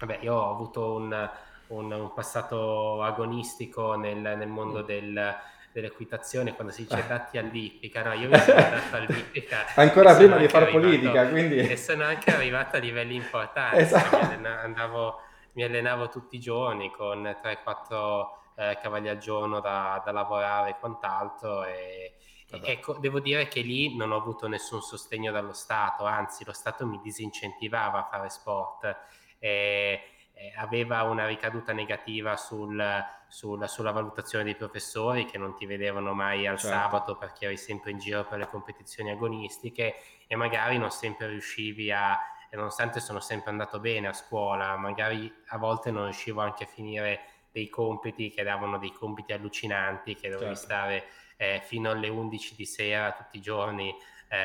vabbè, 0.00 0.18
io 0.22 0.34
ho 0.34 0.50
avuto 0.50 0.94
un, 0.94 1.30
un, 1.68 1.92
un 1.92 2.12
passato 2.12 3.00
agonistico 3.00 3.94
nel, 3.94 4.16
nel 4.16 4.48
mondo 4.48 4.82
mm. 4.82 4.86
del, 4.86 5.36
dell'equitazione 5.74 6.54
quando 6.54 6.72
si 6.72 6.86
dice 6.86 7.04
datti 7.08 7.36
all'ippica, 7.36 8.04
no, 8.04 8.12
io 8.12 8.28
mi 8.28 8.38
sono 8.38 8.60
dato 8.60 8.96
all'ippica 8.96 9.66
ancora 9.74 10.14
prima 10.14 10.36
di 10.36 10.48
fare 10.48 10.66
politica, 10.66 11.28
quindi... 11.28 11.56
E 11.56 11.76
sono 11.76 12.04
anche 12.04 12.30
arrivato 12.30 12.76
a 12.76 12.78
livelli 12.78 13.16
importanti, 13.16 13.78
esatto. 13.78 14.16
mi, 14.16 14.22
allena, 14.22 14.60
andavo, 14.60 15.20
mi 15.54 15.64
allenavo 15.64 16.08
tutti 16.08 16.36
i 16.36 16.40
giorni 16.40 16.92
con 16.92 17.22
3-4 17.22 18.24
eh, 18.56 18.78
cavalli 18.80 19.08
al 19.08 19.18
giorno 19.18 19.58
da, 19.58 20.00
da 20.04 20.12
lavorare 20.12 20.70
e 20.70 20.76
quant'altro 20.78 21.64
e, 21.64 22.14
Ecco, 22.62 22.98
devo 23.00 23.18
dire 23.18 23.48
che 23.48 23.62
lì 23.62 23.96
non 23.96 24.12
ho 24.12 24.16
avuto 24.16 24.46
nessun 24.46 24.80
sostegno 24.80 25.32
dallo 25.32 25.52
Stato, 25.52 26.04
anzi 26.04 26.44
lo 26.44 26.52
Stato 26.52 26.86
mi 26.86 27.00
disincentivava 27.02 27.98
a 27.98 28.08
fare 28.08 28.28
sport. 28.28 28.96
Eh, 29.40 30.00
aveva 30.56 31.02
una 31.04 31.26
ricaduta 31.26 31.72
negativa 31.72 32.36
sul, 32.36 32.82
sul, 33.28 33.68
sulla 33.68 33.92
valutazione 33.92 34.44
dei 34.44 34.54
professori 34.54 35.24
che 35.24 35.38
non 35.38 35.54
ti 35.54 35.66
vedevano 35.66 36.12
mai 36.12 36.46
al 36.46 36.58
certo. 36.58 36.76
sabato 36.76 37.16
perché 37.16 37.46
eri 37.46 37.56
sempre 37.56 37.90
in 37.90 37.98
giro 37.98 38.24
per 38.24 38.38
le 38.38 38.48
competizioni 38.48 39.10
agonistiche 39.10 39.94
e 40.26 40.36
magari 40.36 40.78
non 40.78 40.90
sempre 40.90 41.28
riuscivi 41.28 41.90
a, 41.90 42.18
nonostante 42.52 43.00
sono 43.00 43.20
sempre 43.20 43.50
andato 43.50 43.80
bene 43.80 44.08
a 44.08 44.12
scuola, 44.12 44.76
magari 44.76 45.32
a 45.48 45.58
volte 45.58 45.90
non 45.90 46.04
riuscivo 46.04 46.40
anche 46.40 46.64
a 46.64 46.68
finire 46.68 47.20
dei 47.50 47.68
compiti 47.68 48.30
che 48.30 48.42
davano 48.42 48.78
dei 48.78 48.92
compiti 48.92 49.32
allucinanti 49.32 50.14
che 50.14 50.28
dovevi 50.28 50.56
certo. 50.56 50.72
stare 50.72 51.04
eh, 51.36 51.60
fino 51.64 51.90
alle 51.90 52.08
11 52.08 52.54
di 52.56 52.64
sera 52.64 53.12
tutti 53.12 53.36
i 53.36 53.40
giorni 53.40 53.90
eh, 53.90 53.96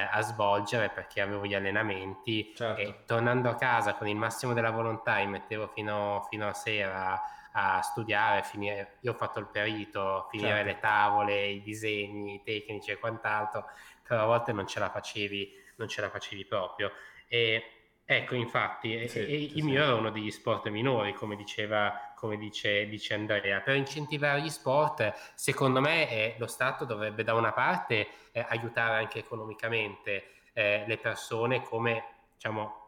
a 0.09 0.21
svolgere 0.21 0.89
perché 0.89 1.21
avevo 1.21 1.45
gli 1.45 1.53
allenamenti 1.53 2.53
certo. 2.55 2.81
e 2.81 3.03
tornando 3.05 3.49
a 3.49 3.55
casa 3.55 3.93
con 3.95 4.07
il 4.07 4.15
massimo 4.15 4.53
della 4.53 4.71
volontà 4.71 5.15
mi 5.17 5.27
mettevo 5.27 5.67
fino, 5.67 6.25
fino 6.29 6.47
a 6.47 6.53
sera 6.53 7.21
a 7.51 7.81
studiare, 7.81 8.43
finire, 8.43 8.97
io 9.01 9.11
ho 9.11 9.15
fatto 9.15 9.39
il 9.39 9.47
perito, 9.47 10.27
finire 10.29 10.49
certo. 10.49 10.67
le 10.67 10.79
tavole, 10.79 11.45
i 11.47 11.61
disegni, 11.61 12.35
i 12.35 12.43
tecnici 12.43 12.91
e 12.91 12.99
quant'altro, 12.99 13.65
però 14.03 14.23
a 14.23 14.25
volte 14.25 14.51
non 14.53 14.67
ce 14.67 14.79
la 14.79 14.89
facevi, 14.89 15.51
non 15.77 15.87
ce 15.87 16.01
la 16.01 16.09
facevi 16.09 16.45
proprio. 16.45 16.91
E 17.27 17.78
ecco, 18.15 18.35
infatti, 18.35 19.07
sì, 19.07 19.19
e, 19.19 19.27
sì, 19.27 19.57
il 19.57 19.63
mio 19.63 19.81
sì. 19.81 19.87
era 19.87 19.95
uno 19.95 20.09
degli 20.09 20.31
sport 20.31 20.67
minori, 20.69 21.13
come 21.13 21.35
diceva 21.35 22.09
come 22.19 22.37
dice, 22.37 22.85
dice, 22.89 23.13
Andrea. 23.13 23.61
Per 23.61 23.75
incentivare 23.75 24.41
gli 24.41 24.49
sport, 24.49 25.13
secondo 25.35 25.79
me 25.79 26.09
eh, 26.11 26.35
lo 26.37 26.47
Stato 26.47 26.83
dovrebbe 26.83 27.23
da 27.23 27.33
una 27.33 27.53
parte 27.53 28.09
eh, 28.33 28.45
aiutare 28.49 28.97
anche 28.97 29.19
economicamente 29.19 30.25
eh, 30.51 30.83
le 30.85 30.97
persone 30.97 31.63
come 31.63 32.03
diciamo, 32.33 32.79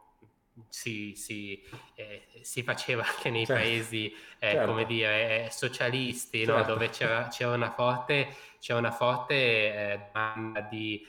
si, 0.68 1.14
si, 1.16 1.62
eh, 1.94 2.28
si, 2.42 2.62
faceva 2.62 3.04
anche 3.08 3.30
nei 3.30 3.46
certo. 3.46 3.62
paesi, 3.62 4.12
eh, 4.38 4.50
certo. 4.50 4.66
come 4.66 4.84
dire, 4.84 5.46
eh, 5.46 5.50
socialisti, 5.50 6.44
certo. 6.44 6.58
no? 6.58 6.64
dove 6.64 6.90
c'era, 6.90 7.28
c'era, 7.28 7.54
una 7.54 7.70
forte, 7.70 8.36
c'era 8.60 8.78
una 8.80 8.92
forte 8.92 10.10
domanda 10.12 10.60
di, 10.60 11.06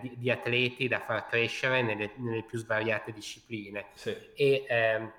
di, 0.00 0.14
di, 0.16 0.30
atleti 0.30 0.88
da 0.88 1.00
far 1.00 1.26
crescere 1.26 1.82
nelle, 1.82 2.12
nelle 2.16 2.42
più 2.42 2.58
svariate 2.58 3.12
discipline. 3.12 3.86
Sì. 3.94 4.16
E, 4.34 4.64
ehm, 4.68 5.12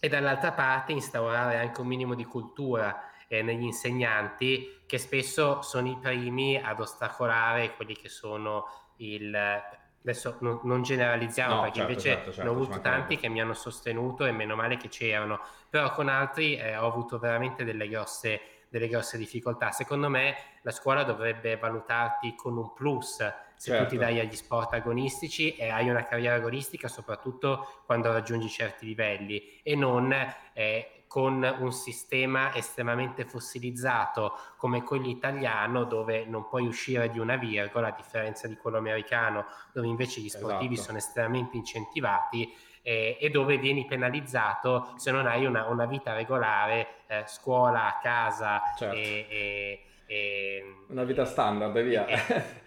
e 0.00 0.08
dall'altra 0.08 0.52
parte 0.52 0.92
instaurare 0.92 1.58
anche 1.58 1.80
un 1.80 1.86
minimo 1.86 2.14
di 2.14 2.24
cultura 2.24 3.10
eh, 3.28 3.40
negli 3.40 3.62
insegnanti 3.62 4.80
che 4.84 4.98
spesso 4.98 5.62
sono 5.62 5.88
i 5.88 5.96
primi 5.98 6.60
ad 6.60 6.80
ostacolare 6.80 7.74
quelli 7.76 7.94
che 7.94 8.08
sono 8.08 8.66
il... 8.96 9.34
Adesso 9.34 10.38
non, 10.40 10.58
non 10.64 10.82
generalizziamo 10.82 11.54
no, 11.54 11.60
perché 11.62 11.76
certo, 11.78 11.90
invece 11.92 12.08
certo, 12.08 12.32
certo, 12.32 12.42
ne 12.42 12.48
ho 12.48 12.60
avuto 12.60 12.80
tanti 12.80 13.16
che 13.16 13.28
mi 13.28 13.40
hanno 13.40 13.54
sostenuto 13.54 14.24
e 14.24 14.32
meno 14.32 14.56
male 14.56 14.76
che 14.76 14.88
c'erano, 14.88 15.40
però 15.70 15.92
con 15.92 16.08
altri 16.08 16.56
eh, 16.56 16.76
ho 16.76 16.88
avuto 16.88 17.20
veramente 17.20 17.62
delle 17.62 17.88
grosse, 17.88 18.40
delle 18.68 18.88
grosse 18.88 19.16
difficoltà. 19.16 19.70
Secondo 19.70 20.08
me 20.08 20.34
la 20.62 20.72
scuola 20.72 21.04
dovrebbe 21.04 21.56
valutarti 21.56 22.34
con 22.34 22.56
un 22.56 22.72
plus 22.72 23.24
se 23.62 23.70
certo. 23.70 23.84
tu 23.84 23.90
ti 23.90 23.96
certo. 23.96 24.12
dai 24.12 24.26
agli 24.26 24.34
sport 24.34 24.72
agonistici 24.72 25.54
e 25.54 25.68
hai 25.68 25.88
una 25.88 26.02
carriera 26.02 26.34
agonistica 26.34 26.88
soprattutto 26.88 27.82
quando 27.86 28.10
raggiungi 28.10 28.48
certi 28.48 28.86
livelli 28.86 29.60
e 29.62 29.76
non 29.76 30.12
eh, 30.52 31.04
con 31.06 31.58
un 31.60 31.70
sistema 31.70 32.52
estremamente 32.56 33.24
fossilizzato 33.24 34.36
come 34.56 34.82
quello 34.82 35.06
italiano 35.06 35.84
dove 35.84 36.24
non 36.24 36.48
puoi 36.48 36.66
uscire 36.66 37.08
di 37.08 37.20
una 37.20 37.36
virgola 37.36 37.88
a 37.88 37.94
differenza 37.96 38.48
di 38.48 38.56
quello 38.56 38.78
americano 38.78 39.44
dove 39.72 39.86
invece 39.86 40.20
gli 40.20 40.28
sportivi 40.28 40.74
esatto. 40.74 40.88
sono 40.88 40.98
estremamente 40.98 41.56
incentivati 41.56 42.52
eh, 42.82 43.16
e 43.20 43.30
dove 43.30 43.58
vieni 43.58 43.84
penalizzato 43.84 44.92
se 44.96 45.12
non 45.12 45.28
hai 45.28 45.44
una, 45.44 45.68
una 45.68 45.86
vita 45.86 46.14
regolare, 46.14 47.04
eh, 47.06 47.22
scuola, 47.28 48.00
casa 48.02 48.60
certo. 48.76 48.96
e, 48.96 49.26
e 49.30 49.80
e, 50.12 50.56
ehm, 50.58 50.84
Una 50.88 51.04
vita 51.04 51.24
standard 51.24 51.74
e 51.74 51.82
via. 51.82 52.06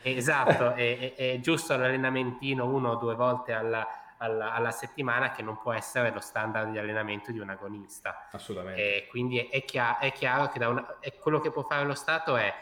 E, 0.02 0.18
esatto, 0.18 0.74
è, 0.74 1.14
è, 1.14 1.40
giusto 1.40 1.78
l'allenamentino 1.78 2.66
uno 2.66 2.92
o 2.92 2.96
due 2.96 3.14
volte 3.16 3.54
alla, 3.54 4.16
alla, 4.18 4.54
alla, 4.54 4.72
settimana 4.72 5.32
che 5.32 5.44
non 5.44 5.60
può 5.60 5.74
essere 5.74 6.12
lo 6.12 6.20
standard 6.20 6.72
di 6.72 6.80
allenamento 6.80 7.32
di 7.32 7.40
un 7.40 7.50
agonista. 7.50 8.28
Assolutamente. 8.32 8.82
E 8.82 9.08
quindi 9.08 9.38
è, 9.38 9.64
chiaro, 9.64 10.00
è 10.00 10.12
chiaro 10.12 10.48
che 10.48 10.64
una, 10.64 10.98
quello 11.20 11.40
che 11.40 11.52
può 11.52 11.64
fare 11.64 11.86
lo 11.86 11.94
Stato 11.94 12.36
è, 12.36 12.54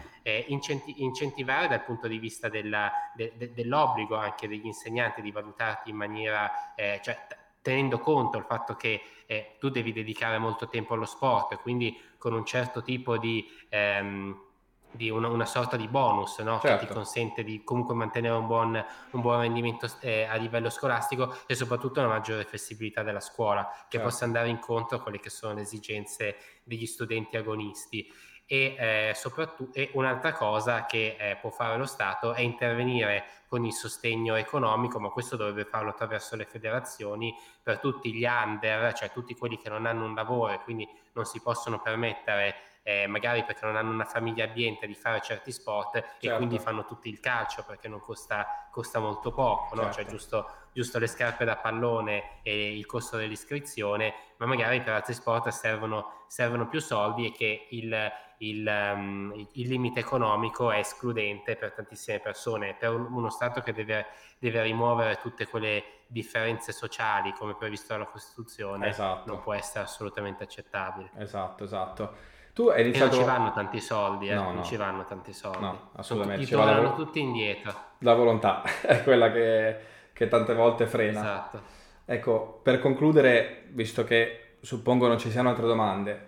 incenti, 0.48 1.02
incentivare 1.04 1.68
dal 1.70 1.84
punto 1.84 2.08
di 2.08 2.18
vista 2.18 2.50
della, 2.50 2.92
de, 3.16 3.34
de, 3.36 3.54
dell'obbligo 3.54 4.18
anche 4.18 4.48
degli 4.48 4.66
insegnanti 4.66 5.22
di 5.22 5.32
valutarti 5.32 5.90
in 5.90 5.96
maniera... 5.96 6.76
Eh, 6.76 7.00
cioè, 7.02 7.18
tenendo 7.62 8.00
conto 8.00 8.38
il 8.38 8.44
fatto 8.44 8.76
che 8.76 9.02
eh, 9.26 9.56
tu 9.58 9.70
devi 9.70 9.94
dedicare 9.94 10.38
molto 10.38 10.68
tempo 10.68 10.96
allo 10.96 11.06
sport, 11.06 11.62
quindi 11.62 11.98
con 12.18 12.34
un 12.34 12.44
certo 12.44 12.82
tipo 12.82 13.18
di... 13.18 13.50
Ehm, 13.70 14.52
di 14.94 15.10
una, 15.10 15.28
una, 15.28 15.46
sorta 15.46 15.76
di 15.76 15.88
bonus 15.88 16.40
no? 16.40 16.60
certo. 16.60 16.68
che 16.68 16.74
ti 16.74 16.80
certo. 16.80 16.94
consente 16.94 17.44
di 17.44 17.64
comunque 17.64 17.94
mantenere 17.94 18.36
un 18.36 18.48
buon, 18.48 18.86
un 19.12 19.22
buon 19.22 19.42
rendimento 19.42 19.88
eh, 20.00 20.24
a 20.24 20.36
livello 20.36 20.70
scolastico 20.70 21.36
e 21.46 21.56
soprattutto 21.56 22.00
una 22.00 22.10
maggiore 22.10 22.46
flessibilità 22.46 23.04
della 23.04 23.20
scuola 23.20 23.70
che 23.72 23.98
certo. 23.98 24.08
possa 24.08 24.26
andare 24.26 24.50
incontro 24.50 24.98
a 24.98 25.02
quelle 25.02 25.20
che 25.20 25.30
sono 25.30 25.54
le 25.54 25.62
esigenze 25.62 26.38
degli 26.64 26.86
studenti 26.86 27.38
agonisti. 27.38 28.12
E, 28.46 28.76
eh, 28.78 29.14
soprattutto, 29.16 29.78
e 29.78 29.90
un'altra 29.94 30.34
cosa 30.34 30.86
che 30.86 31.16
eh, 31.18 31.38
può 31.38 31.50
fare 31.50 31.78
lo 31.78 31.86
Stato 31.86 32.34
è 32.34 32.42
intervenire 32.42 33.24
con 33.48 33.66
il 33.66 33.72
sostegno 33.72 34.36
economico, 34.36 35.00
ma 35.00 35.10
questo 35.10 35.36
dovrebbe 35.36 35.64
farlo 35.64 35.92
attraverso 35.92 36.36
le 36.36 36.46
federazioni 36.46 37.34
per 37.62 37.80
tutti 37.80 38.14
gli 38.14 38.26
under, 38.26 38.94
cioè 38.94 39.12
tutti 39.12 39.36
quelli 39.36 39.58
che 39.58 39.70
non 39.70 39.86
hanno 39.86 40.06
un 40.06 40.14
lavoro 40.14 40.54
e 40.54 40.60
quindi 40.60 40.88
non 41.14 41.26
si 41.26 41.40
possono 41.40 41.80
permettere 41.80 42.56
eh, 42.84 43.08
magari 43.08 43.46
perché 43.46 43.66
non 43.66 43.78
hanno 43.78 43.92
una 43.92 44.04
famiglia 44.04 44.44
ambiente 44.44 44.86
di 44.86 44.94
fare 44.94 45.22
certi 45.22 45.54
sport 45.54 45.94
certo. 45.94 46.28
e 46.28 46.36
quindi 46.36 46.60
fanno 46.60 46.86
tutti 46.86 47.08
il 47.08 47.22
calcio 47.22 47.64
perché 47.66 47.88
non 47.88 48.02
costa, 48.02 48.68
costa 48.70 49.00
molto 49.00 49.32
poco, 49.32 49.74
no? 49.76 49.84
cioè 49.84 49.94
certo. 49.94 50.12
giusto, 50.12 50.50
giusto, 50.74 51.00
le 51.00 51.08
scarpe 51.08 51.46
da 51.46 51.56
pallone 51.56 52.42
e 52.44 52.78
il 52.78 52.86
costo 52.86 53.16
dell'iscrizione, 53.16 54.14
ma 54.38 54.46
magari 54.46 54.82
per 54.82 54.94
altri 54.94 55.14
sport 55.14 55.48
servono, 55.48 56.26
servono 56.28 56.68
più 56.68 56.82
soldi 56.82 57.28
e 57.28 57.32
che 57.32 57.68
il, 57.70 58.12
il, 58.40 58.68
um, 58.68 59.48
il, 59.54 59.68
limite 59.70 60.02
economico 60.02 60.70
è 60.70 60.80
escludente 60.80 61.56
per 61.56 61.72
tantissime 61.72 62.20
persone, 62.20 62.76
per 62.78 62.94
uno 62.94 63.30
Stato 63.30 63.62
che 63.62 63.72
deve, 63.72 64.08
deve 64.38 64.62
rimuovere 64.62 65.20
tutte 65.22 65.48
quelle 65.48 66.02
differenze 66.08 66.74
sociali 66.74 67.32
come 67.32 67.56
previsto 67.56 67.94
dalla 67.94 68.08
Costituzione, 68.08 68.90
esatto. 68.90 69.32
non 69.32 69.42
può 69.42 69.54
essere 69.54 69.86
assolutamente 69.86 70.44
accettabile. 70.44 71.12
Esatto, 71.16 71.64
esatto. 71.64 72.32
Tu 72.54 72.68
hai 72.68 72.82
iniziato... 72.82 73.16
E 73.16 73.18
non 73.18 73.26
ci 73.26 73.32
vanno 73.32 73.52
tanti 73.52 73.80
soldi, 73.80 74.28
eh? 74.28 74.36
no, 74.36 74.44
non 74.44 74.56
no. 74.56 74.64
ci 74.64 74.76
vanno 74.76 75.06
tanti 75.06 75.34
soldi. 75.34 75.60
No, 75.60 75.90
assolutamente. 75.96 76.46
Ti 76.46 76.52
tornano 76.52 76.82
la... 76.84 76.92
tutti 76.92 77.20
indietro. 77.20 77.74
La 78.00 78.14
volontà 78.14 78.62
è 78.82 79.02
quella 79.04 79.32
che, 79.32 79.78
che 80.14 80.28
tante 80.28 80.54
volte 80.54 80.86
frena. 80.86 81.20
Esatto. 81.20 81.62
Ecco, 82.06 82.60
per 82.62 82.80
concludere, 82.80 83.64
visto 83.70 84.04
che 84.04 84.56
suppongo 84.62 85.08
non 85.08 85.18
ci 85.18 85.32
siano 85.32 85.50
altre 85.50 85.66
domande, 85.66 86.28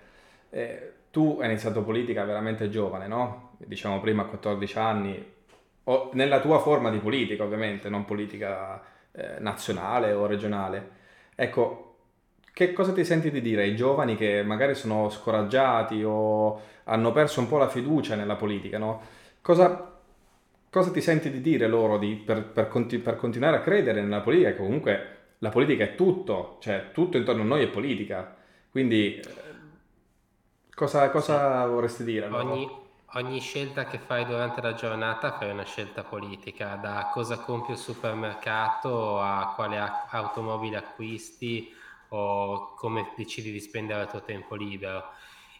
eh, 0.49 0.93
tu 1.11 1.37
hai 1.39 1.47
iniziato 1.47 1.83
politica 1.83 2.23
veramente 2.23 2.69
giovane, 2.69 3.07
no? 3.07 3.51
Diciamo 3.57 3.99
prima 3.99 4.23
a 4.23 4.25
14 4.25 4.77
anni, 4.79 5.33
o 5.83 6.09
nella 6.13 6.39
tua 6.39 6.59
forma 6.59 6.89
di 6.89 6.97
politica 6.97 7.43
ovviamente, 7.43 7.87
non 7.87 8.03
politica 8.03 8.81
eh, 9.11 9.35
nazionale 9.39 10.11
o 10.13 10.25
regionale. 10.25 10.89
Ecco, 11.35 11.84
che 12.55 12.71
cosa 12.71 12.93
ti 12.93 13.03
senti 13.03 13.31
di 13.31 13.41
dire 13.41 13.63
ai 13.63 13.75
giovani 13.75 14.15
che 14.15 14.41
magari 14.41 14.75
sono 14.75 15.09
scoraggiati 15.09 16.01
o 16.05 16.61
hanno 16.85 17.11
perso 17.11 17.41
un 17.41 17.49
po' 17.49 17.57
la 17.57 17.67
fiducia 17.67 18.15
nella 18.15 18.37
politica, 18.37 18.77
no? 18.77 19.01
Cosa, 19.41 19.99
cosa 20.69 20.89
ti 20.89 21.01
senti 21.01 21.29
di 21.29 21.41
dire 21.41 21.67
loro 21.67 21.97
di, 21.97 22.15
per, 22.15 22.45
per, 22.45 22.69
conti, 22.69 22.99
per, 22.99 23.17
continuare 23.17 23.57
a 23.57 23.59
credere 23.59 24.01
nella 24.01 24.21
politica? 24.21 24.51
Che 24.51 24.55
comunque 24.55 25.17
la 25.39 25.49
politica 25.49 25.83
è 25.83 25.95
tutto, 25.95 26.55
cioè 26.61 26.91
tutto 26.93 27.17
intorno 27.17 27.41
a 27.41 27.45
noi 27.45 27.63
è 27.63 27.67
politica. 27.67 28.37
Quindi 28.71 29.19
eh, 29.19 29.23
cosa, 30.73 31.09
cosa 31.09 31.65
sì. 31.65 31.69
vorresti 31.71 32.03
dire? 32.05 32.27
Ogni, 32.27 32.69
ogni 33.15 33.39
scelta 33.41 33.83
che 33.83 33.97
fai 33.97 34.25
durante 34.25 34.61
la 34.61 34.75
giornata 34.75 35.33
fai 35.33 35.51
una 35.51 35.65
scelta 35.65 36.03
politica, 36.03 36.75
da 36.75 37.09
cosa 37.11 37.37
compri 37.37 37.73
al 37.73 37.79
supermercato 37.79 39.19
a 39.19 39.51
quale 39.57 39.77
automobile 40.11 40.77
acquisti 40.77 41.83
o 42.15 42.73
come 42.75 43.11
decidi 43.15 43.51
di 43.51 43.59
spendere 43.59 44.03
il 44.03 44.09
tuo 44.09 44.21
tempo 44.21 44.55
libero. 44.55 45.03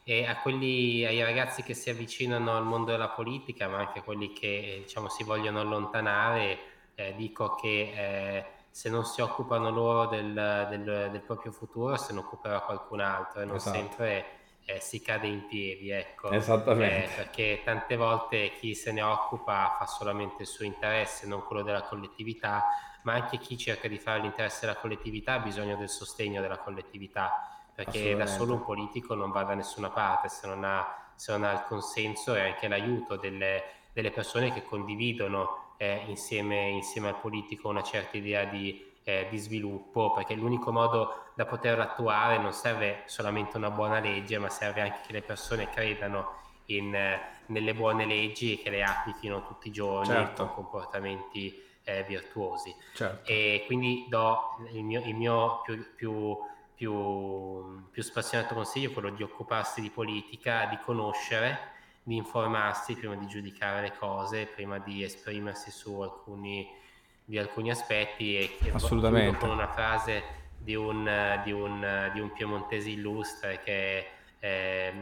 E 0.04 0.26
a 0.26 0.38
quelli, 0.38 1.04
ai 1.04 1.22
ragazzi 1.24 1.64
che 1.64 1.74
si 1.74 1.90
avvicinano 1.90 2.56
al 2.56 2.64
mondo 2.64 2.92
della 2.92 3.10
politica, 3.10 3.68
ma 3.68 3.80
anche 3.80 4.00
a 4.00 4.02
quelli 4.04 4.32
che 4.34 4.82
diciamo, 4.84 5.10
si 5.10 5.24
vogliono 5.24 5.60
allontanare, 5.60 6.60
eh, 6.96 7.14
dico 7.16 7.56
che 7.56 7.92
eh, 7.96 8.46
se 8.70 8.90
non 8.90 9.04
si 9.04 9.22
occupano 9.22 9.70
loro 9.72 10.06
del, 10.06 10.68
del, 10.70 11.10
del, 11.12 11.22
proprio 11.22 11.52
futuro, 11.52 11.98
se 11.98 12.14
ne 12.14 12.20
occuperà 12.20 12.62
qualcun 12.62 13.00
altro 13.00 13.42
e 13.42 13.46
non 13.46 13.56
esatto. 13.56 13.78
sempre 13.78 14.26
eh, 14.66 14.80
si 14.80 15.02
cade 15.02 15.28
in 15.28 15.48
piedi, 15.48 15.90
ecco. 15.90 16.30
Esattamente. 16.30 17.06
Eh, 17.06 17.16
perché 17.16 17.62
tante 17.64 17.96
volte 17.96 18.52
chi 18.60 18.76
se 18.76 18.92
ne 18.92 19.02
occupa 19.02 19.76
fa 19.78 19.86
solamente 19.88 20.44
il 20.44 20.48
suo 20.48 20.66
interesse, 20.66 21.26
non 21.26 21.44
quello 21.44 21.64
della 21.64 21.82
collettività, 21.82 22.64
ma 23.06 23.14
anche 23.14 23.38
chi 23.38 23.58
cerca 23.58 23.88
di 23.88 23.98
fare 23.98 24.20
l'interesse 24.22 24.66
della 24.66 24.78
collettività 24.78 25.34
ha 25.34 25.40
bisogno 25.40 25.76
del 25.76 25.90
sostegno 25.90 26.42
della 26.42 26.58
collettività, 26.58 27.66
perché 27.74 28.16
da 28.16 28.28
solo 28.28 28.54
un 28.54 28.64
politico 28.64 29.16
non 29.16 29.32
va 29.32 29.44
da 29.44 29.54
nessuna 29.54 29.90
parte 29.90 30.30
se 30.30 30.48
non 30.48 30.64
ha, 30.64 31.12
se 31.16 31.32
non 31.32 31.44
ha 31.44 31.52
il 31.52 31.64
consenso 31.68 32.36
e 32.36 32.42
anche 32.42 32.68
l'aiuto 32.68 33.16
delle, 33.16 33.64
delle 33.94 34.12
persone 34.12 34.54
che 34.54 34.64
condividono 34.64 35.74
eh, 35.78 36.04
insieme, 36.08 36.70
insieme 36.70 37.10
al 37.10 37.20
politico 37.20 37.70
una 37.70 37.84
certa 37.84 38.18
idea 38.18 38.46
di 38.46 38.94
eh, 39.08 39.28
di 39.30 39.38
sviluppo, 39.38 40.12
perché 40.12 40.34
l'unico 40.34 40.72
modo 40.72 41.30
da 41.36 41.46
poterlo 41.46 41.84
attuare 41.84 42.40
non 42.40 42.52
serve 42.52 43.04
solamente 43.06 43.56
una 43.56 43.70
buona 43.70 44.00
legge, 44.00 44.40
ma 44.40 44.50
serve 44.50 44.82
anche 44.82 45.00
che 45.06 45.14
le 45.14 45.22
persone 45.22 45.70
credano 45.70 46.42
in, 46.68 46.94
eh, 46.94 47.22
nelle 47.48 47.76
buone 47.76 48.06
leggi 48.06 48.54
e 48.54 48.64
che 48.64 48.72
le 48.72 48.84
applichino 48.84 49.46
tutti 49.46 49.68
i 49.68 49.72
giorni 49.72 50.08
certo. 50.08 50.46
con 50.48 50.56
comportamenti 50.56 51.64
eh, 51.86 52.04
virtuosi. 52.04 52.76
Certo. 52.94 53.32
E 53.32 53.64
quindi 53.66 54.06
do 54.10 54.58
il 54.74 54.84
mio, 54.84 55.02
il 55.06 55.16
mio 55.16 55.62
più, 55.64 55.96
più, 55.96 56.38
più, 56.76 57.90
più 57.90 58.04
spassionato 58.04 58.54
consiglio 58.54 58.90
è 58.90 58.94
quello 58.94 59.12
di 59.12 59.24
occuparsi 59.24 59.80
di 59.80 59.90
politica, 59.90 60.66
di 60.66 60.78
conoscere, 60.84 61.74
di 62.04 62.18
informarsi 62.18 62.96
prima 62.96 63.16
di 63.16 63.26
giudicare 63.28 63.82
le 63.82 63.94
cose, 63.98 64.46
prima 64.46 64.78
di 64.80 65.04
esprimersi 65.04 65.72
su 65.72 66.02
alcuni 66.02 66.84
di 67.26 67.40
alcuni 67.40 67.72
aspetti 67.72 68.38
e 68.38 68.72
Assolutamente. 68.72 69.40
con 69.40 69.50
una 69.50 69.68
frase 69.68 70.44
di 70.60 70.76
un, 70.76 71.42
di 71.44 71.52
un, 71.52 72.12
di 72.14 72.20
un 72.20 72.32
piemontese 72.32 72.90
illustre 72.90 73.60
che, 73.64 74.08
eh, 74.40 74.94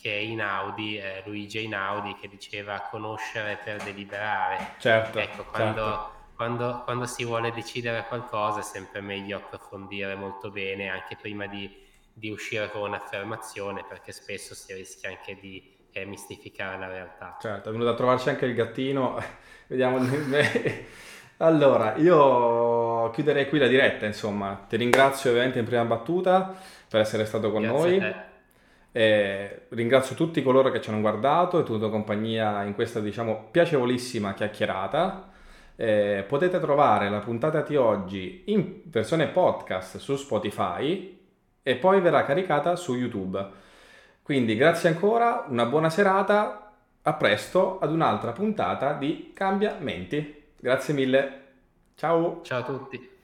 che 0.00 0.10
è 0.10 0.20
Inaudi, 0.20 0.98
eh, 0.98 1.22
Luigi 1.26 1.64
Inaudi, 1.64 2.16
che 2.18 2.28
diceva 2.28 2.80
conoscere 2.80 3.58
per 3.62 3.82
deliberare. 3.82 4.74
Certo, 4.78 5.18
ecco, 5.18 5.44
quando, 5.44 5.84
certo. 5.84 6.15
Quando, 6.36 6.82
quando, 6.84 7.06
si 7.06 7.24
vuole 7.24 7.50
decidere 7.50 8.04
qualcosa 8.06 8.60
è 8.60 8.62
sempre 8.62 9.00
meglio 9.00 9.38
approfondire 9.38 10.14
molto 10.14 10.50
bene 10.50 10.90
anche 10.90 11.16
prima 11.18 11.46
di, 11.46 11.74
di 12.12 12.30
uscire 12.30 12.70
con 12.70 12.82
un'affermazione 12.82 13.84
perché 13.88 14.12
spesso 14.12 14.54
si 14.54 14.74
rischia 14.74 15.08
anche 15.08 15.38
di 15.40 15.74
eh, 15.92 16.04
mistificare 16.04 16.78
la 16.78 16.88
realtà. 16.88 17.38
Certo, 17.40 17.70
è 17.70 17.72
venuto 17.72 17.90
a 17.90 17.94
trovarci 17.94 18.28
anche 18.28 18.44
il 18.44 18.54
gattino, 18.54 19.18
vediamo... 19.66 19.98
Allora, 21.38 21.96
io 21.96 23.10
chiuderei 23.10 23.48
qui 23.48 23.58
la 23.58 23.66
diretta, 23.66 24.06
insomma. 24.06 24.64
Ti 24.66 24.76
ringrazio 24.76 25.30
ovviamente 25.30 25.58
in 25.58 25.66
prima 25.66 25.84
battuta 25.84 26.54
per 26.88 27.00
essere 27.00 27.26
stato 27.26 27.50
con 27.50 27.62
Grazie 27.62 27.98
noi. 27.98 28.14
E 28.92 29.66
ringrazio 29.68 30.14
tutti 30.14 30.42
coloro 30.42 30.70
che 30.70 30.80
ci 30.80 30.88
hanno 30.88 31.02
guardato 31.02 31.60
e 31.60 31.62
tenuto 31.62 31.90
compagnia 31.90 32.62
in 32.62 32.74
questa, 32.74 33.00
diciamo, 33.00 33.48
piacevolissima 33.50 34.32
chiacchierata. 34.32 35.34
Eh, 35.76 36.24
potete 36.26 36.58
trovare 36.58 37.10
la 37.10 37.18
puntata 37.18 37.60
di 37.60 37.76
oggi 37.76 38.44
in 38.46 38.80
versione 38.84 39.28
podcast 39.28 39.98
su 39.98 40.16
Spotify 40.16 41.18
e 41.62 41.76
poi 41.76 42.00
verrà 42.00 42.24
caricata 42.24 42.76
su 42.76 42.94
YouTube. 42.94 43.44
Quindi 44.22 44.56
grazie 44.56 44.88
ancora, 44.88 45.44
una 45.48 45.66
buona 45.66 45.90
serata, 45.90 46.72
a 47.02 47.12
presto 47.14 47.78
ad 47.78 47.92
un'altra 47.92 48.32
puntata 48.32 48.94
di 48.94 49.30
Cambiamenti. 49.34 50.44
Grazie 50.58 50.94
mille. 50.94 51.40
Ciao. 51.94 52.40
Ciao 52.42 52.60
a 52.60 52.64
tutti. 52.64 53.15